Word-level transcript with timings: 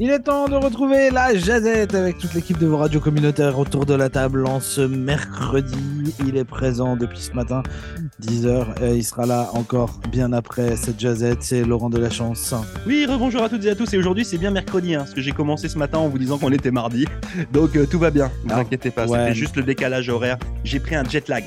Il 0.00 0.10
est 0.10 0.20
temps 0.20 0.48
de 0.48 0.54
retrouver 0.54 1.10
la 1.10 1.34
Jazette 1.34 1.92
avec 1.96 2.18
toute 2.18 2.32
l'équipe 2.34 2.56
de 2.56 2.66
vos 2.68 2.76
radios 2.76 3.00
communautaires 3.00 3.58
autour 3.58 3.84
de 3.84 3.94
la 3.94 4.08
table 4.08 4.46
en 4.46 4.60
ce 4.60 4.80
mercredi. 4.80 5.74
Il 6.24 6.36
est 6.36 6.44
présent 6.44 6.94
depuis 6.96 7.18
ce 7.18 7.32
matin, 7.32 7.64
10h, 8.22 8.80
et 8.80 8.94
il 8.96 9.02
sera 9.02 9.26
là 9.26 9.50
encore 9.54 9.98
bien 10.12 10.32
après 10.32 10.76
cette 10.76 11.00
Jazette. 11.00 11.42
C'est 11.42 11.64
Laurent 11.64 11.90
de 11.90 11.98
la 11.98 12.10
Chance. 12.10 12.54
Oui, 12.86 13.06
rebonjour 13.08 13.42
à 13.42 13.48
toutes 13.48 13.64
et 13.64 13.70
à 13.70 13.74
tous. 13.74 13.92
Et 13.92 13.98
aujourd'hui, 13.98 14.24
c'est 14.24 14.38
bien 14.38 14.52
mercredi, 14.52 14.94
hein, 14.94 15.00
parce 15.00 15.14
que 15.14 15.20
j'ai 15.20 15.32
commencé 15.32 15.68
ce 15.68 15.76
matin 15.78 15.98
en 15.98 16.08
vous 16.08 16.18
disant 16.18 16.38
qu'on 16.38 16.52
était 16.52 16.70
mardi. 16.70 17.04
Donc 17.52 17.74
euh, 17.76 17.84
tout 17.84 17.98
va 17.98 18.10
bien, 18.12 18.30
ne 18.44 18.50
vous 18.50 18.56
Ah, 18.56 18.60
inquiétez 18.60 18.92
pas. 18.92 19.04
ouais. 19.06 19.18
C'était 19.18 19.34
juste 19.34 19.56
le 19.56 19.64
décalage 19.64 20.08
horaire. 20.10 20.38
J'ai 20.62 20.78
pris 20.78 20.94
un 20.94 21.02
jet 21.02 21.26
lag. 21.28 21.42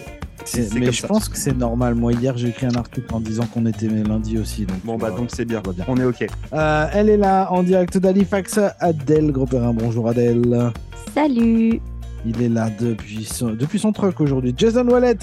Mais 0.76 0.92
je 0.92 1.02
ça. 1.02 1.08
pense 1.08 1.30
que 1.30 1.38
c'est 1.38 1.55
normal. 1.55 1.96
Moi, 1.96 2.14
hier, 2.14 2.38
j'ai 2.38 2.50
écrit 2.50 2.66
un 2.66 2.76
article 2.76 3.14
en 3.14 3.20
disant 3.20 3.46
qu'on 3.46 3.66
était 3.66 3.88
lundi 3.88 4.38
aussi. 4.38 4.66
Donc, 4.66 4.78
Bon, 4.84 4.98
bah 4.98 5.10
euh, 5.14 5.18
donc 5.18 5.30
c'est 5.32 5.45
bien. 5.45 5.62
bien. 5.62 5.86
On 5.88 5.98
est 5.98 6.04
OK. 6.04 6.26
Euh, 6.54 6.88
elle 6.94 7.09
est 7.09 7.18
là 7.18 7.52
en 7.52 7.63
direct 7.63 7.98
d'Halifax. 7.98 8.59
Adèle 8.80 9.32
Gros-Perrin. 9.32 9.73
Bonjour 9.73 10.09
Adèle. 10.09 10.72
Salut 11.13 11.80
Il 12.26 12.41
est 12.41 12.49
là 12.49 12.70
depuis 12.80 13.23
son, 13.26 13.52
depuis 13.54 13.80
son 13.80 13.91
truck 13.91 14.20
aujourd'hui. 14.20 14.54
Jason 14.58 14.88
Wallet. 14.88 15.18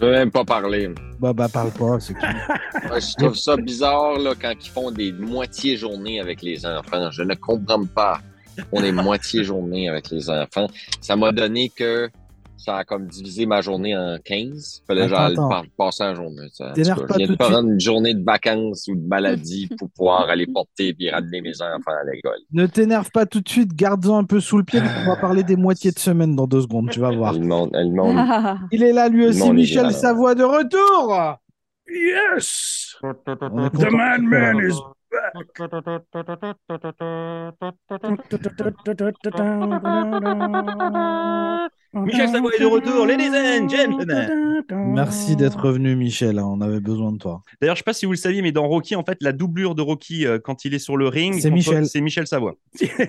Je 0.00 0.06
veux 0.06 0.12
même 0.12 0.30
pas 0.30 0.44
parler. 0.44 0.90
Bah, 1.20 1.32
bah, 1.32 1.48
parle 1.48 1.70
pas. 1.70 1.98
C'est 2.00 2.14
Je 2.74 3.16
trouve 3.24 3.36
ça 3.36 3.56
bizarre 3.56 4.18
là, 4.18 4.32
quand 4.40 4.52
ils 4.60 4.68
font 4.70 4.90
des 4.90 5.12
moitiés 5.12 5.76
journées 5.76 6.20
avec 6.20 6.42
les 6.42 6.66
enfants. 6.66 7.10
Je 7.10 7.22
ne 7.22 7.34
comprends 7.34 7.84
pas. 7.84 8.20
On 8.72 8.82
est 8.84 8.92
moitié 8.92 9.42
journée 9.44 9.88
avec 9.88 10.10
les 10.10 10.28
enfants. 10.30 10.68
Ça 11.00 11.16
m'a 11.16 11.32
donné 11.32 11.70
que 11.74 12.08
ça 12.64 12.78
a 12.78 12.84
comme 12.84 13.06
divisé 13.06 13.44
ma 13.44 13.60
journée 13.60 13.94
en 13.96 14.16
15. 14.24 14.84
Fallait 14.86 15.02
Attends, 15.02 15.34
genre 15.34 15.52
attends. 15.52 15.64
passer 15.76 16.04
en 16.04 16.14
journée. 16.14 16.48
ça. 16.52 16.72
Je 16.76 16.82
viens 16.82 17.26
de 17.26 17.34
prendre 17.36 17.68
une 17.68 17.78
journée 17.80 18.14
de 18.14 18.24
vacances 18.24 18.88
ou 18.88 18.94
de 18.96 19.06
maladie 19.06 19.68
pour 19.78 19.90
pouvoir 19.90 20.30
aller 20.30 20.46
porter 20.46 20.96
et 20.98 21.10
ramener 21.10 21.42
mes 21.42 21.60
enfants 21.60 21.90
à 21.90 22.10
l'école. 22.10 22.38
Ne 22.52 22.66
t'énerve 22.66 23.10
pas 23.10 23.26
tout 23.26 23.40
de 23.42 23.48
suite. 23.48 23.74
Garde-en 23.74 24.18
un 24.18 24.24
peu 24.24 24.40
sous 24.40 24.56
le 24.56 24.64
pied. 24.64 24.80
qu'on 24.80 25.10
va 25.10 25.16
parler 25.20 25.42
des 25.42 25.56
moitiés 25.56 25.90
de 25.90 25.98
semaine 25.98 26.34
dans 26.34 26.46
deux 26.46 26.62
secondes. 26.62 26.88
Tu 26.90 27.00
vas 27.00 27.10
voir. 27.10 27.34
Il 28.72 28.82
est 28.82 28.92
là 28.92 29.08
lui 29.08 29.26
aussi. 29.26 29.42
On 29.42 29.52
Michel. 29.52 29.92
Savoie 29.92 30.34
de 30.34 30.44
retour. 30.44 31.38
Yes! 31.86 32.96
On 33.02 33.12
The 33.12 33.24
content 33.24 33.90
man 33.92 34.22
de 34.22 34.26
man 34.28 34.56
te 34.56 34.66
is 34.68 34.80
Michel 41.94 42.28
Savoie 42.28 42.50
est 42.54 42.60
de 42.60 42.66
retour, 42.66 43.06
ladies 43.06 43.28
and 43.28 43.68
gentlemen. 43.68 44.62
Merci 44.94 45.36
d'être 45.36 45.60
revenu, 45.60 45.94
Michel. 45.94 46.38
hein, 46.40 46.44
On 46.46 46.60
avait 46.60 46.80
besoin 46.80 47.12
de 47.12 47.18
toi. 47.18 47.42
D'ailleurs, 47.60 47.76
je 47.76 47.80
sais 47.80 47.84
pas 47.84 47.92
si 47.92 48.04
vous 48.04 48.12
le 48.12 48.18
saviez, 48.18 48.42
mais 48.42 48.50
dans 48.50 48.66
Rocky, 48.66 48.96
en 48.96 49.04
fait, 49.04 49.18
la 49.20 49.32
doublure 49.32 49.74
de 49.76 49.82
Rocky 49.82 50.26
euh, 50.26 50.38
quand 50.42 50.64
il 50.64 50.74
est 50.74 50.78
sur 50.80 50.96
le 50.96 51.06
ring, 51.06 51.38
C'est 51.40 51.50
Michel. 51.50 51.86
C'est 51.86 52.00
Michel 52.00 52.26
Savoie. 52.26 52.54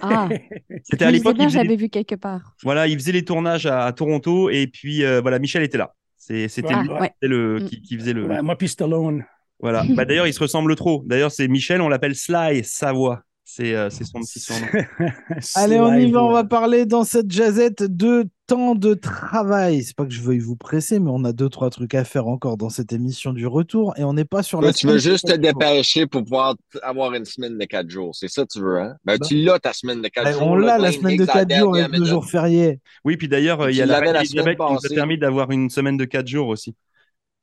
Ah, 0.02 0.30
C'était 0.84 1.06
à 1.06 1.12
l'époque. 1.12 1.36
faisait 1.38 1.50
j'avais 1.50 1.75
vu 1.75 1.90
quelque 1.90 2.16
part. 2.16 2.53
Voilà, 2.64 2.86
il 2.88 2.97
faisait 3.00 3.12
les 3.12 3.25
tournages 3.25 3.66
à, 3.66 3.86
à 3.86 3.92
Toronto 3.92 4.50
et 4.52 4.67
puis 4.67 5.03
euh, 5.03 5.19
voilà, 5.22 5.40
Michel 5.40 5.64
était 5.64 5.80
là. 5.80 5.94
C'était 6.17 6.64
Ah, 6.69 6.81
lui 6.84 6.90
ouais. 6.90 7.12
le, 7.22 7.59
Mm. 7.59 7.66
qui, 7.66 7.81
qui 7.81 7.97
faisait 7.97 8.14
le. 8.14 8.25
Ouais, 8.28 8.42
moi 8.42 8.56
puis 8.56 8.67
Stallone. 8.67 9.25
Voilà. 9.59 9.84
Bah, 9.95 10.06
D'ailleurs, 10.06 10.28
il 10.28 10.34
se 10.34 10.39
ressemble 10.39 10.75
trop. 10.75 11.03
D'ailleurs, 11.06 11.31
c'est 11.31 11.48
Michel, 11.48 11.81
on 11.81 11.89
l'appelle 11.89 12.16
Sly 12.16 12.64
Savoie. 12.64 13.22
C'est 13.48 13.75
euh, 13.75 13.92
c'est 13.92 14.03
son 14.06 14.20
petit 14.22 14.39
surnom. 14.39 14.66
Allez, 15.56 15.80
on 15.80 15.94
y 15.94 16.09
va. 16.12 16.23
On 16.23 16.31
va 16.31 16.44
parler 16.44 16.86
dans 16.88 17.03
cette 17.03 17.31
jazette 17.31 17.84
de 17.84 18.28
temps 18.47 18.73
de 18.73 18.95
travail. 18.95 19.84
C'est 19.84 19.95
pas 19.95 20.03
que 20.06 20.12
je 20.12 20.22
veuille 20.22 20.39
vous 20.39 20.56
presser, 20.56 21.00
mais 21.00 21.12
on 21.14 21.23
a 21.23 21.31
deux, 21.31 21.47
trois 21.47 21.70
trucs 21.70 21.94
à 21.94 22.03
faire 22.03 22.28
encore 22.28 22.58
dans 22.58 22.70
cette 22.70 22.92
émission 22.92 23.34
du 23.34 23.45
retour 23.45 23.94
et 23.97 24.03
on 24.03 24.14
n'est 24.14 24.25
pas 24.25 24.42
sur 24.42 24.62
la 24.62 24.73
tu 24.73 24.88
veux 24.88 24.97
juste 24.97 25.28
te 25.28 25.31
quatre 25.31 25.44
jours. 25.52 25.59
dépêcher 25.59 26.08
pour 26.08 26.23
pouvoir 26.23 26.56
avoir 26.81 27.14
une 27.14 27.25
semaine 27.25 27.58
de 27.58 27.66
quatre 27.66 27.90
jours. 27.90 28.16
C'est 28.16 28.28
ça 28.30 28.44
que 28.44 28.52
tu 28.52 28.59
veux, 28.62 28.80
hein? 28.80 28.95
Ben, 29.06 29.17
Ben- 29.19 29.28
tu 29.28 29.36
l'as 29.36 29.59
ta 29.59 29.73
semaine 29.73 30.02
de 30.02 30.08
quatre 30.08 30.23
Ben, 30.25 30.34
jours. 30.34 30.47
on 30.47 30.56
l'a 30.56 30.80
la 30.80 30.92
semaine 30.92 31.16
de 31.16 31.25
la 31.25 31.34
4 31.34 31.53
jours 31.56 31.75
avec 31.75 31.85
le 31.91 31.91
minute. 32.00 32.07
jour 32.09 32.25
férié. 32.25 32.80
Oui, 33.06 33.16
puis 33.16 33.28
d'ailleurs, 33.28 33.69
il 33.69 33.75
y 33.75 33.81
a 33.81 33.85
la 33.85 34.01
la 34.01 34.22
Elisabeth 34.22 34.57
semaine 34.57 34.68
qui 34.68 34.74
nous 34.74 34.85
a 34.91 34.96
permis 34.96 35.18
d'avoir 35.19 35.51
une 35.51 35.69
semaine 35.69 35.97
de 35.97 36.06
4 36.06 36.28
jours 36.28 36.47
aussi. 36.47 36.75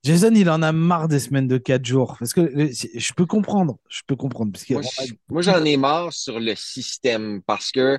Jason, 0.02 0.34
il 0.34 0.50
en 0.50 0.62
a 0.62 0.72
marre 0.72 1.06
des 1.08 1.20
semaines 1.20 1.46
de 1.46 1.58
4 1.58 1.84
jours. 1.84 2.16
Parce 2.18 2.32
que 2.34 2.40
euh, 2.40 2.70
je 2.94 3.12
peux 3.12 3.26
comprendre. 3.26 3.78
Je 3.88 4.00
peux 4.06 4.16
comprendre. 4.16 4.50
Parce 4.52 4.64
que 4.64 4.74
Moi, 4.74 4.82
je- 4.82 5.12
moi, 5.28 5.42
j'en 5.42 5.64
ai 5.64 5.76
marre 5.76 6.12
sur 6.12 6.40
le 6.40 6.54
système 6.56 7.40
parce 7.46 7.70
que 7.70 7.98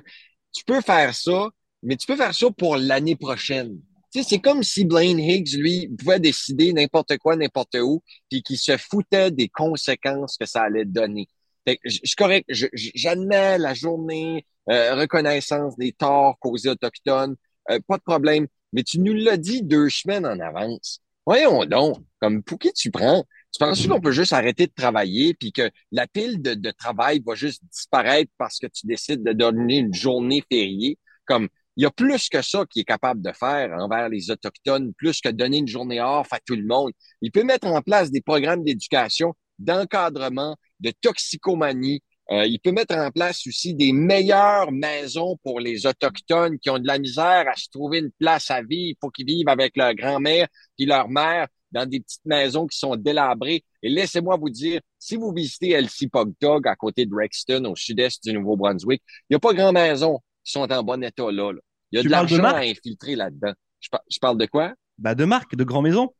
tu 0.52 0.64
peux 0.64 0.80
faire 0.82 1.14
ça, 1.14 1.48
mais 1.82 1.96
tu 1.96 2.06
peux 2.06 2.16
faire 2.16 2.34
ça 2.34 2.46
pour 2.56 2.76
l'année 2.76 3.16
prochaine. 3.16 3.80
Tu 4.12 4.22
sais, 4.22 4.28
c'est 4.28 4.38
comme 4.38 4.62
si 4.62 4.84
Blaine 4.84 5.18
Higgs, 5.18 5.56
lui, 5.56 5.88
pouvait 5.98 6.20
décider 6.20 6.72
n'importe 6.72 7.16
quoi, 7.18 7.36
n'importe 7.36 7.76
où, 7.82 8.02
puis 8.30 8.42
qu'il 8.42 8.58
se 8.58 8.76
foutait 8.76 9.30
des 9.30 9.48
conséquences 9.48 10.36
que 10.36 10.46
ça 10.46 10.62
allait 10.62 10.84
donner. 10.84 11.26
Fait 11.66 11.76
que 11.78 11.88
je 11.88 11.98
je 12.02 12.06
suis 12.08 12.16
correct, 12.16 12.46
j'admets 12.94 13.58
la 13.58 13.72
journée, 13.74 14.46
euh, 14.70 14.94
reconnaissance 14.94 15.76
des 15.78 15.92
torts 15.92 16.38
causés 16.38 16.68
autochtones, 16.68 17.34
euh, 17.70 17.80
pas 17.88 17.96
de 17.96 18.02
problème, 18.02 18.46
mais 18.72 18.82
tu 18.82 19.00
nous 19.00 19.14
l'as 19.14 19.38
dit 19.38 19.62
deux 19.62 19.88
semaines 19.88 20.26
en 20.26 20.38
avance. 20.38 21.00
Voyons 21.26 21.64
donc, 21.64 21.98
comme 22.20 22.42
pour 22.42 22.58
qui 22.58 22.72
tu 22.72 22.90
prends? 22.90 23.24
Tu 23.52 23.58
penses 23.58 23.86
qu'on 23.86 24.00
peut 24.00 24.12
juste 24.12 24.32
arrêter 24.32 24.66
de 24.66 24.72
travailler 24.74 25.34
puis 25.34 25.52
que 25.52 25.70
la 25.92 26.06
pile 26.06 26.42
de, 26.42 26.54
de 26.54 26.70
travail 26.70 27.22
va 27.24 27.34
juste 27.34 27.62
disparaître 27.70 28.30
parce 28.36 28.58
que 28.58 28.66
tu 28.66 28.86
décides 28.86 29.22
de 29.22 29.32
donner 29.32 29.78
une 29.78 29.94
journée 29.94 30.42
fériée? 30.50 30.98
Comme, 31.24 31.48
il 31.76 31.82
y 31.82 31.86
a 31.86 31.90
plus 31.90 32.28
que 32.28 32.42
ça 32.42 32.64
qui 32.68 32.80
est 32.80 32.84
capable 32.84 33.22
de 33.22 33.32
faire 33.32 33.72
envers 33.78 34.08
les 34.08 34.30
Autochtones, 34.30 34.92
plus 34.94 35.20
que 35.20 35.28
donner 35.28 35.58
une 35.58 35.68
journée 35.68 36.00
off 36.00 36.32
à 36.32 36.38
tout 36.44 36.56
le 36.56 36.64
monde. 36.64 36.92
Il 37.20 37.32
peut 37.32 37.42
mettre 37.42 37.66
en 37.66 37.80
place 37.80 38.10
des 38.10 38.20
programmes 38.20 38.62
d'éducation, 38.62 39.34
d'encadrement, 39.58 40.56
de 40.80 40.92
toxicomanie. 41.00 42.02
Euh, 42.30 42.46
il 42.46 42.58
peut 42.58 42.72
mettre 42.72 42.94
en 42.96 43.10
place 43.10 43.46
aussi 43.46 43.74
des 43.74 43.92
meilleures 43.92 44.72
maisons 44.72 45.36
pour 45.42 45.60
les 45.60 45.86
Autochtones 45.86 46.58
qui 46.58 46.70
ont 46.70 46.78
de 46.78 46.86
la 46.86 46.98
misère 46.98 47.44
à 47.46 47.54
se 47.54 47.68
trouver 47.70 47.98
une 47.98 48.10
place 48.18 48.50
à 48.50 48.62
vivre. 48.62 48.96
Il 48.96 48.96
faut 49.00 49.10
qu'ils 49.10 49.26
vivent 49.26 49.48
avec 49.48 49.76
leur 49.76 49.94
grand-mère 49.94 50.46
puis 50.76 50.86
leur 50.86 51.08
mère 51.08 51.48
dans 51.70 51.84
des 51.86 52.00
petites 52.00 52.24
maisons 52.24 52.66
qui 52.66 52.78
sont 52.78 52.96
délabrées. 52.96 53.62
Et 53.82 53.90
laissez-moi 53.90 54.36
vous 54.38 54.48
dire, 54.48 54.80
si 54.98 55.16
vous 55.16 55.32
visitez 55.34 55.72
Elsie 55.72 56.08
Pogdog 56.08 56.66
à 56.66 56.76
côté 56.76 57.04
de 57.04 57.14
Rexton, 57.14 57.64
au 57.66 57.76
sud-est 57.76 58.24
du 58.24 58.32
Nouveau-Brunswick, 58.32 59.02
il 59.28 59.34
n'y 59.34 59.36
a 59.36 59.40
pas 59.40 59.52
grand 59.52 59.72
maison 59.72 60.18
qui 60.44 60.52
sont 60.52 60.70
en 60.72 60.82
bon 60.82 61.02
état 61.04 61.30
là. 61.30 61.52
là. 61.52 61.60
Il 61.92 61.96
y 61.96 61.98
a 61.98 62.02
Tu 62.02 62.06
de 62.08 62.12
l'argent 62.12 62.42
à 62.44 62.60
infiltrer 62.60 63.16
là-dedans. 63.16 63.52
Je, 63.80 63.88
par- 63.90 64.02
je 64.10 64.18
parle 64.18 64.38
de 64.38 64.46
quoi? 64.46 64.72
Bah, 64.96 65.14
de 65.14 65.24
marque, 65.24 65.56
de 65.56 65.64
grand 65.64 65.82
maison. 65.82 66.14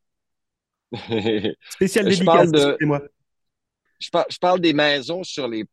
Spécial 1.71 2.09
dédicace, 2.09 2.51
de- 2.53 2.59
excusez-moi. 2.59 3.03
Je, 4.05 4.11
par- 4.11 4.27
je 4.29 4.39
parle 4.39 4.61
des 4.61 4.75
maisons 4.75 5.23
sur 5.25 5.49
les, 5.49 5.65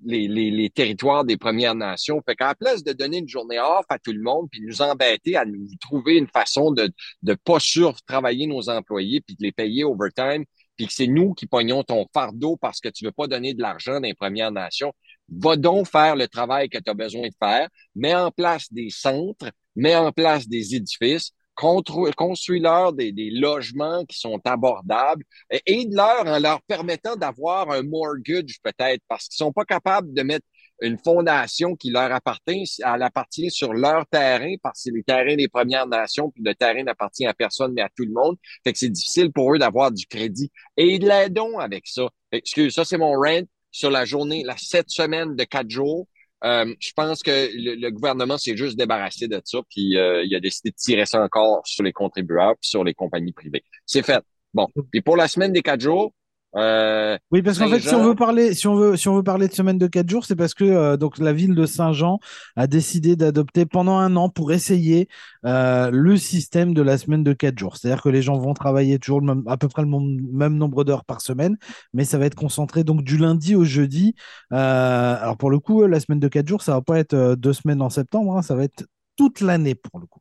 territoires 0.74 1.26
des 1.26 1.38
Premières 1.38 1.76
Nations. 1.76 2.22
Fait 2.26 2.36
qu'à 2.36 2.56
place 2.56 2.84
de 2.84 2.94
donner 2.94 3.18
une 3.18 3.28
journée 3.28 3.60
off 3.60 3.86
à 3.90 4.00
tout 4.00 4.14
le 4.14 4.22
monde, 4.22 4.48
puis 4.50 4.62
nous 4.62 4.82
embêter 4.82 5.36
à 5.36 5.44
nous 5.46 5.68
trouver 5.82 6.16
une 6.16 6.28
façon 6.28 6.72
de 6.72 6.90
de 7.24 7.34
pas 7.34 7.60
sur-travailler 7.60 8.48
nos 8.48 8.70
employés, 8.70 9.22
puis 9.22 9.36
de 9.36 9.44
les 9.44 9.52
payer 9.52 9.84
overtime, 9.84 10.46
puis 10.78 10.88
que 10.88 10.94
c'est 10.94 11.08
nous 11.08 11.34
qui 11.34 11.46
pognons 11.46 11.84
ton 11.84 12.06
fardeau 12.14 12.56
parce 12.56 12.80
que 12.80 12.90
tu 12.90 13.04
veux 13.06 13.12
pas 13.12 13.28
donner 13.28 13.54
de 13.54 13.62
l'argent 13.62 14.00
dans 14.00 14.14
Premières 14.14 14.52
Nations, 14.52 14.94
va 15.30 15.58
donc 15.58 15.88
faire 15.88 16.16
le 16.16 16.28
travail 16.28 16.70
que 16.70 16.78
tu 16.78 16.90
as 16.90 16.94
besoin 16.94 17.28
de 17.28 17.36
faire. 17.38 17.68
Mets 17.96 18.16
en 18.16 18.32
place 18.32 18.72
des 18.72 18.90
centres, 18.90 19.52
mets 19.76 19.96
en 19.96 20.12
place 20.12 20.48
des 20.48 20.76
édifices, 20.76 21.32
construis-leur 21.62 22.94
des, 22.94 23.12
des 23.12 23.30
logements 23.32 24.04
qui 24.06 24.20
sont 24.20 24.40
abordables, 24.46 25.24
et 25.50 25.62
aide-leur 25.66 26.26
en 26.26 26.40
leur 26.40 26.62
permettant 26.64 27.16
d'avoir 27.16 27.72
un 27.72 27.84
mortgage 27.84 28.60
peut-être 28.64 29.02
parce 29.08 29.28
qu'ils 29.28 29.38
sont 29.38 29.54
pas 29.54 29.66
capables 29.66 30.14
de 30.14 30.24
mettre 30.24 30.46
une 30.82 30.98
fondation 30.98 31.76
qui 31.76 31.92
leur 31.92 32.12
appartient, 32.12 32.66
elle 32.80 33.04
appartient 33.04 33.52
sur 33.52 33.74
leur 33.74 34.06
terrain 34.08 34.56
parce 34.62 34.80
que 34.80 34.84
c'est 34.84 34.92
les 34.92 35.04
terrains 35.04 35.36
des 35.36 35.48
Premières 35.48 35.88
Nations 35.88 36.32
puis 36.32 36.44
le 36.44 36.56
terrain 36.56 36.84
n'appartient 36.84 37.26
à 37.26 37.34
personne 37.34 37.74
mais 37.74 37.82
à 37.82 37.90
tout 37.96 38.04
le 38.04 38.12
monde. 38.12 38.36
Fait 38.64 38.74
que 38.74 38.80
c'est 38.80 38.90
difficile 38.90 39.32
pour 39.32 39.54
eux 39.54 39.60
d'avoir 39.60 39.92
du 39.92 40.06
crédit. 40.08 40.52
Aide-les 40.76 41.30
donc 41.30 41.62
avec 41.62 41.88
ça. 41.88 42.08
Excuse, 42.32 42.74
ça 42.74 42.84
c'est 42.84 42.98
mon 42.98 43.14
rant 43.14 43.42
sur 43.72 43.90
la 43.90 44.06
journée, 44.06 44.44
la 44.44 44.58
sept 44.58 44.90
semaines 44.90 45.36
de 45.36 45.44
quatre 45.44 45.70
jours. 45.70 46.08
Euh, 46.44 46.74
je 46.80 46.92
pense 46.96 47.22
que 47.22 47.50
le, 47.54 47.90
gouvernement 47.92 48.38
s'est 48.38 48.58
juste 48.58 48.78
débarrassé 48.78 49.28
de 49.28 49.40
ça, 49.44 49.60
puis 49.70 49.98
euh, 49.98 50.24
il 50.24 50.36
a 50.36 50.40
décidé 50.40 50.72
de 50.72 50.76
tirer 50.76 51.06
ça 51.06 51.22
encore 51.22 51.62
sur 51.66 51.84
les 51.84 51.94
contribuables, 51.94 52.58
sur 52.62 52.84
les 52.84 52.94
compagnies 52.94 53.34
privées. 53.34 53.64
C'est 53.86 54.04
fait. 54.04 54.24
Bon. 54.54 54.68
Puis 54.92 55.02
pour 55.02 55.18
la 55.18 55.28
semaine 55.28 55.54
des 55.54 55.62
quatre 55.62 55.82
jours, 55.82 56.14
euh, 56.56 57.18
Oui, 57.32 57.42
parce 57.42 57.58
qu'en 57.58 57.66
fait, 57.70 57.80
si 57.80 57.96
on 57.96 58.04
veut 58.04 58.16
parler, 58.16 58.54
si 58.54 58.68
on 58.68 58.76
veut, 58.76 58.98
si 58.98 59.08
on 59.08 59.16
veut 59.16 59.24
parler 59.24 59.48
de 59.48 59.54
semaine 59.54 59.78
de 59.78 59.88
4 59.88 60.10
jours, 60.10 60.26
c'est 60.26 60.36
parce 60.36 60.54
que 60.54 60.66
euh, 60.66 60.98
donc 60.98 61.18
la 61.18 61.32
ville 61.32 61.56
de 61.56 61.66
Saint-Jean 61.66 62.20
a 62.58 62.68
décidé 62.68 63.16
d'adopter 63.16 63.66
pendant 63.66 63.98
un 63.98 64.16
an 64.18 64.28
pour 64.30 64.52
essayer 64.52 65.08
euh, 65.46 65.90
le 65.92 66.18
système 66.18 66.74
de 66.74 66.82
la 66.82 66.98
semaine 66.98 67.24
de 67.24 67.32
4 67.34 67.58
jours. 67.58 67.78
C'est-à-dire 67.78 68.02
que 68.04 68.10
les 68.10 68.22
gens 68.22 68.38
vont 68.38 68.54
travailler 68.54 69.00
toujours 69.00 69.22
le 69.22 69.28
même- 69.28 69.44
à 69.48 69.56
peu 69.58 69.68
près 69.70 69.82
le 69.84 69.88
même 69.88 70.58
nombre 70.58 70.84
d'heures 70.84 71.06
par 71.06 71.22
semaine, 71.22 71.58
mais 71.94 72.04
ça 72.04 72.18
va 72.18 72.26
être 72.26 72.36
concentré 72.36 72.84
donc 72.84 73.04
du 73.04 73.18
lundi 73.18 73.56
au 73.56 73.64
jeudi. 73.64 74.14
Alors 74.50 75.38
pour 75.38 75.52
le 75.52 75.60
coup, 75.60 75.86
la 75.86 76.00
semaine 76.02 76.20
de 76.20 76.28
4 76.28 76.48
jours, 76.48 76.62
ça 76.64 76.74
va 76.74 76.82
pas 76.82 77.00
être 77.00 77.36
deux 77.36 77.54
semaines 77.54 77.82
en 77.82 77.90
septembre, 77.90 78.38
hein, 78.38 78.42
ça 78.42 78.56
va 78.56 78.64
être 78.66 78.84
toute 79.16 79.40
l'année 79.42 79.76
pour 79.76 80.00
le 80.00 80.06
coup. 80.06 80.20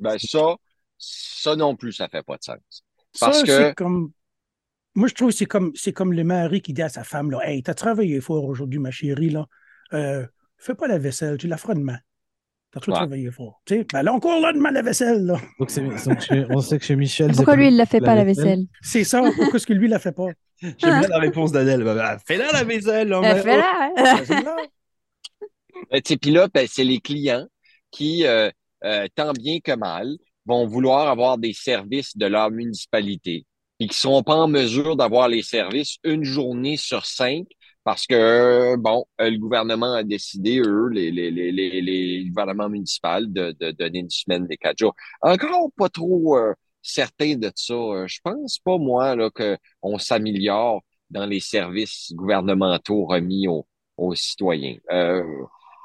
ben 0.00 0.16
ça, 0.18 0.56
ça 0.98 1.56
non 1.56 1.76
plus, 1.76 1.92
ça 1.92 2.08
fait 2.08 2.22
pas 2.22 2.36
de 2.36 2.42
sens. 2.42 2.56
Ça, 3.12 3.26
Parce 3.26 3.42
que- 3.42 3.56
c'est 3.56 3.74
comme. 3.74 4.10
Moi, 4.94 5.08
je 5.08 5.14
trouve 5.14 5.30
que 5.30 5.34
c'est 5.36 5.46
comme, 5.46 5.72
c'est 5.74 5.92
comme 5.92 6.12
le 6.12 6.24
mari 6.24 6.60
qui 6.62 6.72
dit 6.72 6.82
à 6.82 6.88
sa 6.88 7.04
femme 7.04 7.30
là, 7.30 7.40
Hey, 7.44 7.62
t'as 7.62 7.74
travaillé 7.74 8.20
fort 8.20 8.44
aujourd'hui, 8.44 8.78
ma 8.78 8.90
chérie, 8.90 9.30
là. 9.30 9.46
euh, 9.92 10.26
fais 10.58 10.74
pas 10.74 10.86
la 10.88 10.98
vaisselle, 10.98 11.36
tu 11.36 11.46
la 11.48 11.56
feras 11.56 11.74
demain. 11.74 11.98
T'as 12.72 12.80
trop 12.80 12.92
Ouais. 12.92 12.98
travaillé 12.98 13.30
fort. 13.30 13.60
Tu 13.66 13.74
sais, 13.74 13.86
ben 13.92 14.02
là 14.02 14.12
encore 14.12 14.40
là, 14.40 14.52
demain 14.52 14.70
la 14.72 14.82
vaisselle, 14.82 15.24
là. 15.26 15.36
Donc, 15.60 15.70
c'est- 15.70 15.82
donc, 16.06 16.20
chez- 16.20 16.44
on 16.50 16.60
sait 16.60 16.78
que 16.78 16.84
chez 16.84 16.96
Michel. 16.96 17.30
Pourquoi 17.32 17.54
lui, 17.56 17.68
il 17.68 17.76
la 17.76 17.86
fait 17.86 18.00
la 18.00 18.06
pas, 18.06 18.14
la 18.16 18.24
vaisselle? 18.24 18.44
vaisselle 18.44 18.66
C'est 18.82 19.04
ça, 19.04 19.22
pourquoi 19.22 19.56
est-ce 19.56 19.66
que 19.66 19.72
lui, 19.72 19.86
il 19.86 19.90
la 19.90 19.98
fait 20.00 20.12
pas? 20.12 20.28
J'aime 20.78 20.98
bien 21.00 21.08
la 21.08 21.18
réponse 21.18 21.52
d'Adèle. 21.52 21.84
Bah, 21.84 21.94
bah, 21.94 22.18
Fais-la 22.26 22.50
la 22.52 22.64
vaisselle. 22.64 23.12
hein, 23.12 23.20
là. 23.20 23.42
Ben, 23.44 24.42
là. 24.42 24.56
Euh, 25.92 26.00
tu 26.00 26.12
sais, 26.14 26.16
Puis 26.16 26.30
là, 26.30 26.48
ben, 26.52 26.66
c'est 26.68 26.84
les 26.84 27.00
clients 27.00 27.46
qui, 27.90 28.26
euh, 28.26 28.50
euh, 28.84 29.06
tant 29.14 29.32
bien 29.32 29.58
que 29.62 29.72
mal, 29.76 30.16
vont 30.46 30.66
vouloir 30.66 31.08
avoir 31.08 31.38
des 31.38 31.52
services 31.52 32.16
de 32.16 32.26
leur 32.26 32.50
municipalité 32.50 33.44
et 33.84 33.86
qui 33.86 33.98
seront 33.98 34.22
pas 34.22 34.36
en 34.36 34.48
mesure 34.48 34.96
d'avoir 34.96 35.28
les 35.28 35.42
services 35.42 35.98
une 36.04 36.24
journée 36.24 36.78
sur 36.78 37.04
cinq 37.04 37.46
parce 37.84 38.06
que, 38.06 38.76
bon, 38.76 39.04
euh, 39.20 39.28
le 39.28 39.36
gouvernement 39.36 39.92
a 39.92 40.02
décidé, 40.02 40.58
eux, 40.58 40.88
les, 40.88 41.10
les, 41.10 41.30
les, 41.30 41.52
les, 41.52 41.82
les 41.82 42.24
gouvernements 42.30 42.70
municipaux, 42.70 43.26
de, 43.26 43.54
de 43.60 43.72
donner 43.72 43.98
une 43.98 44.08
semaine 44.08 44.46
des 44.46 44.56
quatre 44.56 44.78
jours. 44.78 44.94
Encore 45.20 45.68
pas 45.76 45.90
trop 45.90 46.38
euh, 46.38 46.54
certain 46.80 47.34
de 47.36 47.52
ça. 47.54 47.74
Euh, 47.74 48.06
Je 48.06 48.20
pense 48.24 48.58
pas, 48.58 48.78
moi, 48.78 49.14
là, 49.14 49.28
qu'on 49.30 49.98
s'améliore 49.98 50.80
dans 51.10 51.26
les 51.26 51.40
services 51.40 52.10
gouvernementaux 52.14 53.04
remis 53.04 53.48
aux, 53.48 53.66
aux 53.98 54.14
citoyens. 54.14 54.78
Euh, 54.90 55.22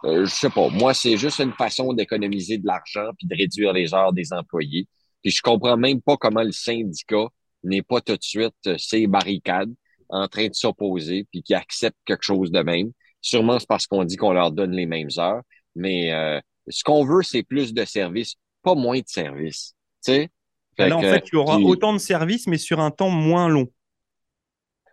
euh, 0.05 0.25
je 0.25 0.33
sais 0.33 0.49
pas. 0.49 0.69
Moi, 0.69 0.93
c'est 0.93 1.17
juste 1.17 1.39
une 1.39 1.51
façon 1.51 1.91
d'économiser 1.91 2.57
de 2.59 2.65
l'argent 2.65 3.09
puis 3.17 3.27
de 3.27 3.35
réduire 3.35 3.73
les 3.73 3.93
heures 3.93 4.13
des 4.13 4.31
employés. 4.31 4.87
Puis 5.21 5.31
je 5.31 5.41
comprends 5.41 5.75
même 5.75 6.01
pas 6.01 6.15
comment 6.15 6.43
le 6.43 6.53
syndicat 6.53 7.27
n'est 7.63 7.81
pas 7.81 8.01
tout 8.01 8.15
de 8.15 8.23
suite 8.23 8.55
euh, 8.67 8.75
ces 8.77 9.07
barricades 9.07 9.73
en 10.09 10.27
train 10.27 10.47
de 10.47 10.53
s'opposer 10.53 11.27
puis 11.31 11.43
qui 11.43 11.53
accepte 11.53 11.97
quelque 12.05 12.23
chose 12.23 12.51
de 12.51 12.61
même. 12.61 12.91
Sûrement 13.21 13.59
c'est 13.59 13.67
parce 13.67 13.85
qu'on 13.85 14.03
dit 14.03 14.15
qu'on 14.15 14.33
leur 14.33 14.51
donne 14.51 14.71
les 14.71 14.85
mêmes 14.85 15.09
heures, 15.17 15.41
mais 15.75 16.13
euh, 16.13 16.39
ce 16.67 16.83
qu'on 16.83 17.05
veut 17.05 17.23
c'est 17.23 17.43
plus 17.43 17.73
de 17.73 17.85
services, 17.85 18.35
pas 18.63 18.75
moins 18.75 18.99
de 18.99 19.07
services. 19.07 19.75
Tu 20.03 20.13
sais? 20.13 20.29
Là, 20.77 20.97
en 20.97 21.01
que, 21.01 21.11
fait, 21.11 21.25
il 21.27 21.35
y 21.35 21.37
aura 21.37 21.57
puis 21.57 21.65
autant 21.65 21.91
de 21.91 21.97
services, 21.97 22.47
mais 22.47 22.57
sur 22.57 22.79
un 22.79 22.91
temps 22.91 23.09
moins 23.09 23.49
long. 23.49 23.67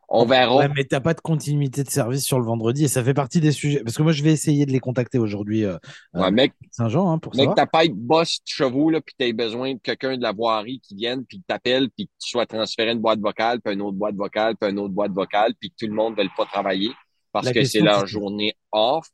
On 0.09 0.25
verra. 0.25 0.57
Ouais, 0.57 0.69
mais 0.75 0.85
t'as 0.85 1.01
pas 1.01 1.15
de 1.15 1.21
continuité 1.21 1.83
de 1.83 1.91
service 1.91 2.25
sur 2.25 2.39
le 2.39 2.45
vendredi 2.45 2.85
et 2.85 2.89
ça 2.89 3.03
fait 3.03 3.15
partie 3.15 3.41
des 3.41 3.53
sujets. 3.53 3.83
Parce 3.83 3.97
que 3.97 4.03
moi, 4.03 4.13
je 4.13 4.23
vais 4.23 4.33
essayer 4.33 4.65
de 4.67 4.73
les 4.73 4.79
contacter 4.79 5.19
aujourd'hui, 5.19 5.65
euh, 5.65 5.77
Ouais, 6.15 6.31
mec, 6.31 6.53
Saint-Jean, 6.71 7.11
hein, 7.11 7.19
pour 7.19 7.33
Mec, 7.35 7.41
savoir. 7.41 7.57
ta 7.57 7.67
paille 7.67 7.91
bosse 7.93 8.39
de 8.39 8.49
chevaux, 8.49 8.91
là, 8.91 9.01
puis 9.01 9.15
t'as 9.19 9.33
besoin 9.33 9.75
de 9.75 9.81
quelqu'un 9.83 10.17
de 10.17 10.23
la 10.23 10.33
voirie 10.33 10.81
qui 10.81 10.95
vienne, 10.95 11.25
puis 11.25 11.43
t'appelle, 11.47 11.91
puis 11.91 12.07
que 12.07 12.13
tu 12.23 12.31
sois 12.31 12.47
transféré 12.47 12.93
une 12.93 13.01
boîte 13.01 13.21
vocale, 13.21 13.61
puis 13.61 13.75
une 13.75 13.83
autre 13.83 13.97
boîte 13.97 14.15
vocale, 14.15 14.55
puis 14.57 14.71
une 14.71 14.79
autre 14.79 14.95
boîte 14.95 15.13
vocale, 15.13 15.55
puis 15.59 15.71
que 15.71 15.75
tout 15.79 15.87
le 15.89 15.95
monde 15.95 16.13
ne 16.13 16.19
veuille 16.19 16.31
pas 16.37 16.47
travailler 16.47 16.91
parce 17.33 17.47
La 17.47 17.53
que 17.53 17.65
c'est 17.65 17.81
leur 17.81 18.07
journée 18.07 18.55
off. 18.73 19.09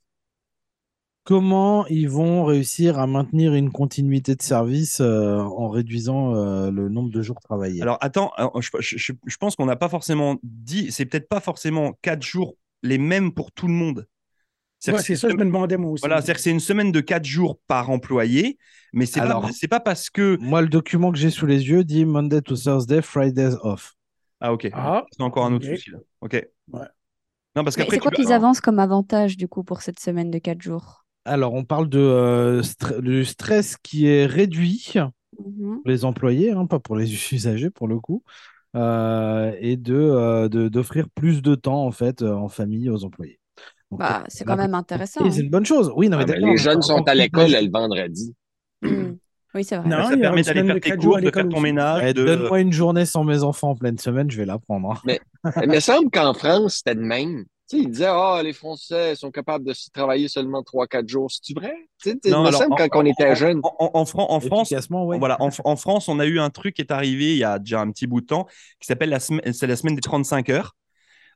Comment 1.24 1.86
ils 1.86 2.08
vont 2.08 2.44
réussir 2.44 2.98
à 2.98 3.06
maintenir 3.06 3.54
une 3.54 3.70
continuité 3.70 4.34
de 4.34 4.42
service 4.42 5.00
euh, 5.00 5.38
en 5.38 5.68
réduisant 5.68 6.34
euh, 6.34 6.70
le 6.72 6.88
nombre 6.88 7.10
de 7.10 7.22
jours 7.22 7.38
travaillés? 7.40 7.80
Alors 7.80 7.98
attends, 8.00 8.30
alors, 8.36 8.60
je, 8.60 8.70
je- 8.80 8.96
je- 8.98 9.12
je 9.24 9.36
pense 9.36 9.54
qu'on 9.54 9.66
n'a 9.66 9.76
pas 9.76 9.88
forcément 9.88 10.36
dit, 10.42 10.90
c'est 10.90 11.06
peut-être 11.06 11.28
pas 11.28 11.38
forcément 11.40 11.92
quatre 12.02 12.22
jours 12.24 12.56
les 12.82 12.98
mêmes 12.98 13.32
pour 13.32 13.52
tout 13.52 13.68
le 13.68 13.72
monde. 13.72 14.06
Ouais, 14.88 14.98
c'est 14.98 15.14
ça, 15.14 15.28
je 15.28 15.36
me 15.36 15.44
demandais 15.44 15.76
moi 15.76 15.92
aussi. 15.92 16.00
Voilà, 16.02 16.16
c'est-à-dire 16.16 16.34
que 16.34 16.40
c'est 16.40 16.50
une 16.50 16.58
semaine 16.58 16.90
de 16.90 17.00
quatre 17.00 17.24
jours 17.24 17.60
par 17.68 17.88
employé, 17.90 18.58
mais 18.92 19.06
c'est 19.06 19.20
pas, 19.20 19.40
pas 19.70 19.80
parce 19.80 20.10
que. 20.10 20.36
Moi, 20.40 20.60
le 20.60 20.68
document 20.68 21.12
que 21.12 21.18
j'ai 21.18 21.30
sous 21.30 21.46
les 21.46 21.68
yeux 21.68 21.84
dit 21.84 22.04
Monday 22.04 22.42
to 22.42 22.56
Thursday, 22.56 23.00
Fridays 23.00 23.54
off. 23.62 23.94
Ah, 24.40 24.52
ok. 24.52 24.68
Ah, 24.72 25.04
C'est 25.12 25.22
encore 25.22 25.46
un 25.46 25.52
autre 25.52 25.66
souci 25.66 25.90
là. 25.90 25.98
Ok. 26.20 26.32
Ouais. 26.32 26.80
Non, 27.54 27.62
parce 27.62 27.76
Mais 27.76 27.84
qu'après, 27.84 27.96
c'est 27.96 28.00
quoi 28.00 28.10
peux- 28.10 28.16
qu'ils 28.16 28.32
avancent 28.32 28.60
comme 28.60 28.80
avantage, 28.80 29.36
du 29.36 29.46
coup, 29.46 29.62
pour 29.62 29.82
cette 29.82 30.00
semaine 30.00 30.32
de 30.32 30.38
4 30.38 30.60
jours? 30.62 31.01
Alors, 31.24 31.54
on 31.54 31.64
parle 31.64 31.88
de, 31.88 31.98
euh, 32.00 32.62
du 33.00 33.24
stress 33.24 33.76
qui 33.82 34.06
est 34.08 34.26
réduit 34.26 34.92
Mhm. 35.38 35.80
pour 35.82 35.90
les 35.90 36.04
employés, 36.04 36.50
hein, 36.52 36.66
pas 36.66 36.78
pour 36.80 36.96
les 36.96 37.06
usagers 37.32 37.70
pour 37.70 37.88
le 37.88 37.98
coup, 38.00 38.22
euh, 38.76 39.52
et 39.60 39.76
de, 39.76 39.94
euh, 39.94 40.48
de- 40.48 40.68
d'offrir 40.68 41.06
plus 41.14 41.42
de 41.42 41.54
temps 41.54 41.84
en 41.86 41.90
fait 41.92 42.22
en 42.22 42.48
famille 42.48 42.90
aux 42.90 43.04
employés. 43.04 43.38
Bah, 43.90 44.24
c'est 44.28 44.44
quand 44.44 44.56
même 44.56 44.74
intéressant. 44.74 45.20
C'est 45.30 45.40
hein. 45.40 45.44
une 45.44 45.50
bonne 45.50 45.66
chose. 45.66 45.92
Oui, 45.96 46.08
non, 46.08 46.16
mais 46.16 46.24
Ah, 46.24 46.32
mais 46.32 46.38
les 46.38 46.46
mais 46.52 46.56
jeunes 46.56 46.80
sont 46.82 47.02
à 47.06 47.14
l'école 47.14 47.50
le 47.50 47.70
vendredi. 47.70 48.34
Mhm. 48.82 49.18
Oui, 49.54 49.64
c'est 49.64 49.76
vrai. 49.76 49.86
Non, 49.88 50.04
ça 50.08 50.16
permet 50.16 50.42
d'aller 50.42 50.64
faire 50.64 50.74
de 50.74 50.78
tes 50.80 50.92
à 50.92 50.96
de 50.96 51.30
faire 51.30 51.42
ton 51.48 51.52
aussi. 51.56 51.60
ménage. 51.62 52.02
Eh, 52.06 52.14
de- 52.14 52.24
Donne-moi 52.24 52.60
une 52.60 52.72
journée 52.72 53.04
sans 53.04 53.22
mes 53.22 53.42
enfants 53.42 53.70
en 53.70 53.74
pleine 53.76 53.98
semaine, 53.98 54.30
je 54.30 54.38
vais 54.38 54.46
la 54.46 54.58
prendre. 54.58 54.92
hein. 55.06 55.16
Il 55.62 55.68
me 55.68 55.78
semble 55.80 56.10
qu'en 56.10 56.32
France, 56.32 56.76
c'était 56.76 56.94
de 56.94 57.02
même. 57.04 57.44
Tu 57.72 57.78
sais, 57.78 57.82
ils 57.84 57.90
disaient, 57.90 58.04
ah, 58.06 58.42
les 58.44 58.52
Français 58.52 59.14
sont 59.14 59.30
capables 59.30 59.64
de 59.64 59.72
se 59.72 59.88
travailler 59.90 60.28
seulement 60.28 60.62
3-4 60.62 61.08
jours. 61.08 61.30
C'est-tu 61.30 61.54
vrai? 61.54 61.74
Tu 62.02 62.10
sais, 62.10 62.18
il 62.22 62.30
Non, 62.30 62.44
alors, 62.44 62.60
semble 62.62 62.74
en- 62.74 62.76
quand 62.88 63.00
on 63.00 63.06
était 63.06 63.34
jeune. 63.34 63.60
En, 63.62 63.74
en- 63.78 63.90
en 63.94 64.04
Fran- 64.04 64.26
en 64.30 64.40
France, 64.40 64.70
Efficacement, 64.72 65.06
ouais. 65.06 65.18
Voilà, 65.18 65.40
en, 65.40 65.48
en 65.64 65.76
France, 65.76 66.08
on 66.08 66.18
a 66.18 66.26
eu 66.26 66.38
un 66.38 66.50
truc 66.50 66.74
qui 66.76 66.82
est 66.82 66.92
arrivé 66.92 67.32
il 67.32 67.38
y 67.38 67.44
a 67.44 67.58
déjà 67.58 67.80
un 67.80 67.90
petit 67.90 68.06
bout 68.06 68.20
de 68.20 68.26
temps 68.26 68.46
qui 68.78 68.86
s'appelle 68.86 69.08
la 69.08 69.20
c'est 69.20 69.66
la 69.66 69.76
semaine 69.76 69.94
des 69.94 70.02
35 70.02 70.50
heures. 70.50 70.76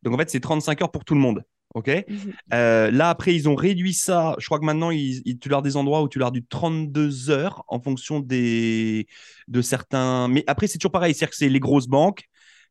Donc 0.03 0.15
en 0.15 0.19
fait, 0.19 0.29
c'est 0.31 0.41
35 0.41 0.83
heures 0.83 0.91
pour 0.91 1.05
tout 1.05 1.15
le 1.15 1.21
monde. 1.21 1.43
OK? 1.75 1.89
Mhm. 2.09 2.33
Euh, 2.53 2.91
Là, 2.91 3.09
après, 3.11 3.35
ils 3.35 3.49
ont 3.49 3.55
réduit 3.55 3.95
ça. 3.95 4.35
Je 4.39 4.47
crois 4.47 4.59
que 4.59 4.65
maintenant, 4.65 4.91
ils, 4.91 5.23
ils- 5.25 5.39
tu 5.39 5.49
leur 5.49 5.63
des 5.63 5.77
endroits 5.77 6.03
où 6.03 6.09
tu 6.09 6.19
leur 6.19 6.33
du 6.33 6.45
32 6.45 7.31
heures 7.31 7.65
en 7.69 7.81
fonction 7.81 8.21
des, 8.21 9.07
de 9.49 9.63
certains. 9.63 10.29
Mais 10.29 10.45
après, 10.47 10.67
c'est 10.67 10.79
toujours 10.79 10.93
pareil. 10.93 11.15
C'est-à-dire 11.15 11.31
que 11.31 11.37
c'est 11.37 11.49
les 11.49 11.61
grosses 11.61 11.89
banques, 11.89 12.25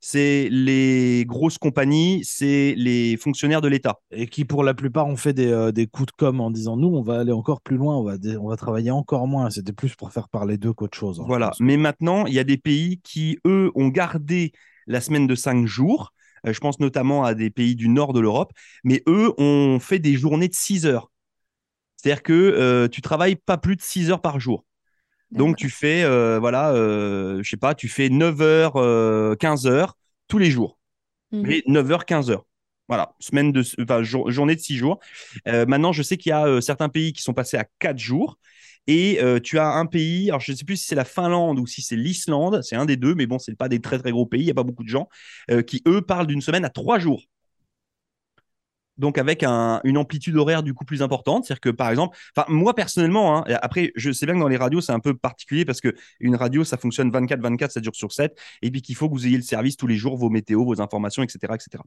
c'est 0.07 0.49
les 0.51 1.25
grosses 1.25 1.57
compagnies, 1.57 2.21
c'est 2.23 2.75
les 2.77 3.17
fonctionnaires 3.17 3.61
de 3.61 3.67
l'État. 3.67 3.99
Et 4.11 4.27
qui, 4.27 4.45
pour 4.45 4.63
la 4.63 4.75
plupart, 4.75 5.07
ont 5.07 5.15
fait 5.17 5.33
des, 5.33 5.47
euh, 5.47 5.71
des 5.71 5.87
coups 5.87 6.05
de 6.07 6.11
com 6.15 6.41
en 6.41 6.51
disant 6.51 6.77
nous, 6.77 6.89
on 6.89 7.01
va 7.01 7.21
aller 7.21 7.31
encore 7.31 7.59
plus 7.61 7.75
loin, 7.75 7.97
on 7.97 8.03
va, 8.03 8.19
dé- 8.19 8.37
on 8.37 8.47
va 8.47 8.55
travailler 8.55 8.91
encore 8.91 9.25
moins. 9.25 9.49
C'était 9.49 9.73
plus 9.73 9.95
pour 9.95 10.11
faire 10.11 10.29
parler 10.29 10.59
d'eux 10.59 10.73
qu'autre 10.73 10.95
chose. 10.95 11.19
hein, 11.19 11.25
Voilà. 11.27 11.51
Mais 11.59 11.75
maintenant, 11.75 12.27
il 12.27 12.33
y 12.35 12.39
a 12.39 12.43
des 12.43 12.57
pays 12.57 12.99
qui, 13.03 13.39
eux, 13.47 13.71
ont 13.73 13.87
gardé 13.87 14.51
la 14.85 15.01
semaine 15.01 15.25
de 15.25 15.33
cinq 15.33 15.65
jours. 15.65 16.13
Euh, 16.45 16.53
je 16.53 16.59
pense 16.59 16.79
notamment 16.79 17.23
à 17.23 17.33
des 17.33 17.49
pays 17.49 17.75
du 17.75 17.89
nord 17.89 18.13
de 18.13 18.19
l'Europe. 18.19 18.51
Mais 18.83 19.01
eux 19.07 19.33
ont 19.39 19.79
fait 19.79 19.97
des 19.97 20.13
journées 20.13 20.49
de 20.49 20.53
6 20.53 20.85
heures. 20.85 21.09
C'est-à-dire 21.97 22.23
que 22.23 22.33
euh, 22.33 22.87
tu 22.87 23.01
travailles 23.01 23.35
pas 23.35 23.57
plus 23.57 23.75
de 23.75 23.81
6 23.81 24.11
heures 24.11 24.21
par 24.21 24.39
jour. 24.39 24.65
Donc, 25.31 25.57
tu 25.57 25.69
fais, 25.69 26.03
euh, 26.03 26.39
voilà, 26.39 26.71
euh, 26.73 27.41
je 27.43 27.49
sais 27.49 27.57
pas, 27.57 27.75
tu 27.75 27.87
fais 27.87 28.09
9 28.09 28.41
heures, 28.41 28.75
euh, 28.77 29.35
15 29.35 29.67
heures 29.67 29.97
tous 30.27 30.37
les 30.37 30.49
jours. 30.51 30.77
Mhm. 31.31 31.41
Mais 31.47 31.63
9 31.67 31.91
heures, 31.91 32.05
15 32.05 32.29
heures. 32.31 32.45
Voilà, 32.87 33.15
semaine 33.19 33.51
de, 33.51 33.63
enfin, 33.81 34.03
jour- 34.03 34.29
journée 34.31 34.55
de 34.55 34.61
6 34.61 34.77
jours. 34.77 34.99
Maintenant, 35.45 35.91
je 35.91 36.03
sais 36.03 36.17
qu'il 36.17 36.29
y 36.29 36.33
a 36.33 36.61
certains 36.61 36.87
pays 36.89 37.13
qui 37.13 37.23
sont 37.23 37.33
passés 37.33 37.57
à 37.57 37.65
4 37.79 37.97
jours. 37.97 38.37
Et 38.87 39.19
tu 39.43 39.57
as 39.57 39.69
un 39.73 39.87
pays, 39.87 40.29
alors 40.29 40.39
je 40.39 40.51
ne 40.51 40.57
sais 40.57 40.65
plus 40.65 40.77
si 40.77 40.85
c'est 40.85 40.95
la 40.95 41.05
Finlande 41.05 41.57
ou 41.57 41.65
si 41.65 41.81
c'est 41.81 41.95
l'Islande, 41.95 42.61
c'est 42.61 42.75
un 42.75 42.85
des 42.85 42.95
deux, 42.95 43.15
mais 43.15 43.25
bon, 43.25 43.39
c'est 43.39 43.55
pas 43.57 43.69
des 43.69 43.81
très 43.81 43.97
très 43.97 44.11
gros 44.11 44.27
pays, 44.27 44.41
il 44.41 44.45
n'y 44.45 44.51
a 44.51 44.53
pas 44.53 44.61
beaucoup 44.63 44.83
de 44.83 44.89
gens, 44.89 45.09
qui 45.65 45.81
eux 45.87 46.01
parlent 46.03 46.27
d'une 46.27 46.41
semaine 46.41 46.63
à 46.63 46.69
3 46.69 46.99
jours. 46.99 47.23
Donc 48.97 49.17
avec 49.17 49.43
un- 49.43 49.81
une 49.83 49.97
amplitude 49.97 50.35
horaire 50.37 50.63
du 50.63 50.73
coup 50.73 50.85
plus 50.85 51.01
importante, 51.01 51.45
c'est-à-dire 51.45 51.61
que 51.61 51.69
par 51.69 51.89
exemple, 51.89 52.17
moi 52.47 52.73
personnellement, 52.73 53.37
hein, 53.37 53.43
après 53.61 53.91
je 53.95 54.11
sais 54.11 54.25
bien 54.25 54.35
que 54.35 54.39
dans 54.39 54.47
les 54.47 54.57
radios 54.57 54.81
c'est 54.81 54.93
un 54.93 54.99
peu 54.99 55.15
particulier 55.15 55.65
parce 55.65 55.81
que 55.81 55.93
une 56.19 56.35
radio 56.35 56.63
ça 56.63 56.77
fonctionne 56.77 57.11
24-24, 57.11 57.71
7 57.71 57.83
jours 57.83 57.95
sur 57.95 58.11
7, 58.13 58.37
et 58.61 58.71
puis 58.71 58.81
qu'il 58.81 58.95
faut 58.95 59.09
que 59.09 59.13
vous 59.13 59.27
ayez 59.27 59.37
le 59.37 59.43
service 59.43 59.75
tous 59.75 59.87
les 59.87 59.95
jours, 59.95 60.15
vos 60.17 60.29
météos, 60.29 60.63
vos 60.65 60.81
informations, 60.81 61.23
etc., 61.23 61.53
etc. 61.55 61.83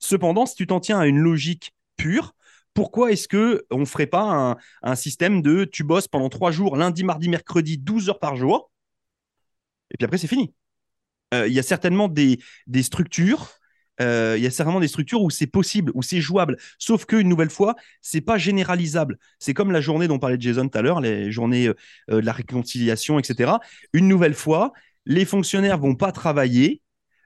Cependant, 0.00 0.46
si 0.46 0.56
tu 0.56 0.66
t'en 0.66 0.80
tiens 0.80 0.98
à 0.98 1.06
une 1.06 1.18
logique 1.18 1.74
pure, 1.96 2.34
pourquoi 2.74 3.12
est-ce 3.12 3.28
que 3.28 3.64
on 3.70 3.84
ferait 3.86 4.06
pas 4.06 4.56
un, 4.82 4.94
système 4.96 5.42
de 5.42 5.64
tu 5.64 5.84
bosses 5.84 6.08
pendant 6.08 6.28
3 6.28 6.50
jours, 6.50 6.76
lundi, 6.76 7.04
mardi, 7.04 7.28
mercredi, 7.28 7.78
12 7.78 8.08
heures 8.08 8.18
par 8.18 8.36
jour, 8.36 8.70
et 9.90 9.96
puis 9.96 10.04
après 10.04 10.18
c'est 10.18 10.26
fini. 10.26 10.52
Euh, 11.34 11.46
Il 11.46 11.52
y 11.52 11.58
a 11.58 11.62
certainement 11.62 12.08
des 12.08 12.38
structures 12.82 13.58
euh, 14.00 14.34
il 14.36 14.42
y 14.42 14.46
a 14.46 14.50
certainement 14.50 14.80
des 14.80 14.88
structures 14.88 15.22
où 15.22 15.30
c'est 15.30 15.46
possible, 15.46 15.92
où 15.94 16.02
c'est 16.02 16.20
jouable. 16.20 16.56
Sauf 16.78 17.04
qu'une 17.06 17.28
nouvelle 17.28 17.50
fois, 17.50 17.74
c'est 18.00 18.20
pas 18.20 18.38
généralisable. 18.38 19.18
C'est 19.38 19.54
comme 19.54 19.70
la 19.72 19.80
journée 19.80 20.08
dont 20.08 20.18
parlait 20.18 20.36
Jason 20.38 20.68
tout 20.68 20.78
à 20.78 20.82
l'heure, 20.82 21.00
les 21.00 21.30
journées 21.32 21.68
euh, 21.68 21.74
euh, 22.10 22.20
de 22.20 22.26
la 22.26 22.32
réconciliation, 22.32 23.18
etc. 23.18 23.52
Une 23.92 24.08
nouvelle 24.08 24.34
fois, 24.34 24.72
les 25.06 25.24
fonctionnaires 25.24 25.78
vont 25.78 25.94
pas 25.94 26.12
travailler, 26.12 26.82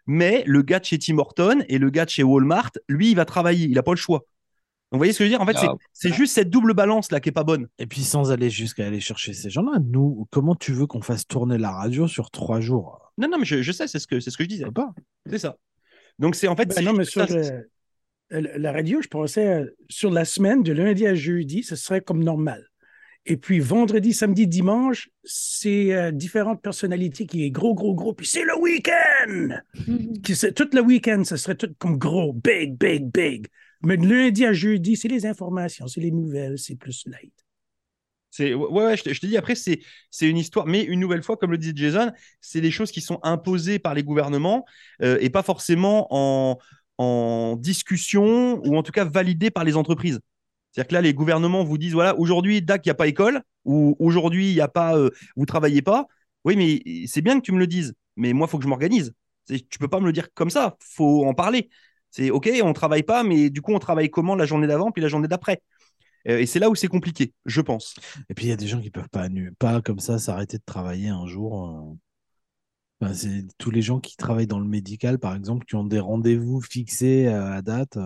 mais 0.07 0.43
le 0.47 0.63
gars 0.63 0.79
de 0.81 0.85
chez 0.85 0.99
Tim 0.99 1.19
Horton 1.19 1.63
et 1.69 1.79
le 1.79 1.91
gars 1.91 2.05
de 2.05 2.11
chez 2.11 2.23
Walmart, 2.23 2.73
lui, 2.89 3.11
il 3.11 3.17
va 3.17 3.25
travailler. 3.25 3.67
Il 3.67 3.75
n'a 3.75 3.83
pas 3.83 3.93
le 3.93 3.97
choix. 3.97 4.19
Donc, 4.19 4.99
vous 4.99 4.99
voyez 4.99 5.13
ce 5.15 5.19
que 5.21 5.25
je 5.25 5.31
veux 5.31 5.37
dire? 5.37 5.41
En 5.41 5.47
fait, 5.47 5.57
c'est- 5.57 5.67
Ah. 5.69 5.75
c'est 5.95 6.13
juste 6.13 6.35
cette 6.35 6.51
double 6.51 6.75
balance 6.75 7.11
là 7.13 7.19
qui 7.21 7.31
est 7.31 7.33
pas 7.33 7.45
bonne. 7.45 7.67
Et 7.79 7.87
puis 7.87 8.03
sans 8.03 8.31
aller 8.31 8.51
jusqu'à 8.51 8.87
aller 8.87 9.01
chercher 9.01 9.33
ces 9.33 9.49
gens-là, 9.49 9.79
nous, 9.83 10.27
comment 10.31 10.55
tu 10.55 10.73
veux 10.73 10.87
qu'on 10.87 11.01
fasse 11.01 11.27
tourner 11.27 11.57
la 11.57 11.71
radio 11.71 12.07
sur 12.09 12.31
trois 12.31 12.61
jours? 12.61 13.13
Non, 13.17 13.29
non, 13.29 13.39
mais 13.39 13.45
je, 13.47 13.63
je 13.63 13.73
sais, 13.73 13.87
c'est 13.89 13.99
ce 13.99 14.07
que 14.07 14.21
c'est 14.21 14.31
ce 14.31 14.37
que 14.37 14.45
je 14.45 14.49
disais. 14.51 14.65
Pas. 14.75 14.93
C'est 15.31 15.39
ça. 15.39 15.57
Donc 16.23 16.37
c'est 16.37 16.49
en 16.49 16.57
fait. 16.57 16.75
Ben 16.75 16.83
non, 16.85 16.93
mais 16.95 17.05
sur 17.05 17.21
le- 17.27 17.67
la 18.31 18.73
radio, 18.73 19.03
je 19.03 19.09
pensais 19.09 19.47
euh, 19.47 19.67
sur 19.91 20.11
la 20.11 20.25
semaine, 20.25 20.63
de 20.63 20.73
lundi 20.73 21.07
à 21.07 21.15
jeudi, 21.15 21.63
ce 21.63 21.77
serait 21.77 22.01
comme 22.01 22.25
normal. 22.25 22.67
Et 23.27 23.37
puis 23.37 23.61
vendredi, 23.61 24.15
samedi, 24.15 24.47
dimanche, 24.47 25.11
c'est 25.23 25.93
euh, 25.93 26.11
différentes 26.11 26.63
personnalités 26.63 27.27
qui 27.27 27.45
est 27.45 27.51
gros, 27.51 27.75
gros, 27.75 27.95
gros. 27.95 28.15
Puis 28.15 28.27
c'est 28.27 28.43
le 28.45 28.59
week-end! 28.59 29.59
Mhm. 29.87 30.23
Tout 30.57 30.69
le 30.73 30.81
week-end, 30.81 31.23
ce 31.25 31.37
serait 31.37 31.55
tout 31.57 31.73
comme 31.79 31.99
gros, 31.99 32.33
big, 32.33 32.77
big, 32.79 33.05
big. 33.13 33.47
Mais 33.85 33.97
de 33.97 34.07
lundi 34.07 34.45
à 34.47 34.53
jeudi, 34.53 34.97
c'est 34.97 35.09
les 35.09 35.27
informations, 35.27 35.87
c'est 35.87 36.01
les 36.01 36.11
nouvelles, 36.11 36.59
c'est 36.59 36.77
plus 36.77 37.05
light. 37.07 37.35
C'est 38.33 38.55
ouais, 38.55 38.97
je 38.97 39.03
te, 39.03 39.27
dis 39.27 39.37
après 39.37 39.55
c'est 39.55 39.81
c'est 40.11 40.27
une 40.27 40.39
histoire, 40.39 40.67
mais 40.67 40.83
une 40.83 41.01
nouvelle 41.01 41.23
fois, 41.23 41.37
comme 41.37 41.51
le 41.51 41.59
dit 41.59 41.73
Jason, 41.77 42.11
c'est 42.41 42.63
des 42.63 42.71
choses 42.71 42.91
qui 42.91 43.03
sont 43.03 43.21
imposées 43.23 43.79
par 43.79 43.93
les 43.93 44.03
gouvernements 44.03 44.65
euh, 45.03 45.19
et 45.21 45.29
pas 45.29 45.43
forcément 45.43 46.09
en 46.11 46.59
en 46.97 47.57
discussion 47.57 48.63
ou 48.65 48.77
en 48.77 48.83
tout 48.83 48.93
cas 48.93 49.05
validées 49.05 49.51
par 49.51 49.65
les 49.65 49.77
entreprises. 49.77 50.19
C'est-à-dire 50.73 50.89
que 50.89 50.95
là, 50.95 51.01
les 51.03 51.13
gouvernements 51.13 51.63
vous 51.63 51.77
disent 51.77 51.93
voilà, 51.93 52.19
aujourd'hui, 52.19 52.63
DAC, 52.63 52.87
il 52.87 52.89
n'y 52.89 52.93
a 52.93 52.95
pas 52.95 53.07
école, 53.07 53.43
ou 53.67 53.97
aujourd'hui, 53.99 54.51
il 54.51 54.55
n'y 54.55 54.61
a 54.63 54.69
pas, 54.69 54.97
euh, 54.97 55.11
vous 55.37 55.45
travaillez 55.45 55.83
pas. 55.83 56.07
Oui, 56.45 56.57
mais 56.57 57.07
c'est 57.07 57.21
bien 57.21 57.39
que 57.39 57.45
tu 57.45 57.53
me 57.53 57.59
le 57.59 57.67
dises, 57.67 57.93
mais 58.17 58.33
moi, 58.33 58.47
il 58.49 58.51
faut 58.51 58.57
que 58.57 58.65
je 58.65 58.69
m'organise. 58.69 59.13
Tu 59.47 59.79
peux 59.79 59.89
pas 59.89 60.01
me 60.01 60.07
le 60.07 60.13
dire 60.13 60.33
comme 60.33 60.51
ça, 60.51 60.77
faut 60.81 61.27
en 61.27 61.35
parler. 61.35 61.69
C'est 62.11 62.31
OK, 62.31 62.51
on 62.63 62.73
travaille 62.73 63.03
pas, 63.03 63.25
mais 63.25 63.51
du 63.51 63.61
coup, 63.61 63.75
on 63.75 63.79
travaille 63.79 64.09
comment 64.11 64.35
la 64.35 64.47
journée 64.47 64.67
d'avant 64.67 64.91
puis 64.91 65.03
la 65.03 65.09
journée 65.09 65.29
d'après? 65.29 65.61
Euh, 66.29 66.39
et 66.39 66.47
c'est 66.47 66.59
là 66.59 66.71
où 66.71 66.75
c'est 66.75 66.89
compliqué, 66.89 67.35
je 67.47 67.61
pense. 67.61 67.95
Et 68.29 68.35
puis 68.35 68.47
il 68.47 68.49
y 68.49 68.53
a 68.53 68.57
des 68.57 68.67
gens 68.67 68.81
qui 68.81 68.91
peuvent 68.91 69.09
pas, 69.11 69.29
pas 69.59 69.83
comme 69.83 69.99
ça 70.01 70.19
s'arrêter 70.19 70.59
de 70.59 70.63
travailler 70.65 71.09
un 71.09 71.27
jour. 71.27 71.99
euh. 73.03 73.15
C'est 73.15 73.45
tous 73.59 73.71
les 73.73 73.83
gens 73.83 73.99
qui 73.99 74.17
travaillent 74.17 74.47
dans 74.47 74.61
le 74.61 74.69
médical, 74.69 75.19
par 75.19 75.35
exemple, 75.35 75.67
qui 75.67 75.75
ont 75.75 75.85
des 75.85 75.99
rendez-vous 75.99 76.61
fixés 76.61 77.27
euh, 77.27 77.53
à 77.53 77.61
date. 77.63 77.99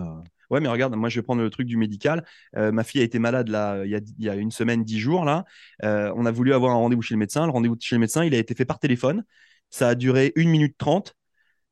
Ouais, 0.49 0.61
mais 0.61 0.69
regarde, 0.69 0.95
moi 0.95 1.09
je 1.09 1.19
vais 1.19 1.23
prendre 1.23 1.41
le 1.41 1.49
truc 1.49 1.67
du 1.67 1.77
médical. 1.77 2.25
Euh, 2.55 2.71
ma 2.71 2.83
fille 2.83 3.01
a 3.01 3.03
été 3.03 3.19
malade 3.19 3.49
là, 3.49 3.83
il 3.83 3.91
y 3.91 3.95
a, 3.95 3.99
il 4.17 4.25
y 4.25 4.29
a 4.29 4.35
une 4.35 4.51
semaine, 4.51 4.83
dix 4.83 4.97
jours 4.99 5.25
là. 5.25 5.43
Euh, 5.83 6.11
on 6.15 6.25
a 6.25 6.31
voulu 6.31 6.53
avoir 6.53 6.71
un 6.71 6.75
rendez-vous 6.75 7.01
chez 7.01 7.15
le 7.15 7.19
médecin. 7.19 7.45
Le 7.45 7.51
rendez-vous 7.51 7.75
chez 7.79 7.95
le 7.95 7.99
médecin, 7.99 8.23
il 8.23 8.33
a 8.33 8.37
été 8.37 8.55
fait 8.55 8.65
par 8.65 8.79
téléphone. 8.79 9.23
Ça 9.69 9.89
a 9.89 9.95
duré 9.95 10.31
une 10.35 10.49
minute 10.49 10.77
trente. 10.77 11.16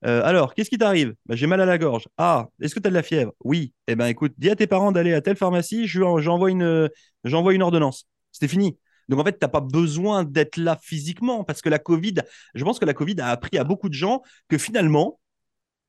Euh, 0.06 0.22
alors, 0.24 0.54
qu'est-ce 0.54 0.70
qui 0.70 0.78
t'arrive? 0.78 1.16
Bah, 1.26 1.36
J'ai 1.36 1.48
mal 1.48 1.62
à 1.62 1.66
la 1.66 1.78
gorge. 1.78 2.08
Ah, 2.18 2.48
est-ce 2.62 2.76
que 2.76 2.80
tu 2.80 2.88
as 2.88 2.90
de 2.92 2.96
la 2.96 3.04
fièvre? 3.04 3.34
Oui. 3.44 3.74
Eh 3.88 3.96
ben 3.96 4.06
écoute, 4.08 4.34
dis 4.38 4.50
à 4.50 4.56
tes 4.56 4.68
parents 4.68 4.92
d'aller 4.92 5.14
à 5.14 5.22
telle 5.22 5.36
pharmacie, 5.36 5.88
je- 5.88 6.02
j'envoie 6.20 6.52
une, 6.52 6.90
j'envoie 7.24 7.54
une 7.54 7.64
ordonnance. 7.64 8.08
C'était 8.32 8.48
fini. 8.48 8.78
Donc 9.10 9.20
en 9.20 9.24
fait, 9.24 9.34
tu 9.34 9.40
n'as 9.42 9.48
pas 9.48 9.62
besoin 9.62 10.24
d'être 10.24 10.58
là 10.58 10.78
physiquement 10.82 11.44
parce 11.44 11.62
que 11.62 11.70
la 11.70 11.80
Covid, 11.80 12.16
je 12.54 12.64
pense 12.64 12.80
que 12.80 12.86
la 12.86 12.94
Covid 12.94 13.16
a 13.20 13.30
appris 13.30 13.58
à 13.58 13.64
beaucoup 13.64 13.90
de 13.90 13.94
gens 13.94 14.22
que 14.48 14.58
finalement, 14.58 15.20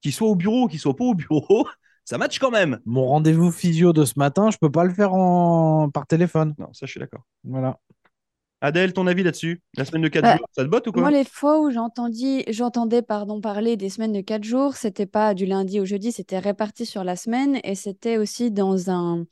qu'ils 0.03 0.13
soient 0.13 0.29
au 0.29 0.37
bureau 0.37 0.65
ou 0.65 0.69
qu'ils 0.69 0.81
soient 0.81 0.97
pas 0.97 1.05
au 1.05 1.15
bureau, 1.15 1.69
ça 2.05 2.19
match 2.19 2.39
quand 2.39 2.51
même. 2.51 2.81
Mon 2.87 3.07
rendez-vous 3.07 3.53
physio 3.53 3.93
de 3.93 4.05
ce 4.05 4.19
matin, 4.19 4.51
je 4.51 4.59
peux 4.59 4.71
pas 4.71 4.85
le 4.85 4.95
faire 4.95 5.15
en... 5.15 5.91
par 5.91 6.07
téléphone. 6.07 6.55
Non, 6.59 6.73
ça 6.75 6.87
je 6.87 6.93
suis 6.93 7.01
d'accord. 7.01 7.23
Voilà. 7.45 7.79
Adèle, 8.61 8.93
ton 8.93 9.07
avis 9.07 9.23
là-dessus? 9.23 9.63
La 9.77 9.85
semaine 9.87 10.03
de 10.03 10.09
4 10.09 10.25
Bah, 10.25 10.39
jours, 10.39 10.47
ça 10.53 10.63
te 10.65 10.69
botte 10.69 10.87
ou 10.89 10.93
quoi? 10.93 11.09
Moi, 11.09 11.11
les 11.13 11.25
fois 11.25 11.61
où 11.61 11.71
j'entendais 11.71 13.03
pardon, 13.03 13.41
parler 13.41 13.77
des 13.77 13.91
semaines 13.91 14.13
de 14.13 14.23
quatre 14.23 14.45
jours, 14.45 14.77
c'était 14.77 15.07
pas 15.07 15.35
du 15.35 15.47
lundi 15.47 15.81
au 15.81 15.87
jeudi, 15.87 16.13
c'était 16.13 16.39
réparti 16.41 16.87
sur 16.87 17.05
la 17.05 17.17
semaine 17.17 17.61
et 17.65 17.75
c'était 17.77 18.19
aussi 18.19 18.51
dans 18.53 18.91
un, 18.91 19.27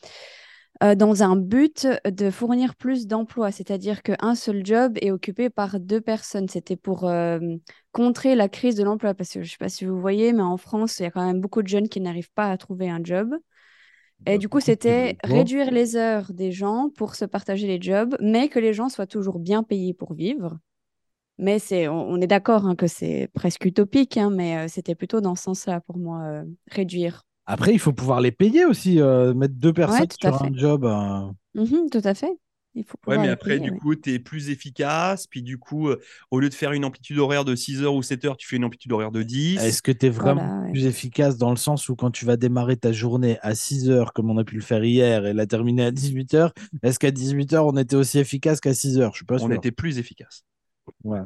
euh, 0.85 0.95
dans 0.97 1.23
un 1.25 1.37
but 1.37 1.89
de 2.07 2.31
fournir 2.31 2.77
plus 2.77 3.07
d'emplois, 3.09 3.53
c'est-à-dire 3.53 4.03
qu'un 4.03 4.35
seul 4.37 4.65
job 4.67 4.99
est 5.03 5.11
occupé 5.13 5.51
par 5.51 5.81
deux 5.81 6.01
personnes. 6.03 6.49
C'était 6.49 6.77
pour 6.77 7.05
euh, 7.09 7.41
contrer 7.93 8.35
la 8.37 8.49
crise 8.49 8.77
de 8.77 8.85
l'emploi, 8.85 9.15
parce 9.15 9.33
que 9.33 9.43
je 9.43 9.51
sais 9.53 9.59
pas 9.59 9.69
si 9.71 9.85
vous 9.87 10.01
voyez, 10.01 10.33
mais 10.35 10.43
en 10.43 10.59
France, 10.59 10.99
il 11.01 11.05
y 11.05 11.07
a 11.07 11.11
quand 11.13 11.27
même 11.27 11.41
beaucoup 11.41 11.63
de 11.63 11.69
jeunes 11.69 11.89
qui 11.89 12.01
n'arrivent 12.01 12.33
pas 12.35 12.51
à 12.51 12.59
trouver 12.59 12.91
un 12.91 13.01
job. 13.05 13.35
Et 14.27 14.33
Bah, 14.33 14.39
du 14.39 14.49
coup, 14.49 14.61
c'était 14.61 15.17
réduire 15.25 15.71
les 15.71 15.97
heures 15.97 16.33
des 16.33 16.53
gens 16.53 16.91
pour 16.97 17.15
se 17.15 17.25
partager 17.25 17.67
les 17.67 17.81
jobs, 17.81 18.17
mais 18.21 18.49
que 18.49 18.59
les 18.59 18.73
gens 18.73 18.89
soient 18.89 19.07
toujours 19.07 19.39
bien 19.39 19.63
payés 19.63 19.95
pour 19.95 20.15
vivre. 20.15 20.59
Mais 21.39 21.59
c'est, 21.59 21.89
on, 21.89 22.09
on 22.11 22.21
est 22.21 22.27
d'accord 22.27 22.67
hein, 22.67 22.77
que 22.77 22.87
c'est 22.87 23.29
presque 23.35 23.65
utopique, 23.65 24.17
hein, 24.17 24.31
mais 24.31 24.57
euh, 24.57 24.69
c'était 24.69 24.95
plutôt 24.95 25.21
dans 25.21 25.35
ce 25.35 25.45
sens-là 25.45 25.81
pour 25.81 25.99
moi, 25.99 26.23
euh, 26.23 26.45
réduire. 26.71 27.23
Après, 27.47 27.73
il 27.73 27.79
faut 27.79 27.93
pouvoir 27.93 28.21
les 28.21 28.33
payer 28.33 28.65
aussi. 28.65 29.01
euh, 29.01 29.35
mettre 29.35 29.55
deux 29.55 29.73
personnes 29.73 30.07
à 30.11 30.17
sur 30.33 30.43
un 30.43 30.55
job. 30.57 30.85
Mhm, 31.55 31.91
tout 31.91 32.01
à 32.05 32.15
fait. 32.15 32.33
Il 32.75 32.85
faut 32.85 32.97
Ouais, 33.07 33.19
mais 33.19 33.29
après, 33.29 33.61
du 33.61 33.73
coup, 33.73 33.95
tu 33.95 34.13
es 34.15 34.19
plus 34.19 34.51
efficace. 34.51 35.27
Puis 35.27 35.43
du 35.43 35.59
coup, 35.59 35.89
euh, 35.89 36.01
au 36.31 36.41
lieu 36.41 36.49
de 36.49 36.55
faire 36.55 36.73
une 36.73 36.85
amplitude 36.85 37.19
horaire 37.19 37.45
de 37.45 37.55
6 37.55 37.83
heures 37.83 37.95
ou 37.95 38.03
7 38.03 38.25
heures, 38.25 38.37
tu 38.37 38.49
fais 38.49 38.57
une 38.57 38.65
amplitude 38.65 38.91
horaire 38.93 39.13
de 39.13 39.23
10. 39.23 39.59
Est-ce 39.63 39.83
que 39.83 39.93
tu 39.93 40.07
es 40.07 40.11
vraiment 40.11 40.47
Voilà, 40.47 40.61
ouais. 40.65 40.73
plus 40.73 40.87
efficace 40.87 41.37
dans 41.37 41.51
le 41.51 41.57
sens 41.57 41.89
où 41.89 41.97
quand 41.97 42.11
tu 42.11 42.25
vas 42.25 42.37
démarrer 42.37 42.77
ta 42.77 42.93
journée 42.93 43.39
à 43.43 43.55
6 43.55 43.91
heures, 43.91 44.13
comme 44.13 44.31
on 44.31 44.39
a 44.39 44.45
pu 44.45 44.57
le 44.57 44.63
faire 44.63 44.83
hier, 44.85 45.27
et 45.27 45.33
la 45.33 45.47
terminer 45.47 45.85
à 45.85 45.91
18 45.91 46.35
heures, 46.35 46.53
est-ce 46.83 46.99
qu'à 46.99 47.11
18 47.11 47.53
heures, 47.53 47.67
on 47.67 47.77
était 47.77 47.97
aussi 47.97 48.19
efficace 48.19 48.61
qu'à 48.61 48.75
6 48.75 48.99
heures? 48.99 49.13
Je 49.13 49.19
suis 49.19 49.27
pas 49.27 49.39
sûr. 49.39 49.47
On 49.47 49.51
était 49.51 49.71
plus 49.73 49.99
efficace. 49.99 50.45
Ouais. 51.03 51.21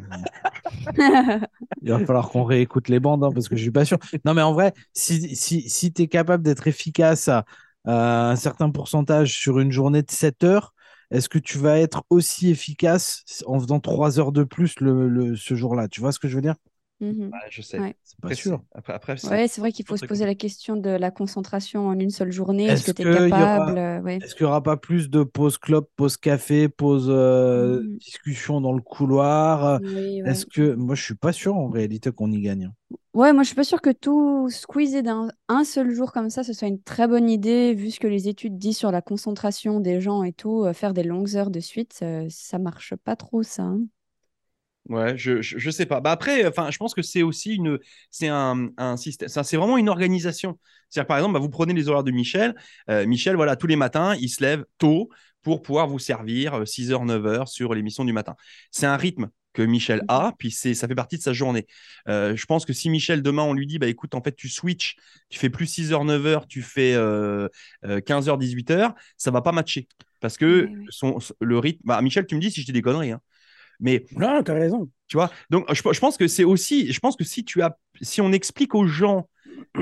Il 1.82 1.90
va 1.90 1.98
falloir 2.00 2.28
qu'on 2.30 2.44
réécoute 2.44 2.88
les 2.88 3.00
bandes 3.00 3.24
hein, 3.24 3.30
parce 3.32 3.48
que 3.48 3.56
je 3.56 3.62
suis 3.62 3.70
pas 3.70 3.84
sûr. 3.84 3.98
Non, 4.24 4.34
mais 4.34 4.42
en 4.42 4.52
vrai, 4.52 4.72
si, 4.92 5.34
si, 5.36 5.68
si 5.68 5.92
tu 5.92 6.02
es 6.02 6.06
capable 6.08 6.42
d'être 6.44 6.66
efficace 6.66 7.28
à, 7.28 7.44
à 7.84 8.30
un 8.30 8.36
certain 8.36 8.70
pourcentage 8.70 9.36
sur 9.36 9.58
une 9.58 9.72
journée 9.72 10.02
de 10.02 10.10
7 10.10 10.44
heures, 10.44 10.74
est-ce 11.10 11.28
que 11.28 11.38
tu 11.38 11.58
vas 11.58 11.78
être 11.78 12.04
aussi 12.10 12.50
efficace 12.50 13.24
en 13.46 13.60
faisant 13.60 13.80
3 13.80 14.18
heures 14.20 14.32
de 14.32 14.44
plus 14.44 14.80
le, 14.80 15.08
le- 15.08 15.36
ce 15.36 15.54
jour-là? 15.54 15.88
Tu 15.88 16.00
vois 16.00 16.12
ce 16.12 16.18
que 16.18 16.28
je 16.28 16.36
veux 16.36 16.42
dire? 16.42 16.56
Ouais, 17.00 17.30
je 17.50 17.62
sais. 17.62 17.78
Ouais. 17.78 17.94
C'est 18.02 18.18
pas 18.20 18.34
sûr. 18.34 18.60
c'est- 18.72 18.78
Après, 18.78 18.92
après, 18.92 19.16
c'est- 19.16 19.28
Ouais, 19.28 19.46
vrai 19.58 19.72
qu'il 19.72 19.86
faut 19.86 19.96
se 19.96 20.04
poser 20.06 20.26
la 20.26 20.34
question 20.34 20.76
de 20.76 20.90
la 20.90 21.10
concentration 21.10 21.86
en 21.88 21.98
une 21.98 22.10
seule 22.10 22.32
journée. 22.32 22.66
Est-ce 22.66 22.92
que 22.92 23.02
tu 23.02 23.02
es 23.02 23.16
aura- 23.16 23.28
capable? 23.30 23.78
euh, 23.78 24.00
ouais. 24.00 24.16
Est-ce 24.16 24.34
qu'il 24.34 24.44
n'y 24.44 24.48
aura 24.50 24.62
pas 24.62 24.76
plus 24.76 25.08
de 25.10 25.22
pause 25.22 25.58
clope, 25.58 25.90
pause 25.96 26.16
café, 26.16 26.68
pause 26.68 27.06
euh, 27.08 27.82
Mhm. 27.82 27.98
discussion 27.98 28.60
dans 28.60 28.72
le 28.72 28.82
couloir? 28.82 29.80
Oui, 29.82 30.22
ouais. 30.22 30.30
Est-ce 30.30 30.46
que 30.46 30.74
moi 30.74 30.94
je 30.94 31.02
suis 31.04 31.14
pas 31.14 31.32
sûr 31.32 31.56
en 31.56 31.68
réalité 31.68 32.10
qu'on 32.10 32.32
y 32.32 32.40
gagne. 32.40 32.64
hein. 32.66 32.74
Ouais, 33.14 33.32
moi 33.32 33.42
je 33.42 33.48
suis 33.48 33.56
pas 33.56 33.64
sûre 33.64 33.80
que 33.82 33.90
tout 33.90 34.48
squeezer 34.50 35.02
d'un 35.02 35.28
un 35.48 35.64
seul 35.64 35.90
jour 35.90 36.12
comme 36.12 36.30
ça, 36.30 36.42
ce 36.44 36.52
soit 36.52 36.68
une 36.68 36.80
très 36.82 37.06
bonne 37.08 37.28
idée, 37.28 37.74
vu 37.74 37.90
ce 37.90 38.00
que 38.00 38.06
les 38.06 38.28
études 38.28 38.58
disent 38.58 38.78
sur 38.78 38.92
la 38.92 39.02
concentration 39.02 39.80
des 39.80 40.00
gens 40.00 40.22
et 40.22 40.32
tout. 40.32 40.64
euh, 40.64 40.72
faire 40.72 40.94
des 40.94 41.02
longues 41.02 41.36
heures 41.36 41.50
de 41.50 41.60
suite, 41.60 41.92
ça, 41.92 42.28
ça 42.30 42.58
marche 42.58 42.94
pas 42.96 43.16
trop, 43.16 43.42
ça. 43.42 43.62
hein. 43.64 43.80
Ouais, 44.88 45.18
je, 45.18 45.42
je, 45.42 45.58
je 45.58 45.70
sais 45.70 45.84
pas. 45.84 46.00
Bah 46.00 46.12
après, 46.12 46.46
enfin, 46.46 46.70
je 46.70 46.78
pense 46.78 46.94
que 46.94 47.02
c'est 47.02 47.22
aussi 47.22 47.56
une, 47.56 47.78
c'est 48.10 48.28
un, 48.28 48.68
un 48.78 48.96
système, 48.96 49.28
ça, 49.28 49.44
c'est 49.44 49.58
vraiment 49.58 49.76
une 49.76 49.90
organisation. 49.90 50.58
C'est-à-dire, 50.88 51.06
par 51.06 51.18
exemple, 51.18 51.34
bah, 51.34 51.40
vous 51.40 51.50
prenez 51.50 51.74
les 51.74 51.88
horaires 51.90 52.04
de 52.04 52.10
Michel. 52.10 52.54
Euh, 52.88 53.06
Michel, 53.06 53.36
voilà, 53.36 53.54
tous 53.56 53.66
les 53.66 53.76
matins, 53.76 54.14
il 54.18 54.30
se 54.30 54.42
lève 54.42 54.64
tôt 54.78 55.10
pour 55.42 55.60
pouvoir 55.60 55.88
vous 55.88 55.98
servir 55.98 56.54
euh, 56.54 56.64
6h, 56.64 57.04
9h 57.04 57.46
sur 57.48 57.74
l'émission 57.74 58.02
du 58.06 58.14
matin. 58.14 58.34
C'est 58.70 58.86
un 58.86 58.96
rythme 58.96 59.28
que 59.52 59.60
Michel 59.62 60.02
a, 60.08 60.32
puis 60.38 60.50
c'est, 60.50 60.72
ça 60.72 60.88
fait 60.88 60.94
partie 60.94 61.18
de 61.18 61.22
sa 61.22 61.34
journée. 61.34 61.66
Euh, 62.08 62.34
je 62.34 62.46
pense 62.46 62.64
que 62.64 62.72
si 62.72 62.88
Michel, 62.88 63.22
demain, 63.22 63.42
on 63.42 63.52
lui 63.52 63.66
dit, 63.66 63.78
bah 63.78 63.88
écoute, 63.88 64.14
en 64.14 64.22
fait, 64.22 64.34
tu 64.36 64.48
switches, 64.48 64.96
tu 65.28 65.38
fais 65.38 65.50
plus 65.50 65.66
6h, 65.66 66.04
9h, 66.06 66.46
tu 66.46 66.62
fais 66.62 66.94
euh, 66.94 67.48
euh, 67.84 68.00
15h, 68.00 68.38
18h, 68.38 68.94
ça 69.18 69.30
va 69.30 69.42
pas 69.42 69.52
matcher. 69.52 69.86
Parce 70.20 70.38
que 70.38 70.70
son, 70.88 71.18
le 71.40 71.58
rythme, 71.58 71.82
bah, 71.84 72.00
Michel, 72.00 72.26
tu 72.26 72.34
me 72.36 72.40
dis 72.40 72.50
si 72.50 72.60
je 72.62 72.66
dis 72.66 72.72
des 72.72 72.82
conneries, 72.82 73.12
hein. 73.12 73.20
Mais 73.80 74.06
Non, 74.10 74.42
tu 74.44 74.50
as 74.50 74.54
raison. 74.54 74.90
tu 75.08 75.16
vois, 75.16 75.30
donc 75.50 75.66
je, 75.72 75.82
je 75.92 76.00
pense 76.00 76.16
que 76.16 76.28
c'est 76.28 76.44
aussi, 76.44 76.92
je 76.92 77.00
pense 77.00 77.16
que 77.16 77.24
si 77.24 77.44
tu 77.44 77.62
as, 77.62 77.78
si 78.02 78.20
on 78.20 78.32
explique 78.32 78.74
aux 78.74 78.86
gens 78.86 79.28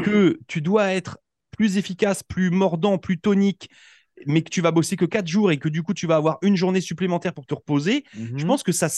que 0.02 0.38
tu 0.48 0.60
dois 0.62 0.92
être 0.94 1.18
plus 1.52 1.78
efficace, 1.78 2.22
plus 2.22 2.50
mordant, 2.50 2.98
plus 2.98 3.18
tonique, 3.20 3.70
mais 4.26 4.42
que 4.42 4.50
tu 4.50 4.60
vas 4.60 4.70
bosser 4.72 4.96
que 4.96 5.04
4 5.04 5.26
jours 5.28 5.52
et 5.52 5.58
que 5.58 5.68
du 5.68 5.82
coup 5.82 5.94
tu 5.94 6.06
vas 6.06 6.16
avoir 6.16 6.38
une 6.42 6.56
journée 6.56 6.80
supplémentaire 6.80 7.34
pour 7.34 7.46
te 7.46 7.54
reposer, 7.54 8.04
je 8.36 8.44
Mhm. 8.44 8.46
pense 8.46 8.62
que 8.62 8.72
ça, 8.72 8.88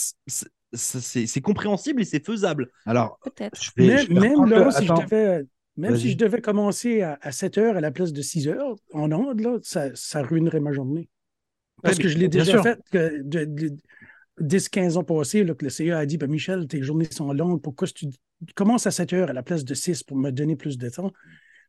c'est 0.73 1.41
compréhensible 1.41 2.03
et 2.03 2.05
c'est 2.05 2.25
faisable. 2.25 2.71
Alors, 2.87 3.21
Peut-être. 3.23 3.61
je 3.61 3.71
vais, 3.77 3.97
Même, 3.97 4.07
je 4.07 4.09
vais 4.09 4.21
même 4.21 4.45
là, 4.45 4.71
si 4.71 4.87
je 4.87 4.93
devais, 4.93 5.45
même 5.77 5.95
Vas-y. 5.95 5.97
si 5.97 6.11
je 6.13 6.17
devais 6.17 6.41
commencer 6.41 7.03
à, 7.03 7.19
à 7.21 7.33
7 7.33 7.59
heures 7.59 7.77
à 7.77 7.81
la 7.81 7.91
place 7.91 8.13
de 8.13 8.23
6 8.23 8.49
heures 8.49 8.77
en 8.93 9.11
ondes, 9.13 9.41
là, 9.41 9.59
ça, 9.63 9.95
ça 9.95 10.23
ruinerait 10.23 10.61
ma 10.61 10.73
journée. 10.73 11.09
Parce 11.85 11.99
Ouais, 11.99 11.99
que 11.99 12.09
je 12.09 12.19
l'ai 12.19 12.29
déjà 12.29 12.45
sûr. 12.45 12.59
fait 12.59 12.81
que 12.93 13.23
de, 13.23 13.45
de- 13.47 13.77
10-15 14.41 14.97
ans 14.97 15.05
passés, 15.05 15.45
là, 15.45 15.55
que 15.55 15.65
le 15.65 15.71
CA 15.71 15.99
a 15.99 16.07
dit 16.07 16.19
ben, 16.19 16.31
Michel, 16.31 16.67
tes 16.67 16.83
journées 16.83 17.09
sont 17.11 17.33
longues, 17.33 17.61
pourquoi 17.63 17.89
tu 17.89 18.07
tu 18.47 18.55
commences 18.55 18.87
à 18.87 18.93
7 18.93 19.13
heures 19.15 19.31
à 19.31 19.33
la 19.33 19.43
place 19.43 19.65
de 19.65 19.75
6 19.75 20.05
pour 20.05 20.17
me 20.17 20.31
donner 20.31 20.55
plus 20.55 20.79
de 20.79 20.89
temps? 20.89 21.13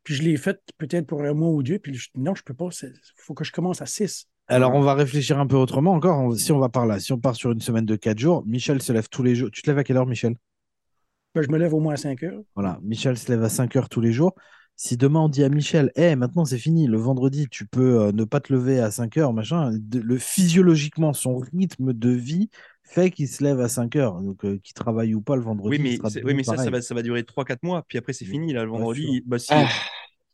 Puis 0.03 0.13
je 0.15 0.23
l'ai 0.23 0.37
fait 0.37 0.59
peut-être 0.77 1.07
pour 1.07 1.23
un 1.23 1.33
mois 1.33 1.49
ou 1.49 1.63
deux, 1.63 1.79
puis 1.79 1.93
je, 1.95 2.09
non, 2.15 2.35
je 2.35 2.43
peux 2.43 2.53
pas, 2.53 2.69
il 2.83 2.93
faut 3.17 3.33
que 3.33 3.43
je 3.43 3.51
commence 3.51 3.81
à 3.81 3.85
6. 3.85 4.27
Alors, 4.47 4.73
on 4.73 4.81
va 4.81 4.93
réfléchir 4.93 5.39
un 5.39 5.47
peu 5.47 5.55
autrement 5.55 5.93
encore. 5.93 6.19
On- 6.19 6.31
Si 6.35 6.51
on 6.51 6.59
va 6.59 6.69
par 6.69 6.85
là, 6.85 6.99
si 6.99 7.11
on 7.13 7.19
part 7.19 7.35
sur 7.35 7.51
une 7.51 7.59
semaine 7.61 7.85
de 7.85 7.95
4 7.95 8.17
jours, 8.19 8.43
Michel 8.45 8.81
se 8.81 8.93
lève 8.93 9.09
tous 9.09 9.23
les 9.23 9.35
jours. 9.35 9.49
Tu 9.51 9.61
te 9.61 9.69
lèves 9.69 9.77
à 9.79 9.83
quelle 9.83 9.97
heure, 9.97 10.05
Michel? 10.07 10.35
Ben, 11.35 11.43
je 11.43 11.49
me 11.49 11.57
lève 11.57 11.73
au 11.73 11.79
moins 11.79 11.93
à 11.93 11.97
5 11.97 12.23
heures. 12.23 12.41
Voilà, 12.55 12.79
Michel 12.81 13.17
se 13.17 13.31
lève 13.31 13.43
à 13.43 13.49
5 13.49 13.75
heures 13.75 13.89
tous 13.89 14.01
les 14.01 14.11
jours. 14.11 14.33
Si 14.81 14.95
demain 14.95 15.19
on 15.19 15.27
dit 15.27 15.43
à 15.43 15.49
Michel, 15.49 15.91
Eh, 15.97 16.15
maintenant 16.15 16.45
c'est 16.45 16.57
fini, 16.57 16.87
le 16.87 16.97
vendredi 16.97 17.49
tu 17.51 17.65
peux 17.65 17.99
euh, 17.99 18.11
ne 18.13 18.23
pas 18.23 18.39
te 18.39 18.53
lever 18.53 18.79
à 18.79 18.91
5 18.91 19.17
heures, 19.17 19.33
machin, 19.33 19.71
de- 19.73 19.99
le, 19.99 20.17
physiologiquement, 20.17 21.11
son 21.11 21.35
rythme 21.37 21.91
de 21.91 22.09
vie 22.11 22.49
fait 22.83 23.11
qu'il 23.11 23.27
se 23.27 23.43
lève 23.43 23.59
à 23.59 23.67
5 23.67 23.97
heures. 23.97 24.21
Donc 24.21 24.45
euh, 24.45 24.57
qu'il 24.63 24.73
travaille 24.73 25.13
ou 25.15 25.19
pas 25.19 25.35
le 25.35 25.41
vendredi, 25.41 25.75
Oui, 25.75 25.83
mais, 25.83 25.97
sera 25.97 26.09
c'est- 26.09 26.19
devenu 26.21 26.31
oui, 26.31 26.37
mais 26.37 26.43
ça, 26.45 26.55
va, 26.69 26.81
ça 26.81 26.95
va 26.95 27.01
durer 27.01 27.25
3-4 27.25 27.61
mois, 27.61 27.83
puis 27.89 27.97
après 27.97 28.13
c'est 28.13 28.23
fini, 28.23 28.53
là, 28.53 28.63
le 28.63 28.69
vendredi. 28.69 29.21
Bah, 29.25 29.37
si, 29.37 29.47
Ah. 29.51 29.65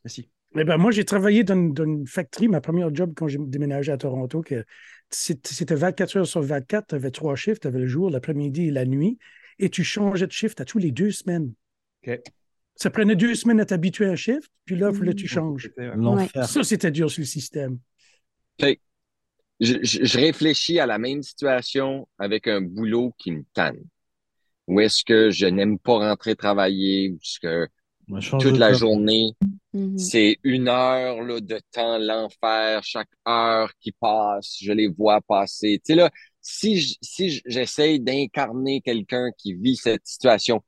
bah, 0.04 0.08
si. 0.08 0.28
Eh 0.56 0.62
ben, 0.62 0.76
moi, 0.76 0.92
j'ai 0.92 1.04
travaillé 1.04 1.42
dans, 1.42 1.56
une- 1.56 1.72
dans 1.74 1.82
une 1.84 2.06
factory, 2.06 2.46
ma 2.46 2.60
première 2.60 2.94
job 2.94 3.14
quand 3.16 3.26
j'ai 3.26 3.38
déménagé 3.40 3.90
à 3.90 3.96
Toronto, 3.96 4.42
que 4.42 4.64
c'était 5.10 5.52
c'était 5.52 5.74
24 5.74 6.16
heures 6.18 6.26
sur 6.26 6.40
24, 6.40 6.86
tu 6.90 6.94
avais 6.94 7.10
trois 7.10 7.34
shifts, 7.34 7.62
tu 7.62 7.66
avais 7.68 7.80
le 7.80 7.88
jour, 7.88 8.10
l'après-midi 8.10 8.68
et 8.68 8.70
la 8.70 8.86
nuit, 8.86 9.18
et 9.58 9.70
tu 9.70 9.82
changeais 9.82 10.28
de 10.28 10.32
shift 10.32 10.60
à 10.60 10.64
tous 10.64 10.78
les 10.78 10.92
deux 10.92 11.10
semaines. 11.10 11.52
Ok. 12.06 12.20
Ça 12.76 12.90
prenait 12.90 13.16
deux 13.16 13.34
semaines 13.34 13.60
à 13.60 13.64
t'habituer 13.64 14.06
à 14.06 14.10
un 14.10 14.16
shift, 14.16 14.50
puis 14.66 14.76
là, 14.76 14.90
il 14.92 14.96
fallait 14.96 15.12
que 15.12 15.16
tu 15.16 15.24
Mhm. 15.24 15.28
changes. 15.28 15.70
Ouais. 15.76 15.96
L'enfer. 15.96 16.44
Ça, 16.46 16.62
c'était 16.62 16.90
dur 16.90 17.10
sur 17.10 17.20
le 17.22 17.26
système. 17.26 17.78
je, 19.58 19.78
je- 19.82 20.04
je 20.04 20.18
réfléchis 20.18 20.78
à 20.78 20.84
la 20.86 20.98
même 20.98 21.22
situation 21.22 22.06
avec 22.18 22.46
un 22.46 22.60
boulot 22.60 23.14
qui 23.18 23.32
me 23.32 23.42
tanne. 23.54 23.82
Où 24.66 24.80
est-ce 24.80 25.02
que 25.02 25.30
je 25.30 25.46
n'aime 25.46 25.78
pas 25.78 25.98
rentrer 25.98 26.36
travailler, 26.36 27.10
où 27.10 27.14
est-ce 27.16 27.40
que 27.40 27.66
toute 28.38 28.58
la 28.58 28.72
journée, 28.74 29.32
Mhm. 29.72 29.96
c'est 29.98 30.38
une 30.44 30.68
heure 30.68 31.22
là, 31.22 31.40
de 31.40 31.58
temps, 31.72 31.96
l'enfer, 31.98 32.82
chaque 32.84 33.08
heure 33.26 33.72
qui 33.80 33.92
passe, 33.92 34.56
je 34.60 34.72
les 34.72 34.88
vois 34.88 35.20
passer. 35.22 35.80
Tu 35.82 35.92
sais, 35.92 35.94
là, 35.94 36.10
si 36.42 36.76
j- 36.76 36.98
si 37.00 37.40
j'essaye 37.46 37.98
d'incarner 37.98 38.80
quelqu'un 38.82 39.30
qui 39.38 39.54
vit 39.54 39.76
cette 39.76 40.06
situation, 40.06 40.62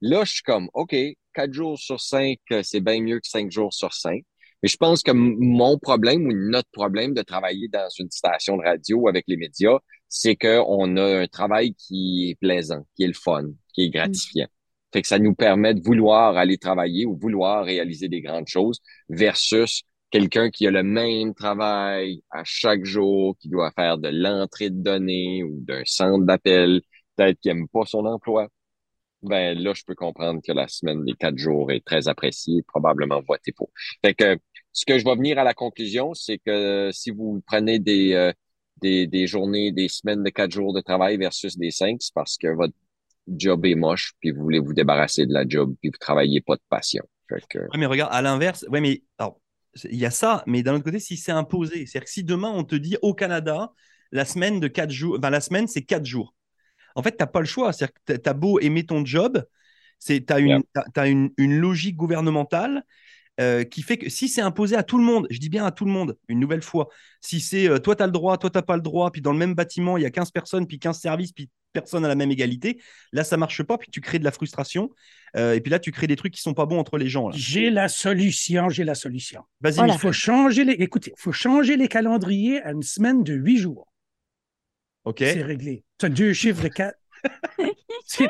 là, 0.00 0.24
je 0.24 0.32
suis 0.34 0.42
comme, 0.42 0.68
OK, 0.74 0.94
quatre 1.34 1.52
jours 1.52 1.78
sur 1.78 2.00
cinq, 2.00 2.38
euh, 2.52 2.62
c'est 2.62 2.80
bien 2.80 3.00
mieux 3.00 3.20
que 3.20 3.28
cinq 3.28 3.50
jours 3.50 3.72
sur 3.72 3.92
cinq. 3.92 4.24
Mais 4.62 4.68
je 4.68 4.76
pense 4.76 5.02
que 5.02 5.12
mon 5.12 5.78
problème 5.78 6.26
ou 6.26 6.32
notre 6.32 6.70
problème 6.72 7.12
de 7.12 7.22
travailler 7.22 7.68
dans 7.68 7.88
une 7.98 8.10
station 8.10 8.56
de 8.56 8.62
radio 8.62 9.08
avec 9.08 9.24
les 9.28 9.36
médias, 9.36 9.78
c'est 10.08 10.36
qu'on 10.36 10.96
a 10.96 11.20
un 11.20 11.26
travail 11.26 11.74
qui 11.74 12.30
est 12.30 12.34
plaisant, 12.36 12.86
qui 12.96 13.04
est 13.04 13.08
le 13.08 13.14
fun, 13.14 13.44
qui 13.74 13.84
est 13.84 13.90
gratifiant. 13.90 14.46
Fait 14.92 15.02
que 15.02 15.08
ça 15.08 15.18
nous 15.18 15.34
permet 15.34 15.74
de 15.74 15.82
vouloir 15.82 16.36
aller 16.36 16.56
travailler 16.56 17.04
ou 17.04 17.16
vouloir 17.16 17.64
réaliser 17.64 18.08
des 18.08 18.22
grandes 18.22 18.46
choses 18.46 18.80
versus 19.08 19.82
quelqu'un 20.10 20.50
qui 20.50 20.68
a 20.68 20.70
le 20.70 20.84
même 20.84 21.34
travail 21.34 22.22
à 22.30 22.42
chaque 22.44 22.84
jour, 22.84 23.36
qui 23.40 23.48
doit 23.48 23.72
faire 23.72 23.98
de 23.98 24.08
l'entrée 24.08 24.70
de 24.70 24.80
données 24.80 25.42
ou 25.42 25.58
d'un 25.62 25.82
centre 25.84 26.24
d'appel, 26.24 26.80
peut-être 27.16 27.40
qu'il 27.40 27.50
aime 27.50 27.66
pas 27.68 27.84
son 27.84 28.06
emploi. 28.06 28.48
Ben 29.24 29.58
là, 29.58 29.72
je 29.74 29.82
peux 29.84 29.94
comprendre 29.94 30.40
que 30.46 30.52
la 30.52 30.68
semaine 30.68 31.04
des 31.04 31.14
quatre 31.14 31.38
jours 31.38 31.72
est 31.72 31.84
très 31.84 32.08
appréciée, 32.08 32.62
probablement 32.62 33.20
voter 33.26 33.52
pour. 33.52 33.70
Fait 34.04 34.14
que 34.14 34.38
ce 34.72 34.84
que 34.84 34.98
je 34.98 35.04
vais 35.04 35.14
venir 35.14 35.38
à 35.38 35.44
la 35.44 35.54
conclusion, 35.54 36.14
c'est 36.14 36.38
que 36.38 36.90
si 36.92 37.10
vous 37.10 37.42
prenez 37.46 37.78
des, 37.78 38.12
euh, 38.12 38.32
des, 38.80 39.26
journées, 39.26 39.72
des 39.72 39.88
semaines 39.88 40.22
de 40.22 40.30
quatre 40.30 40.50
jours 40.50 40.74
de 40.74 40.80
travail 40.80 41.16
versus 41.16 41.56
des 41.56 41.70
cinq, 41.70 41.98
c'est 42.00 42.14
parce 42.14 42.36
que 42.36 42.48
votre 42.48 42.74
job 43.28 43.64
est 43.64 43.74
moche, 43.74 44.12
puis 44.20 44.30
vous 44.30 44.42
voulez 44.42 44.58
vous 44.58 44.74
débarrasser 44.74 45.26
de 45.26 45.32
la 45.32 45.48
job, 45.48 45.74
puis 45.80 45.90
vous 45.90 45.98
travaillez 45.98 46.40
pas 46.40 46.56
de 46.56 46.62
passion. 46.68 47.04
Ouais, 47.30 47.78
mais 47.78 47.86
regarde, 47.86 48.10
à 48.12 48.20
l'inverse, 48.20 48.66
ouais, 48.68 48.80
mais 48.80 49.02
il 49.84 49.98
y 49.98 50.06
a 50.06 50.10
ça, 50.10 50.44
mais 50.46 50.62
d'un 50.62 50.74
autre 50.74 50.84
côté, 50.84 50.98
si 50.98 51.16
c'est 51.16 51.32
imposé, 51.32 51.86
c'est-à-dire 51.86 52.04
que 52.04 52.10
si 52.10 52.24
demain 52.24 52.50
on 52.50 52.64
te 52.64 52.74
dit 52.74 52.96
au 53.02 53.14
Canada, 53.14 53.72
la 54.12 54.24
semaine 54.24 54.60
de 54.60 54.68
quatre 54.68 54.90
jours, 54.90 55.16
enfin, 55.18 55.30
la 55.30 55.40
semaine 55.40 55.66
c'est 55.66 55.82
quatre 55.82 56.04
jours. 56.04 56.34
En 56.94 57.02
fait, 57.02 57.12
t'as 57.12 57.26
pas 57.26 57.40
le 57.40 57.46
choix. 57.46 57.72
C'est-à-dire 57.72 57.94
que 57.94 58.00
t'as- 58.04 58.18
t'as 58.18 58.32
beau 58.34 58.58
aimer 58.60 58.84
ton 58.86 59.04
job, 59.04 59.42
c'est 59.98 60.20
t'as 60.26 60.38
une, 60.40 60.62
Yeah. 60.96 61.06
une, 61.06 61.30
une 61.38 61.58
logique 61.58 61.96
gouvernementale 61.96 62.84
euh, 63.40 63.64
qui 63.64 63.82
fait 63.82 63.98
que 63.98 64.08
si 64.08 64.28
c'est 64.28 64.42
imposé 64.42 64.76
à 64.76 64.84
tout 64.84 64.96
le 64.96 65.02
monde, 65.04 65.26
je 65.28 65.38
dis 65.40 65.48
bien 65.48 65.64
à 65.66 65.72
tout 65.72 65.84
le 65.84 65.90
monde, 65.90 66.16
une 66.28 66.38
nouvelle 66.38 66.62
fois, 66.62 66.88
si 67.20 67.40
c'est 67.40 67.68
euh, 67.68 67.78
toi 67.78 67.96
tu 67.96 68.02
as 68.04 68.06
le 68.06 68.12
droit, 68.12 68.38
toi 68.38 68.48
t'as 68.48 68.62
pas 68.62 68.76
le 68.76 68.82
droit, 68.82 69.10
puis 69.10 69.22
dans 69.22 69.32
le 69.32 69.38
même 69.38 69.54
bâtiment 69.54 69.96
il 69.96 70.04
y 70.04 70.06
a 70.06 70.10
15 70.10 70.30
personnes, 70.30 70.68
puis 70.68 70.78
15 70.78 71.00
services, 71.00 71.32
puis 71.32 71.50
personne 71.72 72.04
à 72.04 72.08
la 72.08 72.14
même 72.14 72.30
égalité, 72.30 72.80
là 73.12 73.24
ça 73.24 73.36
marche 73.36 73.64
pas, 73.64 73.76
puis 73.76 73.90
tu 73.90 74.00
crées 74.00 74.20
de 74.20 74.24
la 74.24 74.30
frustration, 74.30 74.88
euh, 75.36 75.54
et 75.54 75.60
puis 75.60 75.70
là 75.72 75.80
tu 75.80 75.90
crées 75.90 76.06
des 76.06 76.14
trucs 76.14 76.32
qui 76.32 76.42
sont 76.42 76.54
pas 76.54 76.64
bons 76.66 76.78
entre 76.78 76.96
les 76.96 77.08
gens. 77.08 77.32
J'ai 77.32 77.70
la 77.70 77.88
solution, 77.88 78.68
j'ai 78.68 78.84
la 78.84 78.94
solution. 78.94 79.42
Vas-y, 79.60 79.74
Voilà. 79.78 79.98
Faut 79.98 80.12
changer 80.12 80.62
les, 80.64 80.74
écoutez, 80.74 81.12
faut 81.16 81.32
changer 81.32 81.76
les 81.76 81.88
calendriers 81.88 82.62
à 82.62 82.70
une 82.70 82.82
semaine 82.84 83.24
de 83.24 83.34
huit 83.34 83.56
jours. 83.56 83.88
Ok. 85.04 85.18
C'est 85.20 85.42
réglé. 85.42 85.84
Tu 85.98 86.06
as 86.06 86.08
deux 86.08 86.32
chiffres 86.32 86.62
de 86.62 86.68
quatre. 86.68 86.98
tu 88.08 88.24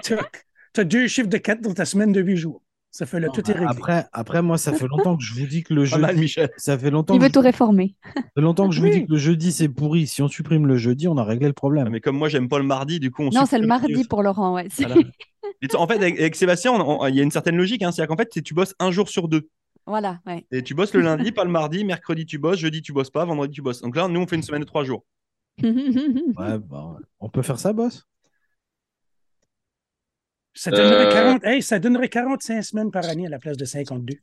as, 0.81 0.85
deux 0.85 1.07
chiffres 1.09 1.29
de 1.29 1.37
quatre 1.39 1.61
dans 1.61 1.75
ta 1.75 1.85
semaine 1.85 2.13
de 2.13 2.21
huit 2.21 2.37
jours. 2.37 2.63
Ça 2.91 3.07
fait 3.07 3.19
le 3.19 3.29
tout 3.29 3.41
est 3.51 3.55
réglé. 3.55 3.67
Après, 3.69 4.05
après, 4.13 4.41
moi, 4.41 4.57
ça 4.57 4.73
fait 4.73 4.87
longtemps 4.87 5.17
que 5.17 5.25
je 5.25 5.35
vous 5.35 5.47
dis 5.47 5.65
que 5.65 5.75
le 5.75 5.85
Pas 5.91 5.99
mal, 5.99 6.11
jeudi, 6.11 6.21
Michel. 6.23 6.51
ça 6.57 6.79
fait 6.79 6.91
longtemps 6.91 7.15
Il 7.15 7.21
veut 7.21 7.27
je, 7.27 7.33
tout 7.33 7.41
réformer. 7.41 7.97
ça 8.15 8.23
fait 8.23 8.41
longtemps 8.41 8.69
que 8.69 8.75
je 8.75 8.81
vous 8.81 8.89
dis 8.89 9.05
que 9.07 9.11
le 9.13 9.19
jeudi 9.19 9.51
c'est 9.51 9.69
pourri. 9.69 10.07
Si 10.07 10.23
on 10.23 10.29
supprime 10.29 10.67
le 10.67 10.77
jeudi, 10.77 11.09
on 11.09 11.17
a 11.17 11.25
réglé 11.25 11.47
le 11.47 11.51
Ah, 11.51 11.55
problème. 11.55 11.89
mais 11.89 12.01
comme 12.01 12.17
moi 12.17 12.29
j'aime 12.29 12.49
pas 12.49 12.59
le 12.59 12.65
mardi, 12.65 13.01
du 13.01 13.11
coup 13.11 13.23
on 13.23 13.31
Non, 13.31 13.47
c'est 13.47 13.59
le 13.59 13.67
mardi 13.67 14.05
pour 14.05 14.23
Laurent. 14.23 14.55
Ouais. 14.55 14.69
Voilà. 14.79 14.95
En 15.79 15.87
fait, 15.87 15.95
avec, 15.97 16.19
avec 16.19 16.37
Sébastien, 16.37 16.73
il 17.09 17.15
y 17.15 17.21
a 17.21 17.23
une 17.23 17.31
certaine 17.31 17.57
logique. 17.57 17.83
hein. 17.83 17.91
C'est-à-dire 17.91 18.09
qu'en 18.15 18.21
fait, 18.23 18.29
c'est- 18.33 18.43
tu 18.43 18.53
bosses 18.55 18.75
un 18.79 18.91
jour 18.91 19.09
sur 19.09 19.29
deux. 19.29 19.49
Voilà, 19.87 20.21
ouais. 20.27 20.47
Et 20.53 20.63
tu 20.63 20.75
bosses 20.75 20.93
le 20.95 21.01
lundi, 21.01 21.33
pas 21.33 21.45
le 21.45 21.51
mardi. 21.51 21.85
Mercredi, 21.85 22.27
tu 22.27 22.39
bosses. 22.39 22.59
Jeudi, 22.59 22.81
tu 22.83 22.93
bosses 22.93 23.11
pas. 23.11 23.25
Vendredi, 23.25 23.55
tu 23.55 23.63
bosses. 23.63 23.81
Donc 23.81 23.97
là, 23.97 24.07
nous, 24.09 24.21
on 24.21 24.27
fait 24.27 24.37
une 24.37 24.43
semaine 24.43 24.61
de 24.61 24.67
trois 24.67 24.85
jours. 24.85 25.05
Ouais, 26.37 26.59
bah, 26.59 26.99
on 27.21 27.29
peut 27.29 27.43
faire 27.43 27.59
ça, 27.59 27.73
boss 27.73 28.07
Ça 30.53 30.73
donnerait, 30.73 31.07
Euh, 31.07 31.09
40, 31.09 31.45
hey, 31.45 31.63
ça 31.63 31.79
donnerait 31.79 32.09
45 32.09 32.63
semaines 32.63 32.91
par 32.91 33.05
année 33.05 33.27
à 33.27 33.31
la 33.31 33.39
place 33.39 33.57
de 33.57 33.65
52. 33.65 34.19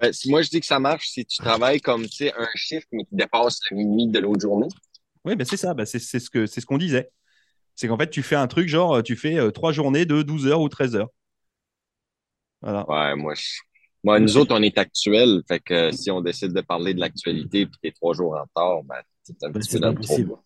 ben, 0.00 0.12
si 0.12 0.30
moi 0.30 0.42
je 0.42 0.48
dis 0.50 0.60
que 0.60 0.66
ça 0.66 0.78
marche 0.78 1.08
si 1.08 1.24
tu 1.26 1.36
travailles 1.38 1.80
comme 1.80 2.04
tu 2.06 2.16
sais 2.16 2.32
un 2.36 2.48
chiffre 2.54 2.86
mais 2.92 3.04
qui 3.04 3.14
dépasse 3.14 3.60
la 3.70 3.76
minuit 3.76 4.08
de 4.08 4.18
l'autre 4.18 4.40
journée. 4.40 4.68
Oui, 5.24 5.36
ben 5.36 5.44
c'est 5.44 5.56
ça. 5.56 5.74
Ben, 5.74 5.84
c'est 5.86 5.98
c'est 5.98 6.20
ce 6.20 6.30
que 6.30 6.46
c'est 6.46 6.60
ce 6.60 6.66
qu'on 6.66 6.78
disait. 6.78 7.10
C'est 7.76 7.88
qu'en 7.88 7.98
fait, 7.98 8.10
tu 8.10 8.22
fais 8.22 8.36
un 8.36 8.48
truc 8.48 8.68
genre, 8.68 9.02
tu 9.02 9.16
fais 9.16 9.38
euh, 9.38 9.50
trois 9.52 9.72
journées 9.72 10.06
de 10.06 10.22
12 10.22 10.46
heures 10.48 10.60
ou 10.62 10.68
13 10.68 10.96
heures. 10.96 11.10
Voilà. 12.62 12.88
Ouais, 12.88 13.14
moi, 13.16 13.34
je- 13.34 13.60
moi, 14.04 14.18
nous 14.20 14.36
autres, 14.36 14.54
on 14.54 14.62
est 14.62 14.76
actuels. 14.78 15.42
Fait 15.48 15.60
que 15.60 15.74
euh, 15.74 15.92
si 15.92 16.10
on 16.10 16.20
décide 16.20 16.52
de 16.52 16.60
parler 16.60 16.94
de 16.94 17.00
l'actualité 17.00 17.66
puis 17.66 17.76
t'es 17.82 17.92
trois 17.92 18.14
jours 18.14 18.34
en 18.36 18.42
retard, 18.42 18.82
ben, 18.84 19.00
c'est 19.22 19.42
un 19.44 19.52
petit 19.52 19.68
c'est 19.68 19.78
peu 19.78 19.80
dans 19.80 19.88
pas 19.88 19.92
le 19.92 19.96
possible. 20.06 20.26
trouble. 20.28 20.42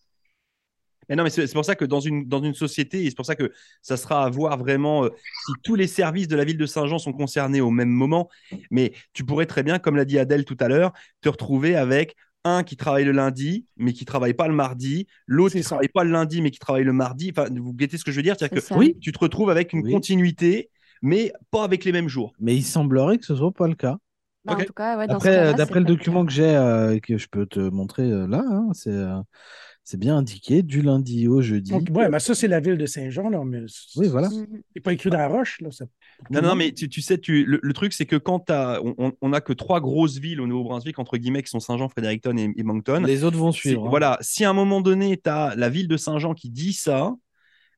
Mais 1.07 1.15
non, 1.15 1.23
mais 1.23 1.29
c'est 1.29 1.51
pour 1.53 1.63
ça 1.63 1.75
que 1.75 1.85
dans 1.85 1.99
une, 1.99 2.27
dans 2.27 2.41
une 2.43 2.55
société, 2.55 3.03
et 3.05 3.09
c'est 3.09 3.15
pour 3.15 3.27
ça 3.27 3.35
que 3.35 3.51
ça 3.83 3.95
sera 3.95 4.25
à 4.25 4.29
voir 4.29 4.57
vraiment 4.57 5.05
euh, 5.05 5.09
si 5.45 5.53
tous 5.63 5.75
les 5.75 5.85
services 5.85 6.27
de 6.27 6.35
la 6.35 6.45
ville 6.45 6.57
de 6.57 6.65
Saint-Jean 6.65 6.97
sont 6.97 7.13
concernés 7.13 7.61
au 7.61 7.69
même 7.69 7.89
moment. 7.89 8.27
Mais 8.71 8.91
tu 9.13 9.23
pourrais 9.23 9.45
très 9.45 9.61
bien, 9.61 9.77
comme 9.77 9.95
l'a 9.97 10.05
dit 10.05 10.17
Adèle 10.17 10.45
tout 10.45 10.57
à 10.59 10.67
l'heure, 10.67 10.93
te 11.21 11.29
retrouver 11.29 11.75
avec 11.75 12.15
un 12.43 12.63
qui 12.63 12.75
travaille 12.75 13.05
le 13.05 13.11
lundi, 13.11 13.65
mais 13.77 13.93
qui 13.93 14.05
travaille 14.05 14.33
pas 14.33 14.47
le 14.47 14.55
mardi, 14.55 15.05
l'autre 15.27 15.55
qui 15.55 15.61
ça. 15.63 15.69
travaille 15.69 15.89
pas 15.89 16.03
le 16.03 16.11
lundi, 16.11 16.41
mais 16.41 16.49
qui 16.49 16.59
travaille 16.59 16.83
le 16.83 16.93
mardi. 16.93 17.31
Enfin, 17.35 17.49
vous 17.55 17.73
guettez 17.73 17.97
ce 17.99 18.03
que 18.03 18.11
je 18.11 18.15
veux 18.17 18.23
dire 18.23 18.35
C'est-à-dire 18.37 18.57
C'est 18.61 18.67
que 18.67 18.73
ça. 18.73 18.77
Oui. 18.77 18.97
tu 18.99 19.11
te 19.11 19.19
retrouves 19.19 19.51
avec 19.51 19.73
une 19.73 19.83
Oui. 19.83 19.91
continuité, 19.91 20.69
mais 21.03 21.31
pas 21.51 21.63
avec 21.63 21.85
les 21.85 21.91
mêmes 21.91 22.09
jours. 22.09 22.33
Mais 22.39 22.55
il 22.55 22.63
semblerait 22.63 23.19
que 23.19 23.25
ce 23.25 23.35
soit 23.35 23.51
pas 23.51 23.67
le 23.67 23.75
cas. 23.75 23.97
Bah, 24.45 24.53
Ok. 24.53 24.61
En 24.61 24.65
tout 24.65 24.73
cas, 24.73 24.97
ouais, 24.97 25.07
dans 25.07 25.13
ce 25.13 25.27
Après, 25.27 25.37
euh, 25.37 25.53
d'après 25.53 25.79
le 25.79 25.85
document 25.85 26.25
que 26.25 26.31
j'ai, 26.31 26.55
euh, 26.55 26.95
et 26.95 27.01
que 27.01 27.17
je 27.17 27.27
peux 27.27 27.45
te 27.45 27.59
montrer 27.59 28.03
euh, 28.03 28.27
là, 28.27 28.43
hein, 28.47 28.69
c'est 28.73 28.91
euh, 28.91 29.17
c'est 29.83 29.99
bien 29.99 30.17
indiqué 30.17 30.63
du 30.63 30.81
lundi 30.81 31.27
au 31.27 31.41
jeudi. 31.43 31.69
Donc, 31.71 31.87
ouais, 31.93 32.09
mais 32.09 32.19
ça, 32.19 32.33
c'est 32.33 32.47
la 32.47 32.59
ville 32.59 32.77
de 32.77 32.87
Saint-Jean, 32.87 33.29
là, 33.29 33.43
mais 33.45 33.61
Oui, 33.95 34.07
voilà. 34.07 34.29
Mhm. 34.29 34.47
c'est 34.73 34.79
pas 34.81 34.93
écrit 34.93 35.11
dans 35.11 35.17
la 35.19 35.27
roche. 35.27 35.61
Là, 35.61 35.69
ça- 35.71 35.85
Non, 36.31 36.41
le 36.41 36.47
non, 36.47 36.55
mais 36.55 36.71
tu, 36.71 36.89
tu 36.89 37.01
sais, 37.01 37.19
tu, 37.19 37.45
le, 37.45 37.59
le 37.61 37.73
truc, 37.73 37.93
c'est 37.93 38.07
que 38.07 38.15
quand 38.15 38.39
t'as- 38.39 38.81
on, 38.83 38.95
on, 38.97 39.11
on 39.21 39.31
a 39.33 39.41
que 39.41 39.53
trois 39.53 39.81
grosses 39.81 40.17
villes 40.17 40.41
au 40.41 40.47
Nouveau-Brunswick, 40.47 40.97
entre 40.97 41.17
guillemets, 41.17 41.43
qui 41.43 41.49
sont 41.51 41.59
Saint-Jean, 41.59 41.87
Fredericton 41.87 42.35
et, 42.35 42.51
et 42.57 42.63
Moncton. 42.63 43.03
Les 43.05 43.23
autres 43.23 43.37
vont 43.37 43.51
suivre. 43.51 43.85
hein. 43.85 43.89
Voilà, 43.91 44.17
si 44.21 44.43
à 44.43 44.49
un 44.49 44.53
moment 44.53 44.81
donné, 44.81 45.17
tu 45.17 45.29
as 45.29 45.53
la 45.55 45.69
ville 45.69 45.87
de 45.87 45.97
Saint-Jean 45.97 46.33
qui 46.33 46.49
dit 46.49 46.73
ça, 46.73 47.13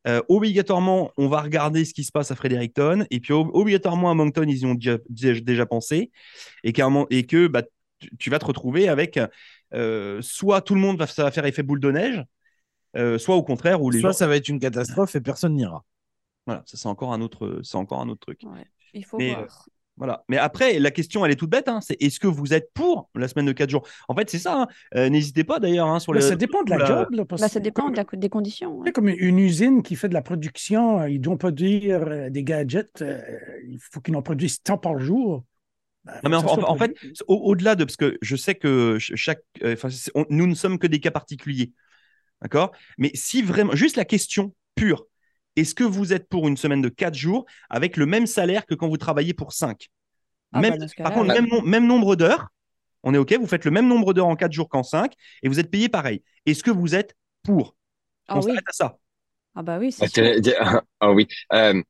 euh, 0.07 0.21
obligatoirement, 0.29 1.11
on 1.17 1.27
va 1.27 1.41
regarder 1.41 1.85
ce 1.85 1.93
qui 1.93 2.03
se 2.03 2.11
passe 2.11 2.31
à 2.31 2.35
Fredericton, 2.35 3.05
et 3.11 3.19
puis 3.19 3.33
ob- 3.33 3.49
obligatoirement 3.53 4.09
à 4.09 4.13
Moncton, 4.13 4.45
ils 4.47 4.59
y 4.59 4.65
ont 4.65 4.75
déjà, 4.75 4.97
déjà- 5.09 5.65
pensé, 5.65 6.11
et, 6.63 6.73
moment- 6.89 7.07
et 7.09 7.25
que 7.25 7.47
bah, 7.47 7.63
tu, 7.99 8.15
tu 8.17 8.29
vas 8.29 8.39
te 8.39 8.45
retrouver 8.45 8.87
avec 8.87 9.19
euh, 9.73 10.21
soit 10.21 10.61
tout 10.61 10.75
le 10.75 10.81
monde 10.81 10.97
va, 10.97 11.07
ça 11.07 11.23
va 11.23 11.31
faire 11.31 11.45
effet 11.45 11.63
boule 11.63 11.79
de 11.79 11.91
neige, 11.91 12.23
euh, 12.95 13.17
soit 13.17 13.35
au 13.35 13.43
contraire, 13.43 13.81
où 13.81 13.89
les 13.89 13.99
Soit 13.99 14.11
gens. 14.11 14.17
ça 14.17 14.27
va 14.27 14.37
être 14.37 14.47
une 14.47 14.59
catastrophe 14.59 15.15
et 15.15 15.21
personne 15.21 15.55
n'ira. 15.55 15.83
Voilà, 16.45 16.63
ça 16.65 16.77
c'est 16.77 16.87
encore 16.87 17.11
un 17.13 17.21
autre, 17.21 17.59
c'est 17.63 17.75
encore 17.77 17.99
un 17.99 18.07
autre 18.07 18.21
truc. 18.21 18.41
Ouais. 18.45 18.65
Il 18.93 19.03
faut 19.03 19.17
Mais, 19.17 19.33
voir. 19.33 19.67
Voilà. 19.97 20.23
Mais 20.29 20.37
après, 20.37 20.77
la 20.79 20.91
question, 20.91 21.25
elle 21.25 21.31
est 21.31 21.35
toute 21.35 21.49
bête. 21.49 21.67
hein, 21.67 21.79
c'est 21.81 21.99
est-ce 22.01 22.19
que 22.19 22.27
vous 22.27 22.53
êtes 22.53 22.71
pour 22.73 23.09
la 23.15 23.27
semaine 23.27 23.47
de 23.47 23.51
4 23.51 23.69
jours? 23.69 23.83
En 24.07 24.15
fait, 24.15 24.29
c'est 24.29 24.37
ça. 24.39 24.61
hein. 24.61 24.67
Euh, 24.95 25.09
N'hésitez 25.09 25.43
pas 25.43 25.59
d'ailleurs 25.59 25.87
hein, 25.87 25.99
sur 25.99 26.13
Mais 26.13 26.19
le. 26.19 26.25
ça 26.25 26.35
dépend 26.35 26.61
de 26.63 26.69
la 26.69 26.77
la- 26.77 26.85
job. 26.85 27.07
Là, 27.11 27.25
parce 27.25 27.41
Bah, 27.41 27.47
ça 27.49 27.59
dépend 27.59 27.83
comme- 27.85 27.91
de 27.93 27.97
la- 27.97 28.05
des 28.19 28.29
conditions. 28.29 28.83
Comme 28.93 29.09
une 29.09 29.39
usine 29.39 29.81
qui 29.81 29.95
fait 29.95 30.07
de 30.07 30.13
la 30.13 30.21
production, 30.21 30.99
euh, 31.01 31.09
ils 31.09 31.19
doivent 31.19 31.37
produire 31.39 32.03
euh, 32.07 32.29
des 32.29 32.43
gadgets, 32.43 33.01
euh, 33.01 33.19
il 33.67 33.79
faut 33.79 33.99
qu'ils 33.99 34.15
en 34.15 34.21
produisent 34.21 34.61
tant 34.61 34.77
par 34.77 34.99
jour. 34.99 35.43
Ben, 36.05 36.13
Non, 36.23 36.29
mais 36.29 36.35
en, 36.37 36.75
fait, 36.77 36.95
au- 37.27 37.35
au-delà 37.35 37.75
de. 37.75 37.83
Parce 37.83 37.97
que 37.97 38.17
je 38.21 38.35
sais 38.35 38.55
que 38.55 38.97
ch- 38.99 39.11
chaque. 39.15 39.41
euh, 39.63 39.75
on- 40.15 40.25
nous 40.29 40.45
ne 40.47 40.53
sommes 40.55 40.77
que 40.79 40.87
des 40.87 40.99
cas 40.99 41.11
particuliers. 41.11 41.73
D'accord? 42.41 42.71
Mais 42.99 43.09
si 43.15 43.41
vraiment. 43.41 43.73
Juste 43.75 43.97
la 43.97 44.05
question 44.05 44.53
pure. 44.75 45.07
Est-ce 45.57 45.75
que 45.75 45.83
vous 45.83 46.13
êtes 46.13 46.29
pour 46.29 46.47
une 46.47 46.55
semaine 46.55 46.81
de 46.81 46.89
4 46.89 47.15
jours 47.15 47.45
avec 47.69 47.97
le 47.97 48.05
même 48.05 48.27
salaire 48.27 48.65
que 48.65 48.75
quand 48.75 48.87
vous 48.87 48.97
travaillez 48.97 49.33
pour 49.33 49.51
5 49.51 49.89
Ah, 50.53 50.61
même, 50.61 50.77
bah, 50.77 50.87
ce 50.87 50.95
Par 51.01 51.11
contre, 51.11 51.27
même, 51.27 51.47
même 51.65 51.87
nombre 51.87 52.15
d'heures. 52.15 52.47
On 53.03 53.13
est 53.13 53.17
OK 53.17 53.33
Vous 53.33 53.47
faites 53.47 53.65
le 53.65 53.71
même 53.71 53.87
nombre 53.87 54.13
d'heures 54.13 54.27
en 54.27 54.35
4 54.35 54.51
jours 54.51 54.69
qu'en 54.69 54.83
5 54.83 55.13
et 55.43 55.49
vous 55.49 55.59
êtes 55.59 55.69
payé 55.69 55.89
pareil. 55.89 56.23
Est-ce 56.45 56.63
que 56.63 56.71
vous 56.71 56.95
êtes 56.95 57.15
pour? 57.43 57.75
Ah 58.27 58.37
On 58.37 58.39
oui. 58.39 58.45
s'arrête 58.45 58.67
à 58.67 58.73
ça. 58.73 58.97
Ah 59.59 59.63
bah 59.63 59.79
oui, 59.79 59.91
c'est 59.91 60.05
Ah, 60.59 60.83
ah, 60.99 61.11
oui. 61.11 61.27
Euh, 61.51 61.81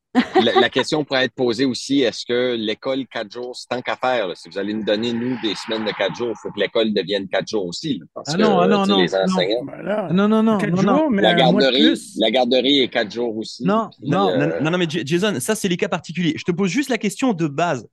la, 0.41 0.53
la 0.61 0.69
question 0.69 1.03
pourrait 1.03 1.25
être 1.25 1.33
posée 1.33 1.65
aussi, 1.65 1.99
est-ce 1.99 2.25
que 2.25 2.55
l'école 2.55 3.05
quatre 3.07 3.29
jours, 3.29 3.53
c'est 3.57 3.67
tant 3.67 3.81
qu'à 3.81 3.97
faire, 3.97 4.29
là, 4.29 4.35
si 4.35 4.47
vous 4.47 4.57
allez 4.57 4.73
nous 4.73 4.85
donner, 4.85 5.11
nous, 5.11 5.37
des 5.41 5.53
semaines 5.53 5.83
de 5.83 5.91
quatre 5.91 6.15
jours, 6.15 6.29
il 6.31 6.35
faut 6.41 6.49
que 6.49 6.61
l'école 6.61 6.93
devienne 6.93 7.27
quatre 7.27 7.49
jours 7.49 7.65
aussi. 7.65 7.99
là, 7.99 8.05
parce 8.13 8.29
Ah 8.29 8.37
que, 8.37 8.41
non, 8.41 8.59
ah 8.59 8.67
non, 8.67 8.83
tu 8.83 8.89
sais, 8.89 8.91
non, 8.95 8.97
les 9.01 9.07
non. 9.11 9.33
enseignants, 9.33 9.63
Voilà. 9.65 10.09
Non, 10.13 10.27
non, 10.29 10.43
non, 10.43 10.57
Quatre 10.59 10.69
non, 10.69 10.77
jours, 10.81 10.91
non. 10.93 11.09
mais 11.09 11.21
la 11.21 11.33
garderie, 11.33 11.81
plus. 11.89 12.15
la 12.17 12.31
garderie 12.31 12.79
est 12.79 12.87
quatre 12.87 13.11
jours 13.11 13.35
aussi. 13.35 13.65
Non, 13.65 13.89
Puis, 13.99 14.09
non, 14.09 14.29
euh, 14.29 14.37
Non, 14.37 14.55
non, 14.61 14.71
non, 14.71 14.77
mais 14.77 14.87
Jason, 14.89 15.37
ça, 15.41 15.53
c'est 15.53 15.67
les 15.67 15.77
cas 15.77 15.89
particuliers. 15.89 16.35
Je 16.37 16.43
te 16.45 16.51
pose 16.53 16.69
juste 16.69 16.89
la 16.89 16.97
question 16.97 17.33
de 17.33 17.47
base. 17.47 17.85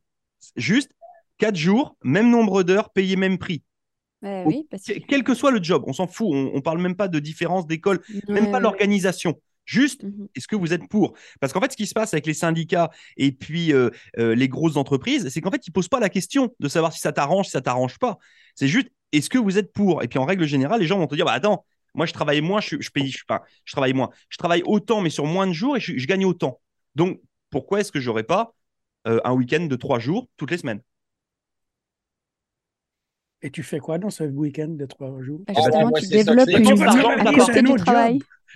Juste 0.54 0.90
4 1.38 1.56
jours, 1.56 1.96
même 2.04 2.30
nombre 2.30 2.62
d'heures, 2.62 2.90
payé 2.90 3.16
même 3.16 3.38
prix. 3.38 3.64
Ouais, 4.22 4.44
Au- 4.44 4.48
oui, 4.48 4.68
parce 4.70 4.84
que... 4.84 4.92
Que- 4.92 5.06
Quel 5.08 5.24
que 5.24 5.34
soit 5.34 5.50
le 5.50 5.60
job, 5.60 5.82
on 5.88 5.92
s'en 5.92 6.06
fout. 6.06 6.28
On, 6.30 6.52
on 6.54 6.60
parle 6.60 6.80
même 6.80 6.94
pas 6.94 7.08
de 7.08 7.18
différence 7.18 7.66
d'école, 7.66 8.00
même 8.28 8.52
pas 8.52 8.58
ouais. 8.58 8.62
l'organisation. 8.62 9.34
Juste, 9.64 10.02
Mhm. 10.04 10.28
est-ce 10.34 10.46
que 10.46 10.56
vous 10.56 10.72
êtes 10.72 10.88
pour? 10.88 11.14
Parce 11.40 11.52
qu'en 11.52 11.60
fait, 11.60 11.72
ce 11.72 11.76
qui 11.76 11.86
se 11.86 11.94
passe 11.94 12.12
avec 12.12 12.26
les 12.26 12.34
syndicats 12.34 12.90
et 13.16 13.32
puis 13.32 13.72
euh, 13.72 13.90
euh, 14.18 14.34
les 14.34 14.48
grosses 14.48 14.76
entreprises, 14.76 15.28
c'est 15.30 15.40
qu'en 15.40 15.50
fait, 15.50 15.66
ils 15.66 15.70
posent 15.72 15.88
pas 15.88 16.00
la 16.00 16.10
question 16.10 16.54
de 16.60 16.68
savoir 16.68 16.92
si 16.92 17.00
ça 17.00 17.12
t'arrange, 17.12 17.46
si 17.46 17.52
ça 17.52 17.62
t'arrange 17.62 17.98
pas. 17.98 18.18
C'est 18.54 18.68
juste, 18.68 18.88
est-ce 19.12 19.30
que 19.30 19.38
vous 19.38 19.56
êtes 19.56 19.72
pour? 19.72 20.02
Et 20.02 20.08
puis 20.08 20.18
en 20.18 20.24
règle 20.26 20.44
générale, 20.46 20.80
les 20.80 20.86
gens 20.86 20.98
vont 20.98 21.06
te 21.06 21.14
dire, 21.14 21.24
bah 21.24 21.32
attends, 21.32 21.64
moi 21.94 22.04
je 22.04 22.12
travaille 22.12 22.42
moins, 22.42 22.60
je, 22.60 22.76
je 22.80 22.90
paye, 22.90 23.08
je, 23.10 23.22
enfin, 23.28 23.42
je 23.64 23.72
travaille 23.72 23.94
moins, 23.94 24.10
je 24.28 24.36
travaille 24.36 24.62
autant, 24.66 25.00
mais 25.00 25.10
sur 25.10 25.24
moins 25.24 25.46
de 25.46 25.52
jours 25.52 25.76
et 25.76 25.80
je, 25.80 25.96
je 25.96 26.06
gagne 26.06 26.26
autant. 26.26 26.60
Donc, 26.94 27.20
pourquoi 27.50 27.80
est-ce 27.80 27.90
que 27.92 28.00
j'aurais 28.00 28.24
pas 28.24 28.54
euh, 29.06 29.20
un 29.24 29.32
week-end 29.32 29.64
de 29.64 29.76
trois 29.76 29.98
jours 29.98 30.28
toutes 30.36 30.50
les 30.50 30.58
semaines? 30.58 30.82
Et 33.42 33.50
tu 33.50 33.62
fais 33.62 33.78
quoi 33.78 33.98
dans 33.98 34.10
ce 34.10 34.24
week-end 34.24 34.68
de 34.68 34.86
trois 34.86 35.20
jours? 35.22 35.40
Bah, 35.46 35.52
Ah, 35.56 35.60
justement, 35.60 35.90
ouais, 35.90 36.00
tu 36.00 36.08
développes 36.08 36.48
une 36.48 36.64
l'argent, 36.64 37.10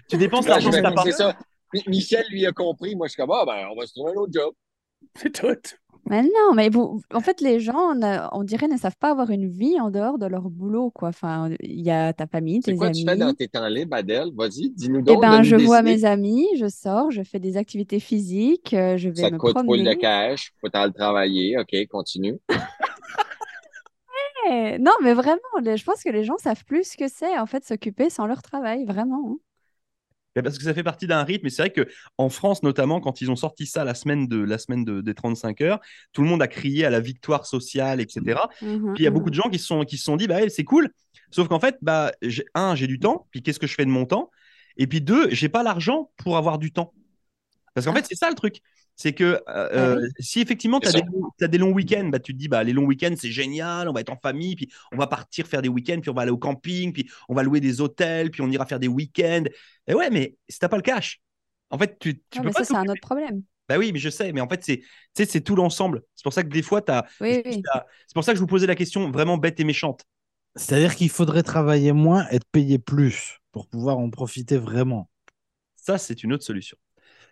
Tu 0.09 0.17
dépenses 0.17 0.47
l'argent 0.49 0.71
que 0.71 0.77
t'as 0.81 0.93
pas. 0.93 1.03
c'est 1.05 1.13
ça. 1.13 1.37
Mi- 1.75 1.83
Michel, 1.87 2.25
lui, 2.31 2.47
a 2.47 2.53
compris. 2.53 2.97
Moi, 2.97 3.07
je 3.07 3.13
suis 3.13 3.21
comme, 3.23 3.31
ah, 3.33 3.45
ben, 3.47 3.69
on 3.73 3.79
va 3.79 3.87
se 3.87 3.93
trouver 3.95 4.13
un 4.13 4.21
autre 4.21 4.33
job. 4.33 4.55
C'est 5.17 5.33
tout. 5.33 5.47
Mais 6.09 6.23
non, 6.23 6.55
mais 6.55 6.71
vous, 6.71 7.03
en 7.13 7.21
fait, 7.21 7.41
les 7.43 7.61
gens, 7.61 7.93
on, 8.33 8.43
dirait, 8.43 8.69
ne 8.69 8.79
savent 8.79 8.97
pas 8.99 9.11
avoir 9.11 9.29
une 9.31 9.49
vie 9.51 9.79
en 9.79 9.91
dehors 9.91 10.17
de 10.19 10.25
leur 10.27 10.49
boulot, 10.49 10.91
quoi. 10.91 11.09
Enfin, 11.11 11.51
il 11.61 11.81
y 11.85 11.91
a 11.91 12.15
ta 12.15 12.27
famille, 12.27 12.61
tes 12.61 12.75
quoi 12.75 12.87
amis. 12.87 13.05
tu 13.05 13.11
fais 13.11 13.17
dans 13.17 13.35
tes 13.35 13.49
temps 13.49 13.69
libres, 13.69 13.95
Adèle? 13.95 14.31
Vas-y, 14.35 14.71
dis-nous 14.71 15.01
Eh 15.01 15.03
donc. 15.03 15.21
ben, 15.21 15.31
donne-nous 15.43 15.45
je 15.45 15.57
vois 15.57 15.83
mes 15.83 16.05
amis, 16.07 16.47
je 16.57 16.67
sors, 16.69 17.11
je 17.11 17.23
fais 17.23 17.39
des 17.41 17.59
activités 17.59 18.01
physiques, 18.01 18.73
euh, 18.73 18.97
je 18.97 19.11
vais 19.11 19.23
Ça 19.23 19.29
te 19.29 19.35
me 19.35 19.39
coûte 19.39 19.53
full 19.59 19.63
de 19.67 19.67
promener. 19.85 19.99
cash, 19.99 20.53
faut 20.61 20.69
aller 20.73 20.93
travailler. 20.95 21.59
OK, 21.59 21.77
continue. 21.91 22.39
Eh, 24.51 24.79
Non, 24.79 24.93
mais 25.03 25.13
vraiment, 25.13 25.41
je 25.63 25.85
pense 25.85 26.03
que 26.03 26.09
les 26.11 26.25
gens 26.25 26.39
savent 26.39 26.65
plus 26.65 26.93
ce 26.93 26.97
que 26.97 27.09
c'est, 27.09 27.39
en 27.39 27.45
fait, 27.47 27.65
s'occuper 27.65 28.09
sans 28.09 28.27
leur 28.27 28.41
travail, 28.41 28.85
vraiment. 28.87 29.37
Parce 30.42 30.59
que 30.59 30.64
ça 30.64 30.74
fait 30.74 30.83
partie 30.83 31.07
d'un 31.07 31.22
rythme. 31.24 31.46
Et 31.46 31.51
c'est 31.51 31.62
vrai 31.62 31.70
que 31.70 31.88
en 32.16 32.29
France, 32.29 32.62
notamment, 32.62 33.01
quand 33.01 33.20
ils 33.20 33.31
ont 33.31 33.37
sorti 33.37 33.66
ça 33.66 33.85
la 33.85 33.94
semaine, 33.94 34.27
de, 34.27 34.38
la 34.38 34.59
semaine 34.59 34.85
de- 34.85 35.01
des 35.01 35.14
35 35.14 35.61
heures, 35.61 35.81
tout 36.12 36.22
le 36.22 36.29
monde 36.29 36.42
a 36.42 36.48
crié 36.48 36.85
à 36.85 36.90
la 36.90 37.01
victoire 37.01 37.46
sociale, 37.46 38.01
etc. 38.01 38.40
Mhm, 38.62 38.94
Puis 38.94 39.03
il 39.03 39.05
y 39.05 39.07
a 39.07 39.11
mhm. 39.11 39.16
beaucoup 39.16 39.31
de 39.31 39.35
gens 39.35 39.48
qui 39.51 39.59
se 39.59 39.66
sont, 39.66 39.85
qui 39.85 39.96
se 39.96 40.05
sont 40.05 40.16
dit, 40.16 40.27
bah, 40.27 40.48
c'est 40.48 40.64
cool. 40.64 40.90
Sauf 41.31 41.48
qu'en 41.48 41.61
fait, 41.61 41.77
bah, 41.83 42.12
un, 42.55 42.74
j'ai 42.74 42.87
du 42.87 42.98
temps. 42.98 43.27
Puis 43.31 43.42
qu'est-ce 43.42 43.59
que 43.59 43.66
je 43.66 43.74
fais 43.74 43.85
de 43.85 43.90
mon 43.90 44.07
temps? 44.07 44.31
Et 44.77 44.87
puis 44.87 45.01
deux, 45.01 45.29
j'ai 45.31 45.48
pas 45.48 45.62
l'argent 45.62 46.11
pour 46.16 46.37
avoir 46.37 46.59
du 46.59 46.72
temps. 46.72 46.94
Parce 47.75 47.87
qu'en 47.87 47.93
Ah. 47.93 47.97
fait, 47.97 48.07
c'est 48.09 48.15
ça 48.17 48.29
le 48.29 48.35
truc. 48.35 48.61
C'est 48.97 49.13
que 49.13 49.41
euh, 49.49 49.97
Ah 49.97 49.97
oui. 50.01 50.09
si 50.19 50.41
effectivement 50.41 50.81
tu 50.81 50.89
as, 50.89 50.93
des, 50.93 51.03
t'as 51.39 51.47
des 51.49 51.59
longs 51.59 51.73
week-ends, 51.73 52.09
bah, 52.09 52.19
tu 52.19 52.33
te 52.33 52.39
dis, 52.39 52.49
bah, 52.49 52.65
les 52.65 52.73
longs 52.73 52.85
week-ends, 52.85 53.15
c'est 53.17 53.31
génial, 53.31 53.89
on 53.89 53.93
va 53.93 54.01
être 54.01 54.11
en 54.11 54.19
famille, 54.21 54.57
puis 54.57 54.69
on 54.93 54.97
va 54.97 55.07
partir 55.07 55.47
faire 55.47 55.63
des 55.63 55.69
week-ends, 55.69 56.01
puis 56.01 56.11
on 56.11 56.15
va 56.15 56.23
aller 56.23 56.33
au 56.33 56.39
camping, 56.39 56.93
puis 56.93 57.09
on 57.29 57.35
va 57.35 57.43
louer 57.45 57.61
des 57.61 57.81
hôtels, 57.81 58.31
puis 58.33 58.43
on 58.43 58.51
ira 58.51 58.67
faire 58.67 58.81
des 58.81 58.89
week-ends. 58.89 59.45
Et 59.87 59.95
ouais, 59.95 60.11
mais 60.11 60.37
si 60.49 60.59
t'as 60.59 60.69
pas 60.69 60.77
le 60.77 60.83
cash, 60.83 61.21
en 61.71 61.79
fait, 61.79 61.97
tu, 62.01 62.19
tu 62.19 62.23
Ah, 62.39 62.41
peux 62.41 62.47
mais 62.49 62.53
pas 62.53 62.59
ça, 62.61 62.65
c'est 62.65 62.75
un 62.75 62.89
autre 62.89 63.01
problème. 63.01 63.43
Bah 63.69 63.77
oui, 63.79 63.93
mais 63.93 63.99
je 63.99 64.09
sais, 64.09 64.33
mais 64.33 64.41
en 64.41 64.49
fait, 64.49 64.65
c'est, 64.65 64.79
tu 64.79 64.87
sais, 65.15 65.27
c'est 65.27 65.43
tout 65.43 65.55
l'ensemble. 65.55 66.03
C'est 66.17 66.23
pour 66.25 66.33
ça 66.33 66.43
que 66.43 66.49
des 66.49 66.63
fois, 66.63 66.81
t'as, 66.83 67.05
Oui, 67.21 67.35
juste 67.45 67.47
oui. 67.59 67.63
à- 67.73 67.87
c'est 68.07 68.15
pour 68.15 68.25
ça 68.25 68.33
que 68.33 68.37
je 68.37 68.41
vous 68.41 68.47
posais 68.47 68.67
la 68.67 68.75
question 68.75 69.11
vraiment 69.11 69.37
bête 69.37 69.61
et 69.61 69.65
méchante. 69.65 70.05
C'est-à-dire 70.57 70.97
qu'il 70.97 71.11
faudrait 71.11 71.43
travailler 71.43 71.93
moins 71.93 72.27
et 72.31 72.41
te 72.41 72.47
payer 72.51 72.79
plus 72.79 73.39
pour 73.53 73.69
pouvoir 73.69 73.99
en 73.99 74.11
profiter 74.11 74.57
vraiment. 74.57 75.09
Ça, 75.77 75.99
c'est 75.99 76.23
une 76.25 76.33
autre 76.33 76.45
solution. 76.45 76.77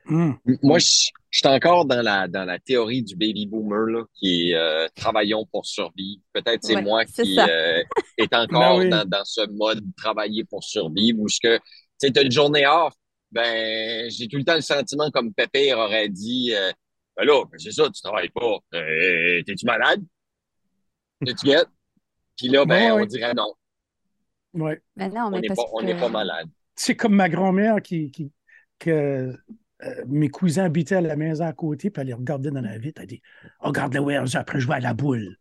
Hum. 0.08 0.38
M- 0.46 0.58
Moi, 0.62 0.78
je, 0.78 1.08
je 1.30 1.38
suis 1.38 1.48
encore 1.48 1.84
dans 1.84 2.02
la, 2.02 2.28
dans 2.28 2.44
la 2.44 2.58
théorie 2.58 3.02
du 3.02 3.16
baby 3.16 3.46
boomer, 3.46 3.86
là, 3.86 4.04
qui 4.14 4.50
est 4.50 4.54
euh, 4.54 4.88
travaillons 4.94 5.44
pour 5.46 5.66
survivre. 5.66 6.22
Peut-être 6.32 6.62
c'est 6.64 6.76
Ouais, 6.76 6.82
moi 6.82 7.04
qui 7.04 7.38
euh, 7.38 7.82
est 8.18 8.32
encore 8.34 8.78
Ben 8.78 8.84
oui. 8.84 8.88
dans, 8.90 9.04
dans 9.04 9.24
ce 9.24 9.46
mode 9.50 9.82
travailler 9.96 10.44
pour 10.44 10.62
survivre, 10.64 11.18
où 11.20 11.28
ce 11.28 11.40
que, 11.40 11.58
tu 12.00 12.12
t'as 12.12 12.22
une 12.22 12.30
journée 12.32 12.66
off, 12.66 12.94
ben, 13.32 14.08
j'ai 14.10 14.28
tout 14.28 14.36
le 14.36 14.44
temps 14.44 14.54
le 14.54 14.60
sentiment, 14.60 15.10
comme 15.10 15.32
Pépère 15.34 15.78
aurait 15.78 16.08
dit, 16.08 16.52
euh, 16.54 16.70
ben 17.16 17.24
là, 17.24 17.44
ben 17.50 17.58
c'est 17.58 17.72
ça, 17.72 17.88
tu 17.90 18.00
travailles 18.00 18.30
pas. 18.30 18.58
Euh, 18.74 19.42
T'es-tu 19.44 19.66
malade? 19.66 20.02
T'es-tu 21.24 21.46
guette? 21.46 21.68
Puis 22.36 22.48
là, 22.48 22.64
ben, 22.66 22.92
Ouais, 22.92 22.92
ouais. 22.92 23.02
on 23.02 23.06
dirait 23.06 23.34
non, 23.34 23.54
Ouais. 24.54 24.80
Mais 24.96 25.08
non, 25.08 25.26
on 25.26 25.40
n'est 25.40 25.48
pas, 25.48 25.54
on 25.72 25.82
n'est 25.82 25.94
que... 25.94 26.00
pas 26.00 26.08
malade. 26.08 26.48
C'est 26.74 26.96
comme 26.96 27.14
ma 27.14 27.28
grand-mère 27.28 27.82
qui, 27.82 28.10
qui 28.10 28.32
que 28.78 29.34
euh, 29.84 30.04
mes 30.06 30.28
cousins 30.28 30.64
habitaient 30.64 30.96
à 30.96 31.00
la 31.00 31.16
maison 31.16 31.44
à 31.44 31.52
côté, 31.52 31.90
puis 31.90 32.00
elle 32.00 32.08
les 32.08 32.14
regardait 32.14 32.50
dans 32.50 32.60
la 32.60 32.78
vitre. 32.78 33.00
Elle 33.02 33.08
dit 33.08 33.22
Oh, 33.60 33.68
regarde 33.68 33.94
le 33.94 34.00
Wells 34.00 34.36
après 34.36 34.60
jouer 34.60 34.76
à 34.76 34.80
la 34.80 34.94
boule. 34.94 35.36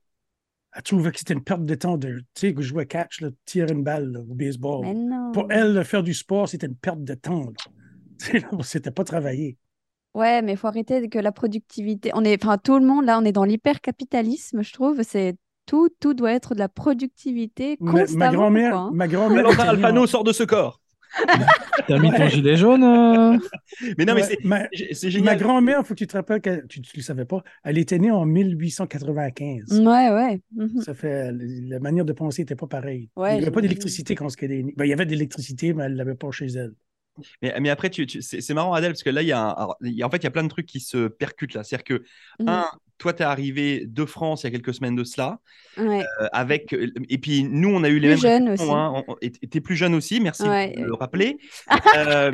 Elle 0.73 0.83
trouvait 0.83 1.11
que 1.11 1.19
c'était 1.19 1.33
une 1.33 1.43
perte 1.43 1.63
de 1.63 1.75
temps 1.75 1.97
de, 1.97 2.19
tu 2.19 2.25
sais, 2.35 2.53
que 2.53 2.61
jouer 2.61 2.85
catch, 2.85 3.21
là, 3.21 3.29
tirer 3.45 3.71
une 3.71 3.83
balle 3.83 4.11
là, 4.11 4.19
au 4.19 4.33
baseball. 4.33 4.81
Mais 4.85 4.93
non. 4.93 5.31
Pour 5.31 5.49
elle, 5.49 5.83
faire 5.85 6.03
du 6.03 6.13
sport, 6.13 6.49
c'était 6.49 6.67
une 6.67 6.75
perte 6.75 7.03
de 7.03 7.13
temps. 7.13 7.53
C'était 8.61 8.91
pas 8.91 9.03
travailler. 9.05 9.57
Ouais, 10.13 10.41
mais 10.41 10.53
il 10.53 10.57
faut 10.57 10.67
arrêter 10.67 11.07
que 11.09 11.19
la 11.19 11.31
productivité. 11.31 12.11
On 12.13 12.23
est, 12.23 12.43
enfin, 12.43 12.57
tout 12.57 12.77
le 12.79 12.85
monde, 12.85 13.05
là, 13.05 13.19
on 13.19 13.25
est 13.25 13.31
dans 13.33 13.43
l'hypercapitalisme, 13.43 14.63
je 14.63 14.73
trouve. 14.73 15.01
C'est 15.03 15.35
tout, 15.65 15.89
tout 15.99 16.13
doit 16.13 16.31
être 16.33 16.53
de 16.53 16.59
la 16.59 16.69
productivité 16.69 17.77
Ma, 17.79 17.91
constamment. 17.91 18.19
ma 18.25 18.31
grand-mère, 18.31 18.77
hein. 18.77 18.91
ma 18.93 19.07
grand-mère. 19.07 19.59
Alfano 19.59 20.03
en- 20.03 20.07
sort 20.07 20.23
de 20.23 20.31
ce 20.33 20.43
corps. 20.43 20.79
T'as 21.87 21.99
mis 21.99 22.11
ton 22.11 22.27
gilet 22.27 22.55
jaune 22.57 22.83
euh 22.83 23.37
Mais 23.97 24.05
non, 24.05 24.15
mais 24.15 24.21
Ouais, 24.21 24.27
c'est, 24.27 24.43
ma, 24.43 24.61
c'est- 24.73 24.93
c'est 24.93 25.07
ma 25.07 25.11
génial. 25.11 25.37
grand-mère, 25.37 25.79
il 25.81 25.85
faut 25.85 25.93
que 25.93 25.99
tu 25.99 26.07
te 26.07 26.17
rappelles 26.17 26.41
que 26.41 26.65
tu 26.67 26.79
ne 26.79 26.85
le 26.95 27.01
savais 27.01 27.25
pas, 27.25 27.43
elle 27.63 27.77
était 27.77 27.99
née 27.99 28.11
en 28.11 28.25
1895. 28.25 29.79
Ouais, 29.81 30.09
ouais. 30.11 30.41
mhm. 30.55 30.81
Ça 30.81 30.93
fait, 30.93 31.31
la 31.31 31.79
manière 31.79 32.05
de 32.05 32.13
penser 32.13 32.41
n'était 32.41 32.55
pas 32.55 32.67
pareille. 32.67 33.09
Ouais, 33.15 33.35
il 33.35 33.37
n'y 33.37 33.41
avait 33.43 33.51
pas 33.51 33.59
j'imagine. 33.59 33.61
d'électricité 33.61 34.15
quand 34.15 34.27
elle 34.41 34.51
est 34.51 34.63
née. 34.63 34.73
Ben, 34.77 34.85
il 34.85 34.89
y 34.89 34.93
avait 34.93 35.05
de 35.05 35.11
l'électricité, 35.11 35.73
mais 35.73 35.83
elle 35.85 35.93
ne 35.93 35.97
l'avait 35.97 36.15
pas 36.15 36.31
chez 36.31 36.47
elle. 36.47 36.73
Mais, 37.41 37.53
mais 37.59 37.69
après, 37.69 37.89
tu, 37.89 38.05
tu- 38.05 38.21
c'est, 38.21 38.53
marrant, 38.53 38.73
Adèle, 38.73 38.91
parce 38.91 39.03
que 39.03 39.09
là, 39.09 39.21
il 39.21 39.27
y 39.27 39.31
a 39.31 39.39
un- 39.41 39.49
alors, 39.51 39.77
il 39.81 39.93
y 39.93 40.03
a- 40.03 40.07
en 40.07 40.09
fait, 40.09 40.17
il 40.17 40.23
y 40.23 40.27
a 40.27 40.31
plein 40.31 40.43
de 40.43 40.49
trucs 40.49 40.65
qui 40.65 40.79
se 40.79 41.07
percutent 41.07 41.53
là. 41.53 41.63
C'est-à-dire 41.63 41.83
que, 41.83 42.03
Mhm. 42.39 42.49
un, 42.49 42.65
toi, 42.97 43.13
tu 43.13 43.21
es 43.23 43.25
arrivé 43.25 43.85
de 43.85 44.05
France 44.05 44.43
il 44.43 44.47
y 44.47 44.47
a 44.47 44.51
quelques 44.51 44.73
semaines 44.73 44.95
de 44.95 45.03
cela, 45.03 45.39
Ouais. 45.77 46.03
euh, 46.21 46.27
avec, 46.33 46.73
et 47.09 47.17
puis 47.17 47.43
nous, 47.43 47.69
on 47.69 47.83
a 47.83 47.89
eu 47.89 47.99
les 47.99 48.13
Plus 48.15 48.23
mêmes 48.23 48.45
jeune 48.45 48.49
aussi. 48.49 48.63
hein. 48.71 48.93
On- 49.07 49.13
on- 49.13 49.15
et 49.21 49.31
tu 49.31 49.57
es 49.57 49.61
plus 49.61 49.75
jeune 49.75 49.93
aussi, 49.95 50.19
merci 50.19 50.43
Ouais. 50.43 50.73
de 50.77 50.83
le 50.83 50.93
rappeler. 50.93 51.37
Euh, 51.97 52.31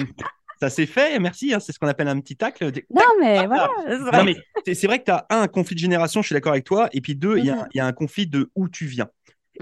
ça 0.59 0.69
s'est 0.69 0.85
fait, 0.85 1.17
merci, 1.19 1.53
hein, 1.53 1.59
c'est 1.59 1.71
ce 1.71 1.79
qu'on 1.79 1.87
appelle 1.87 2.07
un 2.07 2.19
petit 2.19 2.35
tacle. 2.35 2.71
Tac, 2.71 2.85
Non, 2.91 3.01
mais 3.19 3.45
voilà. 3.47 3.69
Non, 4.13 4.23
mais 4.23 4.35
c'est, 4.73 4.85
vrai 4.87 4.99
que 4.99 5.05
tu 5.05 5.11
as 5.11 5.25
un, 5.31 5.41
un 5.41 5.47
conflit 5.47 5.75
de 5.75 5.79
génération, 5.79 6.21
je 6.21 6.27
suis 6.27 6.33
d'accord 6.33 6.51
avec 6.51 6.65
toi, 6.65 6.87
et 6.93 7.01
puis 7.01 7.15
deux, 7.15 7.37
il 7.39 7.45
y, 7.45 7.49
a- 7.49 7.67
il 7.73 7.77
y 7.77 7.81
a 7.81 7.85
un 7.87 7.93
conflit 7.93 8.27
de 8.27 8.51
où 8.55 8.69
tu 8.69 8.85
viens. 8.85 9.07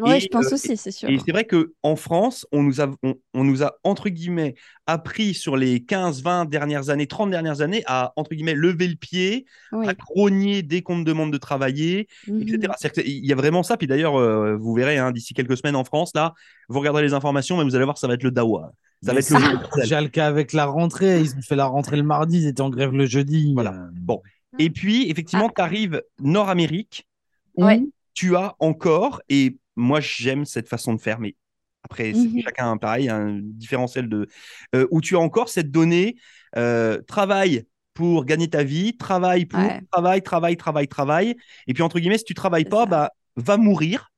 Et, 0.07 0.19
je 0.19 0.27
pense 0.27 0.47
euh, 0.51 0.55
aussi, 0.55 0.77
c'est 0.77 0.91
sûr. 0.91 1.09
Et 1.09 1.17
c'est 1.23 1.31
vrai 1.31 1.45
qu'en 1.45 1.95
France, 1.95 2.45
on 2.51 2.63
nous, 2.63 2.81
a, 2.81 2.89
on, 3.03 3.15
on 3.33 3.43
nous 3.43 3.63
a, 3.63 3.73
entre 3.83 4.09
guillemets, 4.09 4.55
appris 4.87 5.33
sur 5.33 5.57
les 5.57 5.83
15, 5.83 6.21
20 6.23 6.45
dernières 6.45 6.89
années, 6.89 7.07
30 7.07 7.29
dernières 7.31 7.61
années, 7.61 7.83
à, 7.85 8.13
entre 8.15 8.31
guillemets, 8.31 8.53
lever 8.55 8.87
le 8.87 8.95
pied, 8.95 9.45
Oui. 9.71 9.87
à 9.87 9.93
grogner 9.93 10.61
dès 10.63 10.81
qu'on 10.81 10.99
te 11.01 11.05
demande 11.07 11.31
de 11.33 11.37
travailler, 11.37 12.07
Mhm. 12.27 12.41
etc. 12.41 12.73
C'est-à-dire 12.77 13.03
qu'il 13.03 13.25
y 13.25 13.31
a 13.31 13.35
vraiment 13.35 13.63
ça. 13.63 13.77
Puis 13.77 13.87
d'ailleurs, 13.87 14.15
euh, 14.19 14.55
vous 14.55 14.73
verrez, 14.73 14.97
hein, 14.97 15.11
d'ici 15.11 15.33
quelques 15.33 15.57
semaines 15.57 15.75
en 15.75 15.83
France, 15.83 16.11
là, 16.15 16.33
vous 16.69 16.79
regarderez 16.79 17.03
les 17.03 17.13
informations, 17.13 17.57
mais 17.57 17.63
vous 17.63 17.75
allez 17.75 17.85
voir, 17.85 17.97
ça 17.97 18.07
va 18.07 18.13
être 18.15 18.23
le 18.23 18.31
dawa. 18.31 18.71
Ça 19.01 19.13
va 19.13 19.19
être 19.19 19.29
le 19.29 19.37
c'est 19.39 19.41
bordel. 19.53 19.69
déjà 19.81 20.01
le 20.01 20.07
cas 20.09 20.27
avec 20.27 20.51
la 20.53 20.65
rentrée. 20.65 21.21
Ils 21.21 21.35
ont 21.35 21.41
fait 21.41 21.55
la 21.55 21.65
rentrée 21.67 21.95
le 21.95 22.03
mardi, 22.03 22.39
ils 22.41 22.47
étaient 22.47 22.61
en 22.61 22.69
grève 22.69 22.91
le 22.91 23.05
jeudi. 23.05 23.53
Voilà. 23.53 23.71
Euh, 23.71 23.87
Bon. 23.93 24.21
Et 24.57 24.69
puis, 24.71 25.09
effectivement, 25.09 25.47
tu 25.49 25.61
arrives 25.61 26.01
Nord-Amérique, 26.19 27.07
où 27.55 27.65
Ouais. 27.65 27.81
Tu 28.13 28.35
as 28.35 28.55
encore, 28.59 29.21
et 29.29 29.57
moi 29.75 29.99
j'aime 30.01 30.45
cette 30.45 30.67
façon 30.69 30.93
de 30.93 31.01
faire, 31.01 31.19
mais 31.19 31.35
après, 31.83 32.13
c'est 32.13 32.29
Mhm. 32.29 32.41
chacun 32.43 32.77
pareil, 32.77 33.09
un 33.09 33.39
différentiel 33.41 34.09
de. 34.09 34.27
euh, 34.75 34.87
où 34.91 35.01
tu 35.01 35.15
as 35.15 35.19
encore 35.19 35.49
cette 35.49 35.71
donnée 35.71 36.17
euh, 36.57 37.01
travail 37.03 37.65
pour 37.93 38.25
gagner 38.25 38.49
ta 38.49 38.63
vie, 38.63 38.97
travail 38.97 39.45
pour 39.45 39.73
Ouais. 39.73 39.81
travail, 39.91 40.21
travail, 40.21 40.57
travail, 40.57 40.87
travail. 40.87 41.35
Et 41.67 41.73
puis, 41.73 41.83
entre 41.83 41.99
guillemets, 41.99 42.17
si 42.17 42.23
tu 42.25 42.33
travailles 42.33 42.65
pas, 42.65 42.85
ça. 42.85 42.85
bah, 42.85 43.11
va 43.35 43.57
mourir. 43.57 44.11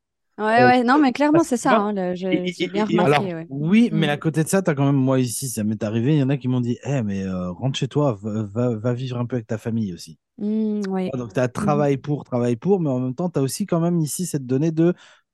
Ouais, 0.45 0.63
ouais, 0.63 0.83
non, 0.83 0.97
mais 0.99 1.11
clairement, 1.13 1.43
c'est 1.43 1.57
ça. 1.57 1.77
hein, 1.77 1.93
le- 1.93 2.15
je- 2.15 2.27
et- 2.27 2.49
et- 2.49 2.53
J'ai 2.53 2.67
bien 2.67 2.85
remarqué. 2.85 3.13
Alors, 3.15 3.23
ouais. 3.35 3.47
oui, 3.49 3.89
mais 3.91 4.07
Mm. 4.07 4.09
à 4.09 4.17
côté 4.17 4.43
de 4.43 4.49
ça, 4.49 4.61
tu 4.61 4.69
as 4.69 4.75
quand 4.75 4.85
même, 4.85 4.95
moi 4.95 5.19
ici, 5.19 5.49
ça 5.49 5.63
m'est 5.63 5.83
arrivé, 5.83 6.13
il 6.15 6.19
y 6.19 6.23
en 6.23 6.29
a 6.29 6.37
qui 6.37 6.47
m'ont 6.47 6.61
dit 6.61 6.77
Eh, 6.85 7.01
mais 7.03 7.23
euh, 7.23 7.51
rentre 7.51 7.77
chez 7.77 7.87
toi, 7.87 8.17
va, 8.21 8.43
va- 8.43 8.75
va 8.75 8.93
vivre 8.93 9.17
un 9.17 9.25
peu 9.25 9.35
avec 9.37 9.47
ta 9.47 9.57
famille 9.57 9.93
aussi. 9.93 10.17
Mm, 10.37 10.81
ouais. 10.89 11.11
Donc, 11.13 11.33
tu 11.33 11.39
as 11.39 11.47
travail 11.49 11.97
pour, 11.97 12.23
travail 12.23 12.55
pour, 12.55 12.79
mais 12.79 12.89
en 12.89 12.99
même 12.99 13.15
temps, 13.15 13.29
tu 13.29 13.39
as 13.39 13.41
aussi 13.41 13.65
quand 13.65 13.79
même 13.81 13.99
ici 14.01 14.25
cette 14.25 14.45
donnée 14.45 14.71
de 14.71 14.93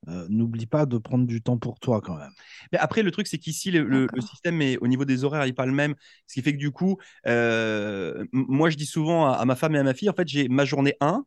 euh, 0.10 0.26
n'oublie 0.30 0.67
pas 0.67 0.86
de 0.86 0.98
prendre 0.98 1.26
du 1.28 1.41
temps 1.41 1.58
pour 1.58 1.80
toi 1.80 2.02
quand 2.02 2.15
même. 2.17 2.32
Mais 2.72 2.78
après, 2.78 3.04
le 3.04 3.12
truc, 3.12 3.28
c'est 3.28 3.39
qu'ici, 3.39 3.72
le, 3.72 3.84
le- 3.84 4.02
le 4.02 4.08
D'accord. 4.08 4.30
système 4.30 4.62
est, 4.62 4.78
au 4.78 4.88
niveau 4.88 5.06
des 5.06 5.24
horaires, 5.24 5.43
il 5.46 5.50
n'est 5.50 5.54
pas 5.54 5.65
le 5.65 5.74
même. 5.74 5.96
Ce 6.28 6.36
qui 6.36 6.41
fait 6.41 6.54
que 6.54 6.58
du 6.60 6.72
coup, 6.72 6.98
euh, 7.28 8.26
moi, 8.32 8.70
je 8.70 8.78
dis 8.78 8.86
souvent 8.86 9.28
à, 9.28 9.34
à 9.34 9.46
ma 9.46 9.56
femme 9.56 9.76
et 9.76 9.80
à 9.80 9.84
ma 9.84 9.93
fille, 9.93 10.10
en 10.10 10.13
fait, 10.13 10.28
j'ai 10.28 10.48
ma 10.50 10.65
journée 10.65 10.96
1, 11.02 11.26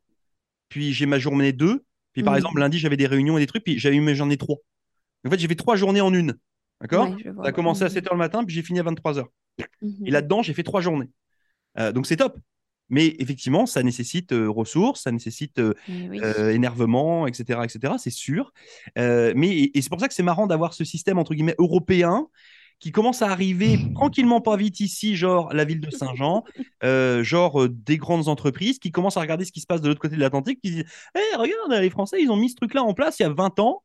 puis 0.69 0.93
j'ai 0.93 1.07
ma 1.07 1.19
journée 1.19 1.53
2. 1.53 1.85
Puis 2.13 2.23
par 2.23 2.33
Mhm. 2.33 2.39
exemple, 2.39 2.61
lundi, 2.61 2.79
j'avais 2.79 2.97
des 2.97 3.07
réunions 3.07 3.39
et 3.39 3.41
des 3.41 3.47
trucs, 3.47 3.65
puis 3.65 3.79
mes 4.01 4.15
journées 4.15 4.37
3. 4.37 4.57
En 5.27 5.31
fait, 5.31 5.39
j'ai 5.39 5.49
fait 5.49 5.55
trois 5.55 5.77
journées 5.77 6.01
en 6.01 6.13
une. 6.13 6.35
D'accord? 6.81 7.11
Ouais. 7.11 7.23
Ça 7.23 7.49
a 7.49 7.53
commencé 7.53 7.83
à 7.85 7.89
Mhm. 7.89 7.93
7h 7.95 8.13
le 8.15 8.19
matin, 8.19 8.45
puis 8.45 8.55
j'ai 8.55 8.63
fini 8.63 8.81
à 8.81 8.83
23h. 8.83 9.27
Mhm. 9.83 10.07
Et 10.07 10.11
là-dedans, 10.11 10.43
j'ai 10.43 10.55
fait 10.55 10.63
trois 10.63 10.81
journées. 10.81 11.11
Euh, 11.79 11.93
donc 11.93 12.07
c'est 12.07 12.17
top. 12.17 12.39
Mais 12.89 13.15
effectivement, 13.21 13.67
ça 13.67 13.85
nécessite 13.85 14.33
euh, 14.33 14.49
ressources, 14.51 15.03
ça 15.03 15.13
nécessite 15.13 15.61
euh, 15.61 15.75
Eh 15.89 16.09
oui. 16.09 16.21
énervement, 16.55 17.29
etc., 17.29 17.61
etc. 17.65 17.95
C'est 17.99 18.11
sûr. 18.11 18.53
Mais 18.97 19.33
et, 19.49 19.79
et 19.79 19.83
c'est 19.83 19.91
pour 19.91 20.01
ça 20.01 20.09
que 20.09 20.15
c'est 20.15 20.25
marrant 20.25 20.47
d'avoir 20.49 20.75
ce 20.75 20.85
système 20.85 21.19
entre 21.19 21.35
guillemets 21.35 21.55
européen 21.59 22.27
qui 22.81 22.93
commence 22.93 23.23
à 23.23 23.29
arriver 23.31 23.79
tranquillement 23.95 24.41
pas 24.41 24.57
vite 24.57 24.81
ici, 24.81 25.17
genre 25.17 25.53
la 25.53 25.65
ville 25.65 25.81
de 25.81 25.91
Saint-Jean, 25.93 26.45
euh, 26.83 27.23
genre 27.23 27.63
euh, 27.63 27.69
des 27.69 27.99
grandes 27.99 28.29
entreprises 28.29 28.79
qui 28.79 28.91
commencent 28.91 29.17
à 29.17 29.21
regarder 29.21 29.45
ce 29.45 29.53
qui 29.53 29.61
se 29.61 29.67
passe 29.67 29.81
de 29.83 29.89
l'autre 29.89 30.01
côté 30.01 30.17
de 30.17 30.21
l'Atlantique, 30.21 30.61
qui 30.63 30.71
disent 30.73 30.85
Hé, 31.15 31.37
regarde, 31.37 31.73
les 31.83 31.91
Français, 31.91 32.21
ils 32.23 32.31
ont 32.31 32.37
mis 32.37 32.51
ce 32.51 32.57
truc-là 32.57 32.83
en 32.83 32.95
place 32.95 33.19
il 33.21 33.23
y 33.23 33.27
a 33.27 33.31
20 33.31 33.59
ans, 33.61 33.83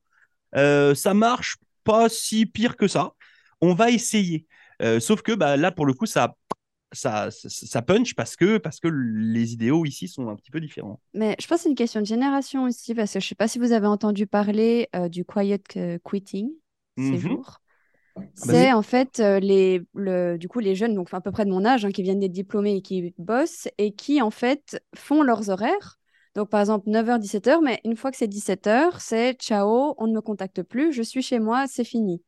Euh, 0.55 0.95
ça 0.95 1.13
marche 1.13 1.57
pas 1.83 2.09
si 2.09 2.45
pire 2.45 2.77
que 2.77 2.87
ça, 2.87 3.13
on 3.61 3.73
va 3.73 3.91
essayer. 3.91 4.45
Euh, 4.81 4.99
sauf 4.99 5.21
que 5.21 5.33
bah, 5.33 5.57
là, 5.57 5.71
pour 5.71 5.85
le 5.85 5.93
coup, 5.93 6.05
ça, 6.05 6.35
ça, 6.91 7.29
ça, 7.31 7.49
ça 7.49 7.81
punch 7.81 8.15
parce 8.15 8.35
que, 8.35 8.57
parce 8.57 8.79
que 8.79 8.87
les 8.87 9.53
idéaux 9.53 9.85
ici 9.85 10.07
sont 10.07 10.29
un 10.29 10.35
petit 10.35 10.51
peu 10.51 10.61
différents. 10.61 10.99
Mais 11.13 11.35
je 11.39 11.47
pense 11.47 11.57
que 11.59 11.63
c'est 11.63 11.69
une 11.69 11.75
question 11.75 12.01
de 12.01 12.05
génération 12.05 12.63
aussi, 12.63 12.95
parce 12.95 13.13
que 13.13 13.19
je 13.19 13.25
ne 13.25 13.29
sais 13.29 13.35
pas 13.35 13.47
si 13.47 13.59
vous 13.59 13.71
avez 13.71 13.87
entendu 13.87 14.27
parler 14.27 14.89
euh, 14.95 15.09
du 15.09 15.25
quiet 15.25 15.61
quitting 16.09 16.49
ces 16.97 17.03
Mhm. 17.03 17.19
jours. 17.19 17.59
Vas-y. 18.15 18.27
C'est 18.35 18.71
en 18.73 18.81
fait 18.81 19.19
euh, 19.19 19.39
les, 19.39 19.81
le, 19.93 20.37
du 20.37 20.47
coup, 20.47 20.59
les 20.59 20.75
jeunes, 20.75 20.95
donc 20.95 21.13
à 21.13 21.21
peu 21.21 21.31
près 21.31 21.45
de 21.45 21.49
mon 21.49 21.65
âge, 21.65 21.85
hein, 21.85 21.91
qui 21.91 22.03
viennent 22.03 22.19
d'être 22.19 22.31
diplômés 22.31 22.75
et 22.75 22.81
qui 22.81 23.13
bossent 23.17 23.67
et 23.77 23.93
qui 23.93 24.21
en 24.21 24.31
fait 24.31 24.81
font 24.95 25.21
leurs 25.21 25.49
horaires. 25.49 25.97
Donc 26.35 26.49
par 26.49 26.59
exemple 26.59 26.89
9h, 26.89 27.19
17h, 27.19 27.61
mais 27.61 27.79
une 27.85 27.95
fois 27.95 28.11
que 28.11 28.17
c'est 28.17 28.27
17h, 28.27 28.99
c'est 28.99 29.33
ciao, 29.39 29.95
on 29.97 30.07
ne 30.07 30.13
me 30.13 30.21
contacte 30.21 30.63
plus, 30.63 30.91
je 30.91 31.01
suis 31.01 31.21
chez 31.21 31.39
moi, 31.39 31.65
c'est 31.67 31.85
fini. 31.85 32.21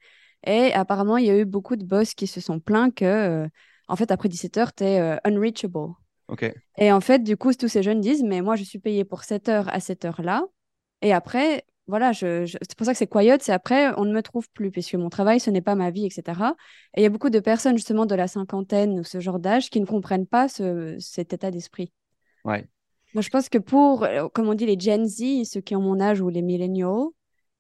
Et 0.46 0.74
apparemment, 0.74 1.18
il 1.18 1.26
y 1.26 1.30
a 1.30 1.38
eu 1.38 1.46
beaucoup 1.46 1.76
de 1.76 1.84
boss 1.84 2.14
qui 2.14 2.28
se 2.28 2.40
sont 2.40 2.60
plaints 2.60 2.92
que, 2.92 3.06
euh, 3.06 3.48
en 3.90 3.96
fait, 3.96 4.12
après 4.12 4.30
17h, 4.30 4.74
tu 4.76 4.84
es 4.86 5.20
unreachable. 5.26 5.94
Ok. 6.28 6.54
Et 6.78 6.92
en 6.92 7.02
fait, 7.02 7.20
du 7.20 7.38
coup, 7.38 7.54
tous 7.54 7.68
ces 7.68 7.84
jeunes 7.84 8.02
disent, 8.02 8.24
mais 8.24 8.42
moi, 8.42 8.56
je 8.56 8.64
suis 8.64 8.80
payé 8.80 9.04
pour 9.04 9.24
cette 9.24 9.50
heure 9.50 9.68
à 9.74 9.80
cette 9.80 10.06
heure-là. 10.06 10.44
Et 11.02 11.14
après, 11.14 11.66
voilà, 11.88 12.12
je, 12.12 12.46
je- 12.46 12.58
c'est 12.62 12.76
pour 12.78 12.86
ça 12.86 12.92
que 12.94 12.98
c'est 12.98 13.08
quiet, 13.08 13.38
c'est 13.42 13.54
après, 13.54 13.94
on 13.98 14.06
ne 14.06 14.14
me 14.14 14.22
trouve 14.22 14.50
plus, 14.52 14.72
puisque 14.72 14.96
mon 14.96 15.10
travail, 15.10 15.40
ce 15.40 15.50
n'est 15.50 15.62
pas 15.62 15.76
ma 15.76 15.92
vie, 15.92 16.06
etc. 16.06 16.56
Et 16.96 17.02
il 17.02 17.04
y 17.04 17.06
a 17.06 17.10
beaucoup 17.10 17.30
de 17.30 17.40
personnes, 17.40 17.78
justement, 17.78 18.06
de 18.06 18.16
la 18.16 18.28
cinquantaine 18.28 19.00
ou 19.00 19.04
ce 19.04 19.20
genre 19.20 19.40
d'âge, 19.40 19.70
qui 19.70 19.80
ne 19.82 19.86
comprennent 19.86 20.28
pas 20.28 20.48
ce- 20.50 20.98
cet 21.00 21.34
état 21.34 21.52
d'esprit. 21.52 21.92
Ouais. 22.44 22.68
Moi, 23.14 23.22
je 23.22 23.30
pense 23.30 23.50
que 23.50 23.58
pour, 23.58 24.04
euh, 24.04 24.28
comme 24.30 24.48
on 24.50 24.54
dit, 24.54 24.66
les 24.66 24.80
Gen 24.80 25.06
Z, 25.06 25.46
ceux 25.46 25.62
qui 25.62 25.76
ont 25.76 25.82
mon 25.82 26.00
âge 26.00 26.22
ou 26.22 26.30
les 26.30 26.42
millennials, 26.42 27.08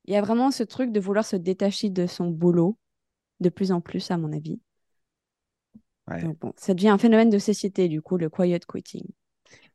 il 0.05 0.13
y 0.13 0.17
a 0.17 0.21
vraiment 0.21 0.51
ce 0.51 0.63
truc 0.63 0.91
de 0.91 0.99
vouloir 0.99 1.25
se 1.25 1.35
détacher 1.35 1.89
de 1.89 2.07
son 2.07 2.27
boulot, 2.29 2.77
de 3.41 3.49
plus 3.49 3.71
en 3.73 3.81
plus, 3.81 4.11
à 4.11 4.17
mon 4.17 4.33
avis. 4.33 4.59
Ouais. 6.07 6.21
Donc, 6.21 6.37
bon, 6.39 6.53
ça 6.57 6.73
devient 6.75 6.89
un 6.89 6.97
phénomène 6.99 7.29
de 7.31 7.39
société, 7.39 7.87
du 7.87 8.01
coup, 8.03 8.17
le 8.17 8.29
quiet 8.29 8.59
quitting. 8.71 9.05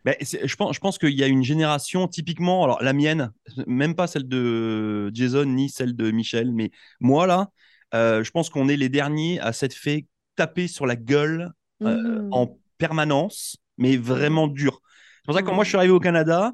Ben, 0.05 0.17
je 0.21 0.57
pense, 0.57 0.75
je 0.75 0.81
pense 0.81 0.99
qu'il 0.99 1.11
y 1.15 1.23
a 1.23 1.29
une 1.29 1.45
génération, 1.45 2.09
typiquement, 2.09 2.65
alors 2.65 2.83
la 2.83 2.93
mienne, 2.93 3.33
même 3.67 3.95
pas 3.95 4.07
celle 4.09 4.27
de 4.29 5.11
Jason 5.15 5.45
ni 5.45 5.69
celle 5.71 5.95
de 5.95 6.11
Michel, 6.11 6.53
mais 6.53 6.71
moi 7.01 7.27
là, 7.27 7.51
euh, 7.95 8.25
je 8.25 8.31
pense 8.33 8.51
qu'on 8.51 8.69
est 8.69 8.77
les 8.77 8.89
derniers 8.89 9.39
à 9.41 9.53
s'être 9.53 9.75
fait 9.75 10.07
taper 10.37 10.67
sur 10.67 10.87
la 10.87 10.97
gueule 10.97 11.53
euh, 11.87 11.95
Mhm. 11.95 12.33
en 12.33 12.59
permanence, 12.79 13.57
mais 13.79 13.97
vraiment 13.97 14.49
dur. 14.49 14.81
C'est 15.19 15.27
pour 15.27 15.35
ça 15.35 15.43
que 15.43 15.47
quand 15.47 15.55
moi 15.55 15.65
je 15.65 15.69
suis 15.69 15.79
arrivé 15.79 15.93
au 15.93 16.01
Canada, 16.01 16.53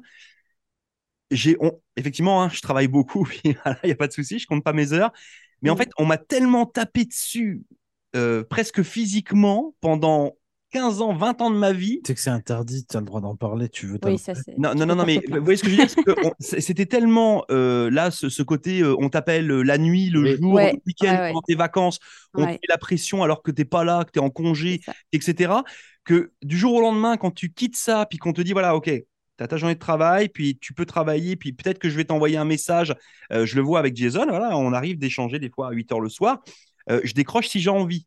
j'ai, 1.31 1.57
effectivement, 1.95 2.43
hein, 2.43 2.49
je 2.51 2.61
travaille 2.61 2.87
beaucoup, 2.87 3.27
il 3.43 3.55
n'y 3.83 3.91
a 3.91 3.95
pas 3.95 4.07
de 4.07 4.13
souci, 4.13 4.39
je 4.39 4.47
compte 4.47 4.63
pas 4.63 4.73
mes 4.73 4.93
heures, 4.93 5.11
mais 5.61 5.69
en 5.69 5.75
Mm. 5.75 5.77
fait, 5.77 5.89
on 5.97 6.05
m'a 6.05 6.17
tellement 6.17 6.65
tapé 6.65 7.05
dessus, 7.05 7.63
euh, 8.15 8.43
presque 8.43 8.81
physiquement, 8.81 9.75
pendant 9.81 10.35
15 10.71 11.01
ans, 11.01 11.13
20 11.15 11.41
ans 11.41 11.49
de 11.49 11.57
ma 11.57 11.71
vie, 11.73 11.99
Tu 12.03 12.07
sais 12.09 12.13
que 12.15 12.21
c'est 12.21 12.29
interdit, 12.29 12.85
tu 12.85 12.95
as 12.95 12.99
le 12.99 13.05
droit 13.05 13.21
d'en 13.21 13.35
parler, 13.35 13.69
tu 13.69 13.87
veux 13.87 13.93
Oui, 13.93 13.99
t'en- 13.99 14.17
ça 14.17 14.35
c'est. 14.35 14.57
non, 14.57 14.75
non, 14.75 14.85
non, 14.85 14.95
non, 14.95 15.05
mais 15.05 15.19
vous 15.29 15.43
voyez 15.43 15.57
ce 15.57 15.63
que 15.63 15.69
je 15.69 15.75
veux 15.77 15.85
dire 15.87 16.33
C'était 16.39 16.85
tellement 16.85 17.43
euh, 17.49 17.89
là, 17.89 18.11
ce, 18.11 18.29
ce 18.29 18.43
côté, 18.43 18.81
euh, 18.81 18.95
on 18.99 19.09
t'appelle 19.09 19.49
euh, 19.49 19.63
la 19.63 19.77
nuit, 19.79 20.09
le 20.09 20.21
Oui. 20.21 20.37
jour, 20.37 20.53
Ouais, 20.53 20.73
le 20.73 20.79
week-end, 20.85 21.07
ouais, 21.13 21.19
ouais. 21.19 21.27
pendant 21.29 21.41
tes 21.41 21.55
vacances, 21.55 21.99
on 22.35 22.41
te 22.45 22.51
met 22.51 22.59
la 22.69 22.77
pression 22.77 23.23
alors 23.23 23.41
que 23.41 23.49
t'es 23.51 23.65
pas 23.65 23.83
là, 23.83 24.03
que 24.05 24.11
tu 24.11 24.19
es 24.19 24.21
en 24.21 24.29
congé, 24.29 24.81
etc. 25.11 25.63
Que 26.03 26.31
du 26.43 26.57
jour 26.57 26.73
au 26.75 26.81
lendemain, 26.81 27.17
quand 27.17 27.31
tu 27.31 27.51
quittes 27.51 27.75
ça, 27.75 28.05
puis 28.07 28.19
qu'on 28.19 28.33
te 28.33 28.41
dit, 28.41 28.53
voilà, 28.53 28.75
ok, 28.75 28.85
tu 28.85 29.43
as 29.43 29.47
ta 29.47 29.57
journée 29.57 29.75
de 29.75 29.79
travail, 29.79 30.29
puis 30.29 30.57
tu 30.59 30.73
peux 30.73 30.85
travailler, 30.85 31.35
puis 31.35 31.51
peut-être 31.53 31.79
que 31.79 31.89
je 31.89 31.95
vais 31.95 32.05
t'envoyer 32.05 32.37
un 32.37 32.45
message. 32.45 32.93
Euh, 33.31 33.45
je 33.45 33.55
le 33.55 33.61
vois 33.63 33.79
avec 33.79 33.95
Jason, 33.95 34.25
voilà, 34.27 34.55
on 34.57 34.73
arrive 34.73 34.99
d'échanger 34.99 35.39
des 35.39 35.49
fois 35.49 35.69
à 35.69 35.71
8 35.71 35.91
heures 35.91 36.01
le 36.01 36.09
soir. 36.09 36.41
Euh, 36.89 37.01
je 37.03 37.13
décroche 37.13 37.47
si 37.47 37.59
j'ai 37.59 37.69
envie. 37.69 38.05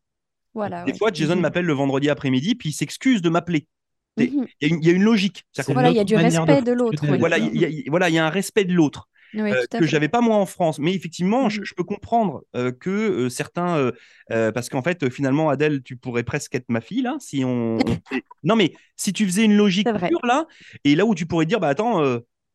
Voilà, 0.53 0.83
Des 0.83 0.91
ouais. 0.91 0.97
fois, 0.97 1.09
Jason 1.13 1.35
Mhm. 1.35 1.41
m'appelle 1.41 1.65
le 1.65 1.73
vendredi 1.73 2.09
après-midi, 2.09 2.55
puis 2.55 2.69
il 2.69 2.73
s'excuse 2.73 3.21
de 3.21 3.29
m'appeler. 3.29 3.67
Mhm. 4.17 4.45
Il 4.61 4.67
y, 4.67 4.71
a 4.71 4.75
une- 4.75 4.83
il 4.83 4.87
y 4.87 4.91
a 4.91 4.93
une 4.93 5.03
logique. 5.03 5.43
Voilà, 5.69 5.89
il 5.89 5.95
y 5.95 5.99
a 5.99 6.03
du 6.03 6.13
de 6.13 6.19
respect 6.19 6.61
de 6.61 6.71
l'autre, 6.71 7.03
voilà, 7.17 7.37
il 7.39 7.59
y, 7.59 7.65
a- 7.65 7.89
voilà, 7.89 8.09
y 8.09 8.17
un 8.19 8.29
respect 8.29 8.63
de 8.63 8.73
l'autre 8.73 9.09
Oui, 9.33 9.51
euh, 9.51 9.65
que 9.79 9.87
j'avais 9.87 10.09
pas 10.09 10.21
moi 10.21 10.35
en 10.35 10.45
France. 10.45 10.77
Mais 10.77 10.93
effectivement, 10.93 11.49
je, 11.49 11.59
Mhm. 11.61 11.65
je 11.65 11.73
peux 11.73 11.83
comprendre 11.83 12.43
euh, 12.55 12.71
que 12.71 12.91
euh, 12.91 13.29
certains, 13.29 13.91
euh, 14.31 14.51
parce 14.51 14.69
qu'en 14.69 14.83
fait, 14.83 15.09
finalement, 15.09 15.49
Adèle, 15.49 15.81
tu 15.81 15.95
pourrais 15.95 16.21
presque 16.23 16.53
être 16.53 16.69
ma 16.69 16.81
fille 16.81 17.01
là, 17.01 17.17
si 17.19 17.43
on. 17.43 17.77
on- 18.11 18.21
non, 18.43 18.55
mais 18.55 18.73
si 18.95 19.11
tu 19.13 19.25
faisais 19.25 19.45
une 19.45 19.55
logique 19.57 19.87
pure 19.91 20.25
là, 20.25 20.45
et 20.83 20.93
là 20.95 21.07
où 21.07 21.15
tu 21.15 21.25
pourrais 21.25 21.47
dire, 21.47 21.59
bah 21.59 21.69
attends, 21.69 22.03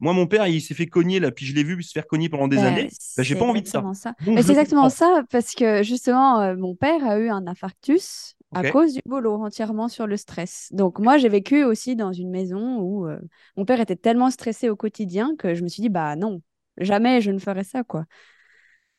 moi 0.00 0.12
mon 0.12 0.26
père 0.26 0.46
il 0.48 0.60
s'est 0.60 0.74
fait 0.74 0.86
cogner 0.86 1.20
là, 1.20 1.30
puis 1.30 1.46
je 1.46 1.54
l'ai 1.54 1.64
vu 1.64 1.82
se 1.82 1.92
faire 1.92 2.06
cogner 2.06 2.28
pendant 2.28 2.48
des 2.48 2.56
Ben, 2.56 2.64
années. 2.64 2.88
bah, 3.16 3.22
j'ai 3.22 3.36
pas 3.36 3.44
envie 3.44 3.62
de 3.62 3.68
ça. 3.68 3.88
ça. 3.94 4.14
C'est 4.42 4.50
exactement 4.50 4.82
comprends. 4.82 4.90
ça, 4.90 5.22
parce 5.30 5.54
que 5.54 5.82
justement, 5.82 6.40
euh, 6.40 6.56
mon 6.56 6.74
père 6.74 7.04
a 7.04 7.18
eu 7.18 7.28
un 7.28 7.46
infarctus 7.46 8.34
à 8.54 8.64
cause 8.64 8.94
du 8.94 9.00
boulot, 9.06 9.34
entièrement 9.44 9.88
sur 9.88 10.06
le 10.06 10.16
stress. 10.16 10.68
Donc 10.72 10.98
moi, 10.98 11.18
j'ai 11.18 11.28
vécu 11.28 11.64
aussi 11.64 11.94
dans 11.96 12.12
une 12.12 12.30
maison 12.30 12.78
où 12.80 13.06
euh, 13.06 13.18
mon 13.56 13.64
père 13.64 13.80
était 13.80 13.96
tellement 13.96 14.30
stressé 14.30 14.70
au 14.70 14.76
quotidien 14.76 15.36
que 15.36 15.54
je 15.54 15.62
me 15.62 15.68
suis 15.68 15.82
dit, 15.82 15.88
bah 15.90 16.16
non, 16.16 16.40
jamais 16.78 17.20
je 17.20 17.30
ne 17.30 17.38
ferais 17.38 17.64
ça, 17.64 17.84
quoi. 17.84 18.04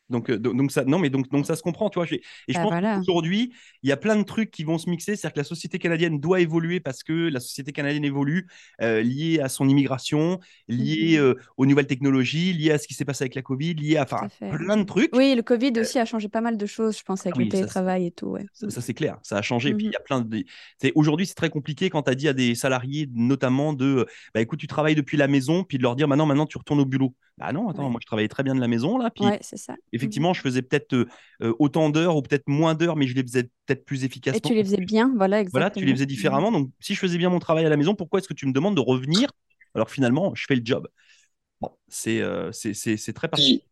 Donc, 0.09 0.29
euh, 0.29 0.37
donc, 0.37 0.55
donc 0.57 0.71
ça, 0.71 0.83
non, 0.85 0.99
mais 0.99 1.09
donc, 1.09 1.29
donc 1.29 1.45
ça 1.45 1.55
se 1.55 1.61
comprend, 1.61 1.89
tu 1.89 1.99
vois. 1.99 2.07
Et 2.11 2.21
je 2.53 2.53
Bah 2.53 2.61
pense 2.61 2.71
voilà. 2.71 2.95
qu'aujourd'hui, 2.95 3.53
il 3.83 3.89
y 3.89 3.91
a 3.91 3.97
plein 3.97 4.15
de 4.15 4.23
trucs 4.23 4.51
qui 4.51 4.63
vont 4.63 4.77
se 4.77 4.89
mixer. 4.89 5.15
C'est-à-dire 5.15 5.33
que 5.33 5.39
la 5.39 5.43
société 5.43 5.79
canadienne 5.79 6.19
doit 6.19 6.39
évoluer 6.41 6.79
parce 6.79 7.03
que 7.03 7.13
la 7.29 7.39
société 7.39 7.71
canadienne 7.71 8.05
évolue, 8.05 8.47
euh, 8.81 9.01
liée 9.01 9.39
à 9.39 9.49
son 9.49 9.67
immigration, 9.69 10.39
liée 10.67 11.17
Mhm. 11.17 11.23
euh, 11.23 11.35
aux 11.57 11.65
nouvelles 11.65 11.87
technologies, 11.87 12.53
liée 12.53 12.71
à 12.71 12.77
ce 12.77 12.87
qui 12.87 12.93
s'est 12.93 13.05
passé 13.05 13.23
avec 13.23 13.35
la 13.35 13.41
Covid, 13.41 13.73
liée 13.75 13.97
à 13.97 14.03
enfin, 14.03 14.27
plein 14.49 14.77
de 14.77 14.83
trucs. 14.83 15.15
Oui, 15.15 15.35
le 15.35 15.41
Covid 15.43 15.73
aussi 15.79 15.99
a 15.99 16.05
changé 16.05 16.29
pas 16.29 16.41
mal 16.41 16.57
de 16.57 16.65
choses, 16.65 16.97
je 16.97 17.03
pense, 17.03 17.21
avec 17.25 17.35
Ah 17.35 17.37
oui, 17.37 17.45
le 17.45 17.49
ça, 17.51 17.57
télétravail 17.57 18.05
et 18.07 18.11
tout, 18.11 18.27
ouais. 18.27 18.45
Ça, 18.53 18.69
ça, 18.69 18.81
c'est 18.81 18.93
clair, 18.93 19.17
ça 19.23 19.37
a 19.37 19.41
changé. 19.41 19.73
Puis 19.73 19.85
il 19.87 19.87
Mhm. 19.87 19.93
y 19.93 19.95
a 19.95 19.99
plein 20.01 20.21
de. 20.21 20.43
c'est- 20.81 20.91
Aujourd'hui, 20.95 21.25
c'est 21.25 21.35
très 21.35 21.49
compliqué 21.49 21.89
quand 21.89 22.03
tu 22.03 22.11
as 22.11 22.15
dit 22.15 22.27
à 22.27 22.33
des 22.33 22.55
salariés, 22.55 23.07
notamment 23.13 23.73
de 23.73 24.05
bah, 24.33 24.41
écoute, 24.41 24.59
tu 24.59 24.67
travailles 24.67 24.95
depuis 24.95 25.17
la 25.17 25.27
maison, 25.27 25.63
puis 25.63 25.77
de 25.77 25.83
leur 25.83 25.95
dire 25.95 26.07
maintenant, 26.07 26.25
maintenant, 26.25 26.45
tu 26.45 26.57
retournes 26.57 26.79
au 26.81 26.85
boulot. 26.85 27.15
Bah 27.39 27.53
non, 27.53 27.69
attends, 27.69 27.85
Ouais. 27.85 27.89
moi, 27.89 27.99
je 28.01 28.05
travaillais 28.05 28.27
très 28.27 28.43
bien 28.43 28.53
de 28.53 28.59
la 28.59 28.67
maison, 28.67 28.97
là. 28.97 29.09
Puis 29.09 29.23
Ouais, 29.23 29.39
c'est 29.41 29.57
ça. 29.57 29.73
Mhm. 29.73 29.79
effectivement, 29.93 30.33
je 30.33 30.41
faisais 30.41 30.61
peut-être 30.61 30.93
euh, 30.93 31.53
autant 31.57 31.89
d'heures 31.89 32.17
ou 32.17 32.21
peut-être 32.21 32.43
moins 32.47 32.75
d'heures, 32.75 32.97
mais 32.97 33.07
je 33.07 33.15
les 33.15 33.23
faisais 33.23 33.43
peut-être 33.65 33.85
plus 33.85 34.03
efficacement. 34.03 34.37
Et 34.37 34.41
tu 34.41 34.53
les 34.53 34.63
faisais 34.63 34.77
bien, 34.77 35.11
voilà, 35.15 35.43
Voilà, 35.43 35.69
tu 35.69 35.79
les 35.79 35.91
exactement. 35.91 35.93
faisais 35.95 36.03
Mhm. 36.05 36.09
différemment. 36.09 36.51
Donc, 36.51 36.71
si 36.81 36.93
je 36.95 36.99
faisais 36.99 37.17
bien 37.17 37.29
mon 37.29 37.39
travail 37.39 37.65
à 37.65 37.69
la 37.69 37.77
maison, 37.77 37.95
pourquoi 37.95 38.19
est-ce 38.19 38.27
que 38.27 38.33
tu 38.33 38.45
me 38.45 38.51
demandes 38.51 38.75
de 38.75 38.81
revenir 38.81 39.29
alors 39.73 39.87
que 39.87 39.93
finalement, 39.93 40.33
je 40.35 40.45
fais 40.47 40.55
le 40.55 40.61
job? 40.65 40.87
Bon, 41.61 41.71
c'est 41.87 42.21
euh, 42.21 42.51
c'est- 42.51 42.73
c'est- 42.73 42.97
c'est 42.97 43.13
très 43.13 43.27
particulier. 43.29 43.63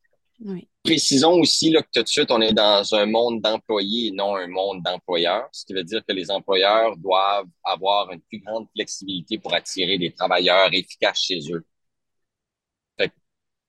Oui. 0.46 0.68
précisons 0.84 1.34
aussi 1.34 1.72
là, 1.72 1.82
que 1.82 1.88
tout 1.94 2.04
de 2.04 2.08
suite, 2.08 2.30
on 2.32 2.40
est 2.42 2.54
dans 2.54 2.94
un 2.94 3.06
monde 3.08 3.42
d'employés 3.42 4.08
et 4.08 4.12
non 4.12 4.36
un 4.36 4.48
monde 4.48 4.84
d'employeurs, 4.84 5.50
ce 5.52 5.66
qui 5.66 5.74
veut 5.74 5.84
dire 5.84 6.02
que 6.08 6.14
les 6.14 6.30
employeurs 6.32 6.96
doivent 6.98 7.48
avoir 7.64 8.12
une 8.12 8.22
plus 8.22 8.40
grande 8.40 8.68
flexibilité 8.76 9.40
pour 9.40 9.54
attirer 9.54 9.98
des 9.98 10.12
travailleurs 10.14 10.72
efficaces 10.74 11.22
chez 11.24 11.40
eux. 11.52 11.66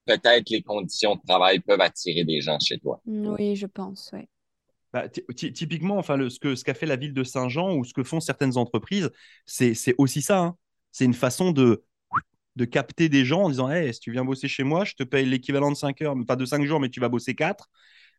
Peut-être 0.08 0.50
les 0.50 0.62
conditions 0.62 1.14
de 1.16 1.20
travail 1.26 1.60
peuvent 1.60 1.80
attirer 1.80 2.24
des 2.24 2.40
gens 2.40 2.58
chez 2.58 2.78
toi. 2.78 3.00
Oui, 3.06 3.54
je 3.54 3.66
pense, 3.66 4.10
oui. 4.12 4.26
Bah, 4.92 5.08
ty- 5.08 5.22
ty- 5.36 5.52
typiquement, 5.52 5.98
enfin, 5.98 6.16
le- 6.16 6.30
ce 6.30 6.40
que 6.40 6.54
ce 6.54 6.64
qu'a 6.64 6.74
fait 6.74 6.86
la 6.86 6.96
ville 6.96 7.12
de 7.12 7.22
Saint-Jean 7.22 7.74
ou 7.76 7.84
ce 7.84 7.92
que 7.92 8.02
font 8.02 8.20
certaines 8.20 8.56
entreprises, 8.56 9.10
c'est 9.44 9.74
c'est 9.74 9.94
aussi 9.98 10.22
ça. 10.22 10.38
hein. 10.40 10.56
C'est 10.92 11.04
une 11.04 11.14
façon 11.14 11.52
de, 11.52 11.84
de 12.56 12.64
capter 12.64 13.08
des 13.10 13.24
gens 13.24 13.42
en 13.44 13.50
disant 13.50 13.70
Hey, 13.70 13.92
si 13.94 14.00
tu 14.00 14.12
viens 14.12 14.24
bosser 14.24 14.48
chez 14.48 14.64
moi, 14.64 14.84
je 14.84 14.94
te 14.94 15.02
paye 15.04 15.26
l'équivalent 15.26 15.70
de 15.70 15.76
5 15.76 16.02
heures, 16.02 16.14
pas 16.26 16.36
de 16.36 16.46
5 16.46 16.64
jours, 16.64 16.80
mais 16.80 16.88
tu 16.90 17.00
vas 17.00 17.08
bosser 17.10 17.34
4. 17.34 17.68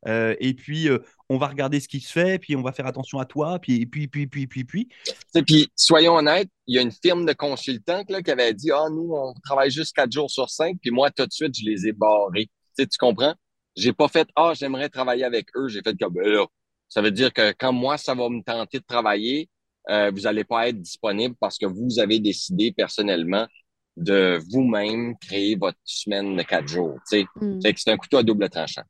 Et 0.06 0.54
puis, 0.54 0.90
euh, 0.90 1.00
on 1.30 1.38
va 1.38 1.48
regarder 1.48 1.80
ce 1.80 1.88
qui 1.88 2.00
se 2.00 2.12
fait, 2.12 2.40
puis 2.40 2.56
on 2.56 2.62
va 2.62 2.72
faire 2.72 2.88
attention 2.88 3.20
à 3.20 3.26
toi, 3.26 3.60
puis, 3.60 3.86
puis, 3.86 4.08
puis, 4.08 4.28
puis, 4.28 4.48
puis, 4.48 4.64
puis. 4.64 4.90
Et 5.36 5.44
puis, 5.44 5.70
soyons 5.76 6.16
honnêtes, 6.16 6.50
il 6.68 6.76
y 6.76 6.80
a 6.80 6.82
une 6.82 6.92
firme 6.92 7.26
de 7.26 7.34
consultants 7.34 8.04
là, 8.10 8.22
qui 8.22 8.32
avait 8.32 8.54
dit 8.54 8.72
Ah, 8.72 8.88
nous, 8.90 9.12
on 9.14 9.34
travaille 9.44 9.72
juste 9.72 9.96
quatre 9.96 10.12
jours 10.12 10.30
sur 10.30 10.50
cinq, 10.50 10.78
puis 10.82 10.92
moi, 10.92 11.12
tout 11.12 11.26
de 11.26 11.32
suite, 11.32 11.56
je 11.58 11.66
les 11.66 11.88
ai 11.88 11.92
barrés. 11.92 12.46
Tu 12.46 12.84
sais, 12.84 12.88
tu 12.88 12.98
comprends? 12.98 13.36
J'ai 13.76 13.94
pas 13.94 14.08
fait 14.08 14.28
Ah, 14.36 14.54
j'aimerais 14.56 14.90
travailler 14.90 15.24
avec 15.24 15.48
eux. 15.56 15.68
J'ai 15.68 15.82
fait 15.82 15.98
comme 16.00 16.14
ben 16.14 16.28
là. 16.28 16.46
Ça 16.88 17.02
veut 17.02 17.12
dire 17.12 17.32
que 17.32 17.52
quand 17.52 17.72
moi, 17.72 17.98
ça 17.98 18.16
va 18.16 18.30
me 18.30 18.42
tenter 18.42 18.80
de 18.80 18.86
travailler, 18.86 19.50
euh, 19.90 20.12
vous 20.12 20.22
n'allez 20.22 20.44
pas 20.44 20.70
être 20.70 20.82
disponible 20.82 21.36
parce 21.40 21.58
que 21.58 21.66
vous 21.66 22.00
avez 22.00 22.20
décidé 22.20 22.72
personnellement 22.72 23.48
de 23.96 24.40
vous-même 24.52 25.16
créer 25.20 25.56
votre 25.56 25.78
semaine 25.84 26.36
de 26.36 26.42
quatre 26.44 26.68
jours. 26.68 26.96
Tu 27.10 27.22
sais. 27.22 27.26
Mm. 27.36 27.60
C'est 27.76 27.92
un 27.92 27.98
couteau 27.98 28.18
à 28.18 28.24
double 28.24 28.50
tranchant. 28.50 28.84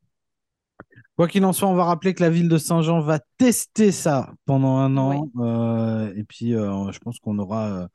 Quoi 1.19 1.27
qu'il 1.27 1.43
en 1.43 1.51
soit, 1.51 1.67
on 1.67 1.75
va 1.75 1.84
rappeler 1.84 2.13
que 2.13 2.23
la 2.23 2.29
ville 2.29 2.47
de 2.47 2.58
Saint-Jean 2.58 3.01
va 3.01 3.19
tester 3.38 3.91
ça 3.91 4.32
pendant 4.45 4.77
un 4.77 4.95
an. 4.95 5.29
Euh, 5.36 6.13
et 6.15 6.23
puis, 6.23 6.55
euh, 6.55 6.89
je 6.93 6.99
pense 6.99 7.19
qu'on 7.19 7.38
aura 7.39 7.82
euh, 7.82 7.88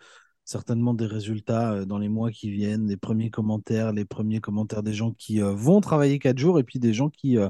certainement 0.45 0.93
des 0.93 1.07
résultats 1.07 1.73
euh, 1.73 1.85
dans 1.87 1.97
les 1.97 2.11
mois 2.11 2.31
qui 2.31 2.51
viennent, 2.51 2.87
les 2.87 2.99
premiers 2.99 3.31
commentaires, 3.31 3.95
les 3.95 4.05
premiers 4.05 4.41
commentaires 4.41 4.83
des 4.83 4.93
gens 4.93 5.13
qui 5.13 5.41
euh, 5.41 5.55
vont 5.55 5.81
travailler 5.81 6.19
quatre 6.19 6.37
jours 6.37 6.59
et 6.59 6.65
puis 6.65 6.79
des 6.79 6.93
gens 6.93 7.09
qui 7.09 7.39
euh, 7.39 7.49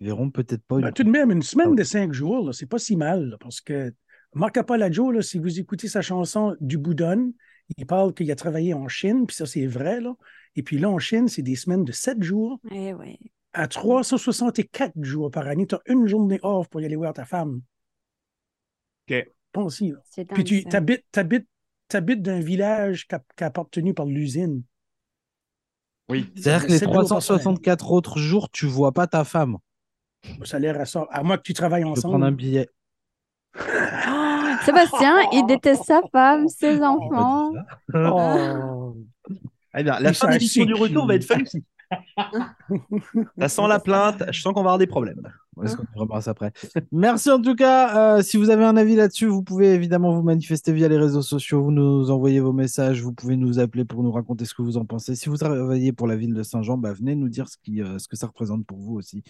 verront 0.00 0.30
peut-être 0.30 0.64
pas. 0.66 0.80
Une- 0.80 0.92
tout 0.92 1.04
de 1.04 1.10
même, 1.10 1.30
une 1.30 1.42
semaine 1.42 1.76
de 1.76 1.84
cinq 1.84 2.12
jours, 2.12 2.52
c'est 2.52 2.66
pas 2.66 2.80
si 2.80 2.96
mal, 2.96 3.28
là, 3.28 3.36
parce 3.38 3.60
que 3.60 3.94
Marc 4.34 4.56
là, 4.56 5.22
si 5.22 5.38
vous 5.38 5.60
écoutez 5.60 5.86
sa 5.86 6.02
chanson 6.02 6.56
Du 6.60 6.76
Boudon, 6.76 7.32
il 7.78 7.86
parle 7.86 8.14
qu'il 8.14 8.32
a 8.32 8.34
travaillé 8.34 8.74
en 8.74 8.88
Chine, 8.88 9.28
puis 9.28 9.36
ça, 9.36 9.46
c'est 9.46 9.68
vrai, 9.68 10.00
là. 10.00 10.16
Et 10.56 10.64
puis 10.64 10.76
là, 10.78 10.90
en 10.90 10.98
Chine, 10.98 11.28
c'est 11.28 11.42
des 11.42 11.54
semaines 11.54 11.84
de 11.84 11.92
sept 11.92 12.20
jours 12.20 12.58
Eh 12.72 12.94
ouais. 12.94 13.16
À 13.54 13.68
364 13.68 14.92
jours 15.02 15.30
par 15.30 15.46
année. 15.46 15.66
Tu 15.66 15.74
as 15.74 15.80
une 15.86 16.06
journée 16.06 16.40
off 16.42 16.68
pour 16.68 16.80
y 16.80 16.84
aller 16.84 16.96
voir 16.96 17.14
ta 17.14 17.24
femme. 17.24 17.62
OK. 19.08 19.26
Pense-y, 19.52 19.92
là. 19.92 19.98
C'est 20.04 20.24
Puis 20.24 20.44
tu 20.44 20.62
ça. 20.62 20.70
t'habites, 20.70 21.04
t'habites, 21.12 21.46
t'habites 21.88 22.22
d'un 22.22 22.40
village 22.40 23.06
qui 23.06 23.14
a, 23.14 23.22
appartenu 23.46 23.94
par 23.94 24.06
l'usine. 24.06 24.62
Oui. 26.08 26.30
C'est-à-dire 26.34 26.66
que 26.66 26.72
les 26.72 26.78
Sept 26.78 26.88
jours 26.88 26.94
par 26.94 27.06
semaine. 27.06 27.20
364 27.20 27.92
autres 27.92 28.18
jours, 28.18 28.50
tu 28.50 28.66
vois 28.66 28.92
pas 28.92 29.06
ta 29.06 29.24
femme. 29.24 29.56
Ça 30.44 30.56
a 30.56 30.60
l'air 30.60 30.80
à 30.80 30.86
ça. 30.86 31.06
À 31.10 31.22
moins 31.22 31.36
que 31.36 31.42
tu 31.42 31.54
travailles 31.54 31.82
Je 31.82 31.88
vais 31.88 31.94
prendre 32.00 32.16
un 32.16 32.18
ensemble. 32.22 32.36
billet. 32.36 32.68
Oh, 33.56 33.60
Sébastien, 34.64 35.16
il 35.32 35.44
déteste 35.46 35.84
sa 35.84 36.00
femme, 36.10 36.48
ses 36.48 36.82
enfants. 36.82 37.52
Oh. 37.94 38.96
Eh 39.76 39.82
bien, 39.82 39.98
la 40.00 40.12
fin 40.12 40.12
de 40.12 40.14
sont 40.14 40.26
l'émission 40.28 40.64
du 40.64 40.74
retour 40.74 41.06
va 41.06 41.14
être 41.16 41.24
funky. 41.24 41.64
ça 43.38 43.48
sent 43.48 43.68
la 43.68 43.78
plainte, 43.78 44.22
je 44.30 44.40
sens 44.40 44.52
qu'on 44.52 44.62
va 44.62 44.70
avoir 44.70 44.78
des 44.78 44.86
problèmes. 44.86 45.22
Est-ce 45.62 45.76
qu'on 45.76 45.84
y 45.84 45.98
repasse 45.98 46.26
après 46.26 46.52
Merci 46.90 47.30
en 47.30 47.40
tout 47.40 47.54
cas. 47.54 48.16
Euh, 48.16 48.22
si 48.22 48.36
vous 48.36 48.50
avez 48.50 48.64
un 48.64 48.76
avis 48.76 48.96
là-dessus, 48.96 49.26
vous 49.26 49.42
pouvez 49.42 49.74
évidemment 49.74 50.12
vous 50.12 50.22
manifester 50.22 50.72
via 50.72 50.88
les 50.88 50.96
réseaux 50.96 51.22
sociaux. 51.22 51.62
Vous 51.62 51.70
nous 51.70 52.10
envoyez 52.10 52.40
vos 52.40 52.52
messages. 52.52 53.02
Vous 53.02 53.12
pouvez 53.12 53.36
nous 53.36 53.60
appeler 53.60 53.84
pour 53.84 54.02
nous 54.02 54.10
raconter 54.10 54.44
ce 54.46 54.54
que 54.54 54.62
vous 54.62 54.76
en 54.76 54.84
pensez. 54.84 55.14
Si 55.14 55.28
vous 55.28 55.36
travaillez 55.36 55.92
pour 55.92 56.08
la 56.08 56.16
ville 56.16 56.34
de 56.34 56.42
Saint-Jean, 56.42 56.76
bah, 56.76 56.92
venez 56.92 57.14
nous 57.14 57.28
dire 57.28 57.48
ce, 57.48 57.56
qui, 57.62 57.82
euh, 57.82 57.98
ce 57.98 58.08
que 58.08 58.16
ça 58.16 58.26
représente 58.26 58.66
pour 58.66 58.78
vous 58.78 58.94
aussi. 58.94 59.22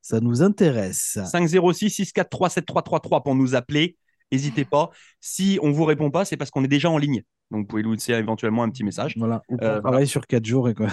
Ça 0.00 0.20
nous 0.20 0.42
intéresse. 0.42 1.18
506 1.24 1.90
643 1.90 2.48
7333 2.50 3.22
pour 3.22 3.34
nous 3.34 3.54
appeler. 3.54 3.96
N'hésitez 4.32 4.64
pas. 4.64 4.90
Si 5.20 5.58
on 5.62 5.70
vous 5.70 5.84
répond 5.84 6.10
pas, 6.10 6.24
c'est 6.24 6.36
parce 6.36 6.50
qu'on 6.50 6.64
est 6.64 6.68
déjà 6.68 6.90
en 6.90 6.98
ligne. 6.98 7.22
Donc 7.50 7.60
vous 7.60 7.66
pouvez 7.66 7.82
nous 7.82 7.92
laisser 7.92 8.12
éventuellement 8.12 8.62
un 8.62 8.70
petit 8.70 8.84
message. 8.84 9.14
Voilà. 9.16 9.42
Ou 9.48 9.56
Euh, 9.62 9.80
travaille 9.80 10.06
sur 10.06 10.26
4 10.26 10.44
jours 10.44 10.68
et 10.68 10.74
quoi. 10.74 10.88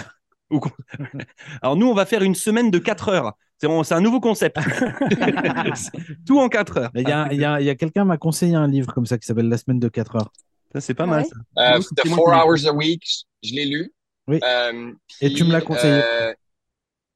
Alors 1.62 1.76
nous, 1.76 1.86
on 1.88 1.94
va 1.94 2.06
faire 2.06 2.22
une 2.22 2.34
semaine 2.34 2.70
de 2.70 2.78
4 2.78 3.08
heures. 3.08 3.32
C'est 3.58 3.66
un 3.94 4.00
nouveau 4.00 4.20
concept. 4.20 4.58
Tout 6.26 6.38
en 6.40 6.48
4 6.48 6.78
heures. 6.78 6.90
Il 6.94 7.08
y 7.08 7.12
a, 7.12 7.28
il 7.32 7.40
y 7.40 7.44
a- 7.44 7.60
y 7.60 7.70
a 7.70 7.74
quelqu'un 7.74 8.04
m'a 8.04 8.18
conseillé 8.18 8.54
un 8.54 8.68
livre 8.68 8.92
comme 8.92 9.06
ça 9.06 9.18
qui 9.18 9.26
s'appelle 9.26 9.48
La 9.48 9.56
semaine 9.58 9.80
de 9.80 9.88
4 9.88 10.16
heures. 10.16 10.32
Ça, 10.72 10.80
c'est 10.80 10.94
pas 10.94 11.04
Ah 11.04 11.06
mal. 11.06 11.24
ça. 11.24 11.74
Euh, 11.76 11.78
The 11.78 11.84
c'est 12.02 12.08
moi 12.08 12.16
Four 12.16 12.26
qui 12.26 12.32
l'ai 12.36 12.42
Hours 12.44 12.66
a 12.68 12.72
Week, 12.76 13.02
je 13.42 13.54
l'ai 13.54 13.64
lu. 13.64 13.92
Oui. 14.28 14.40
Euh, 14.44 14.92
Et 15.20 15.32
tu 15.32 15.44
me 15.44 15.52
l'as 15.52 15.60
conseillé. 15.62 16.00
euh, 16.04 16.34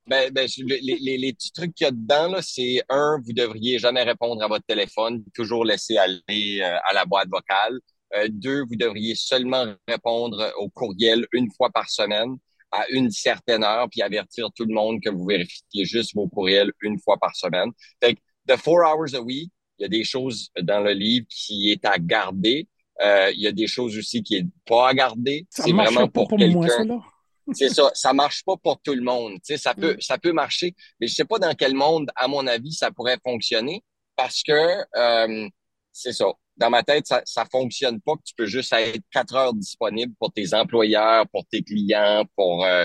ben, 0.06 0.32
ben, 0.32 0.48
les, 0.66 0.80
les- 1.00 1.18
les 1.18 1.32
petits 1.32 1.52
trucs 1.52 1.74
qu'il 1.74 1.84
y 1.84 1.88
a 1.88 1.90
dedans, 1.90 2.34
c'est 2.40 2.82
un, 2.88 3.18
vous 3.24 3.32
devriez 3.32 3.78
jamais 3.78 4.02
répondre 4.02 4.42
à 4.42 4.48
votre 4.48 4.64
téléphone, 4.64 5.22
toujours 5.34 5.64
laisser 5.64 5.98
aller 5.98 6.60
euh, 6.62 6.76
à 6.88 6.94
la 6.94 7.04
boîte 7.04 7.28
vocale. 7.28 7.78
Euh, 8.16 8.28
deux, 8.30 8.62
vous 8.62 8.76
devriez 8.76 9.14
seulement 9.14 9.66
répondre 9.86 10.52
au 10.58 10.68
courriel 10.70 11.26
une 11.32 11.48
fois 11.56 11.70
par 11.70 11.88
semaine 11.90 12.36
à 12.72 12.88
une 12.90 13.10
certaine 13.10 13.64
heure, 13.64 13.88
puis 13.90 14.02
avertir 14.02 14.48
tout 14.54 14.64
le 14.64 14.74
monde 14.74 15.00
que 15.02 15.10
vous 15.10 15.24
vérifiez 15.26 15.84
juste 15.84 16.14
vos 16.14 16.28
courriels 16.28 16.72
une 16.82 16.98
fois 17.00 17.16
par 17.18 17.34
semaine. 17.34 17.70
Fait 18.02 18.14
que 18.14 18.20
The 18.48 18.56
Four 18.56 18.80
Hours 18.80 19.14
a 19.14 19.20
Week, 19.20 19.50
il 19.78 19.82
y 19.82 19.84
a 19.86 19.88
des 19.88 20.04
choses 20.04 20.50
dans 20.62 20.80
le 20.80 20.92
livre 20.92 21.26
qui 21.28 21.70
est 21.70 21.84
à 21.84 21.98
garder. 21.98 22.68
Euh, 23.02 23.30
il 23.34 23.40
y 23.40 23.46
a 23.46 23.52
des 23.52 23.66
choses 23.66 23.96
aussi 23.96 24.22
qui 24.22 24.36
est 24.36 24.46
pas 24.66 24.88
à 24.90 24.94
garder. 24.94 25.46
Ça 25.50 25.64
C'est 25.64 25.72
marche 25.72 25.92
vraiment 25.92 26.06
pas 26.08 26.12
pour, 26.12 26.28
pour 26.28 26.38
quelqu'un. 26.38 27.00
C'est 27.52 27.70
ça, 27.70 27.90
ça 27.94 28.12
marche 28.12 28.44
pas 28.44 28.56
pour 28.62 28.80
tout 28.80 28.94
le 28.94 29.02
monde. 29.02 29.34
Tu 29.34 29.40
sais, 29.44 29.56
ça 29.56 29.74
peut, 29.74 29.94
Mm. 29.94 30.00
ça 30.00 30.18
peut 30.18 30.32
marcher, 30.32 30.74
mais 31.00 31.08
je 31.08 31.14
sais 31.14 31.24
pas 31.24 31.38
dans 31.38 31.52
quel 31.54 31.74
monde, 31.74 32.08
à 32.14 32.28
mon 32.28 32.46
avis, 32.46 32.72
ça 32.72 32.90
pourrait 32.92 33.18
fonctionner 33.24 33.82
parce 34.14 34.42
que 34.42 34.52
euh, 34.96 35.48
c'est 35.92 36.12
ça. 36.12 36.26
Dans 36.56 36.70
ma 36.70 36.82
tête, 36.82 37.06
ça, 37.06 37.22
ça 37.24 37.46
fonctionne 37.50 38.00
pas 38.00 38.16
que 38.16 38.22
tu 38.24 38.34
peux 38.36 38.46
juste 38.46 38.72
être 38.72 39.02
quatre 39.10 39.34
heures 39.34 39.54
disponible 39.54 40.14
pour 40.18 40.32
tes 40.32 40.52
employeurs, 40.54 41.26
pour 41.28 41.46
tes 41.46 41.62
clients, 41.62 42.24
pour 42.36 42.64
euh, 42.64 42.84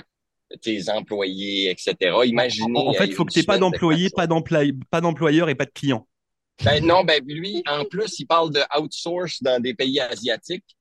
tes 0.62 0.90
employés, 0.90 1.70
etc. 1.70 1.96
Imaginez. 2.26 2.88
En, 2.88 2.94
fait, 2.94 3.04
euh, 3.04 3.08
il 3.08 3.14
faut 3.14 3.24
une 3.24 3.30
que 3.30 3.34
tu 3.34 3.40
n'aies 3.40 3.46
pas 3.46 3.58
d'employés, 3.58 4.10
pas 4.10 4.28
d'employ- 4.28 4.74
pas 4.90 5.02
d'employeurs 5.02 5.50
et 5.50 5.56
pas 5.56 5.66
de 5.66 5.72
clients. 5.72 6.08
ben 6.64 6.84
non, 6.86 7.04
ben 7.04 7.22
lui, 7.26 7.64
en 7.68 7.84
plus, 7.86 8.20
il 8.20 8.26
parle 8.26 8.52
de 8.52 8.62
outsource 8.80 9.42
dans 9.44 9.62
des 9.62 9.74
pays 9.74 10.00
asiatiques. 10.00 10.78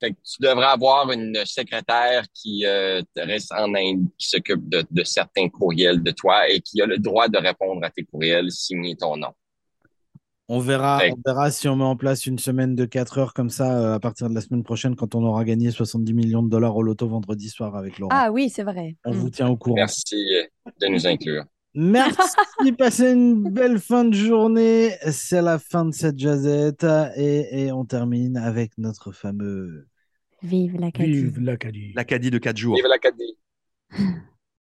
Fait 0.00 0.12
que 0.12 0.16
tu 0.16 0.40
devrais 0.40 0.66
avoir 0.66 1.12
une 1.12 1.44
secrétaire 1.44 2.24
qui 2.32 2.64
euh, 2.64 3.02
te 3.14 3.20
reste 3.20 3.52
en 3.52 3.74
Inde, 3.74 4.08
qui 4.16 4.28
s'occupe 4.28 4.66
de, 4.66 4.82
de 4.90 5.04
certains 5.04 5.50
courriels 5.50 6.02
de 6.02 6.10
toi 6.10 6.48
et 6.48 6.60
qui 6.62 6.80
a 6.80 6.86
le 6.86 6.98
droit 6.98 7.28
de 7.28 7.36
répondre 7.36 7.84
à 7.84 7.90
tes 7.90 8.04
courriels, 8.04 8.50
signer 8.50 8.96
ton 8.96 9.18
nom. 9.18 9.34
On 10.52 10.58
verra, 10.58 10.98
Ouais. 10.98 11.12
on 11.16 11.20
verra 11.24 11.50
si 11.52 11.68
on 11.68 11.76
met 11.76 11.84
en 11.84 11.94
place 11.94 12.26
une 12.26 12.38
semaine 12.40 12.74
de 12.74 12.84
4 12.84 13.18
heures 13.18 13.34
comme 13.34 13.50
ça 13.50 13.78
euh, 13.78 13.94
à 13.94 14.00
partir 14.00 14.28
de 14.28 14.34
la 14.34 14.40
semaine 14.40 14.64
prochaine 14.64 14.96
quand 14.96 15.14
on 15.14 15.22
aura 15.24 15.44
gagné 15.44 15.70
70 15.70 16.12
millions 16.12 16.42
de 16.42 16.48
dollars 16.50 16.74
au 16.76 16.82
loto 16.82 17.06
vendredi 17.08 17.48
soir 17.48 17.76
avec 17.76 17.98
Laurent. 18.00 18.10
Ah 18.12 18.32
oui, 18.32 18.50
c'est 18.50 18.64
vrai. 18.64 18.96
on 19.04 19.12
Mm. 19.12 19.16
vous 19.16 19.30
tient 19.30 19.48
au 19.48 19.56
courant. 19.56 19.76
Merci 19.76 20.16
de 20.80 20.86
nous 20.88 21.06
inclure. 21.06 21.44
Merci, 21.72 22.18
passez 22.78 23.12
une 23.12 23.48
belle 23.50 23.78
fin 23.78 24.04
de 24.04 24.12
journée. 24.12 24.90
C'est 25.12 25.40
la 25.40 25.60
fin 25.60 25.84
de 25.84 25.92
cette 25.94 26.18
jazette 26.18 26.84
et, 27.14 27.66
et 27.66 27.70
on 27.72 27.84
termine 27.84 28.36
avec 28.36 28.76
notre 28.76 29.12
fameux 29.12 29.86
Vive 30.42 30.76
l'Acadie. 30.80 31.12
Vive 31.12 31.38
l'Acadie. 31.40 31.92
L'Acadie 31.94 32.30
de 32.30 32.38
4 32.38 32.56
jours. 32.56 32.74
Vive 32.74 32.86
l'Acadie. 32.88 33.36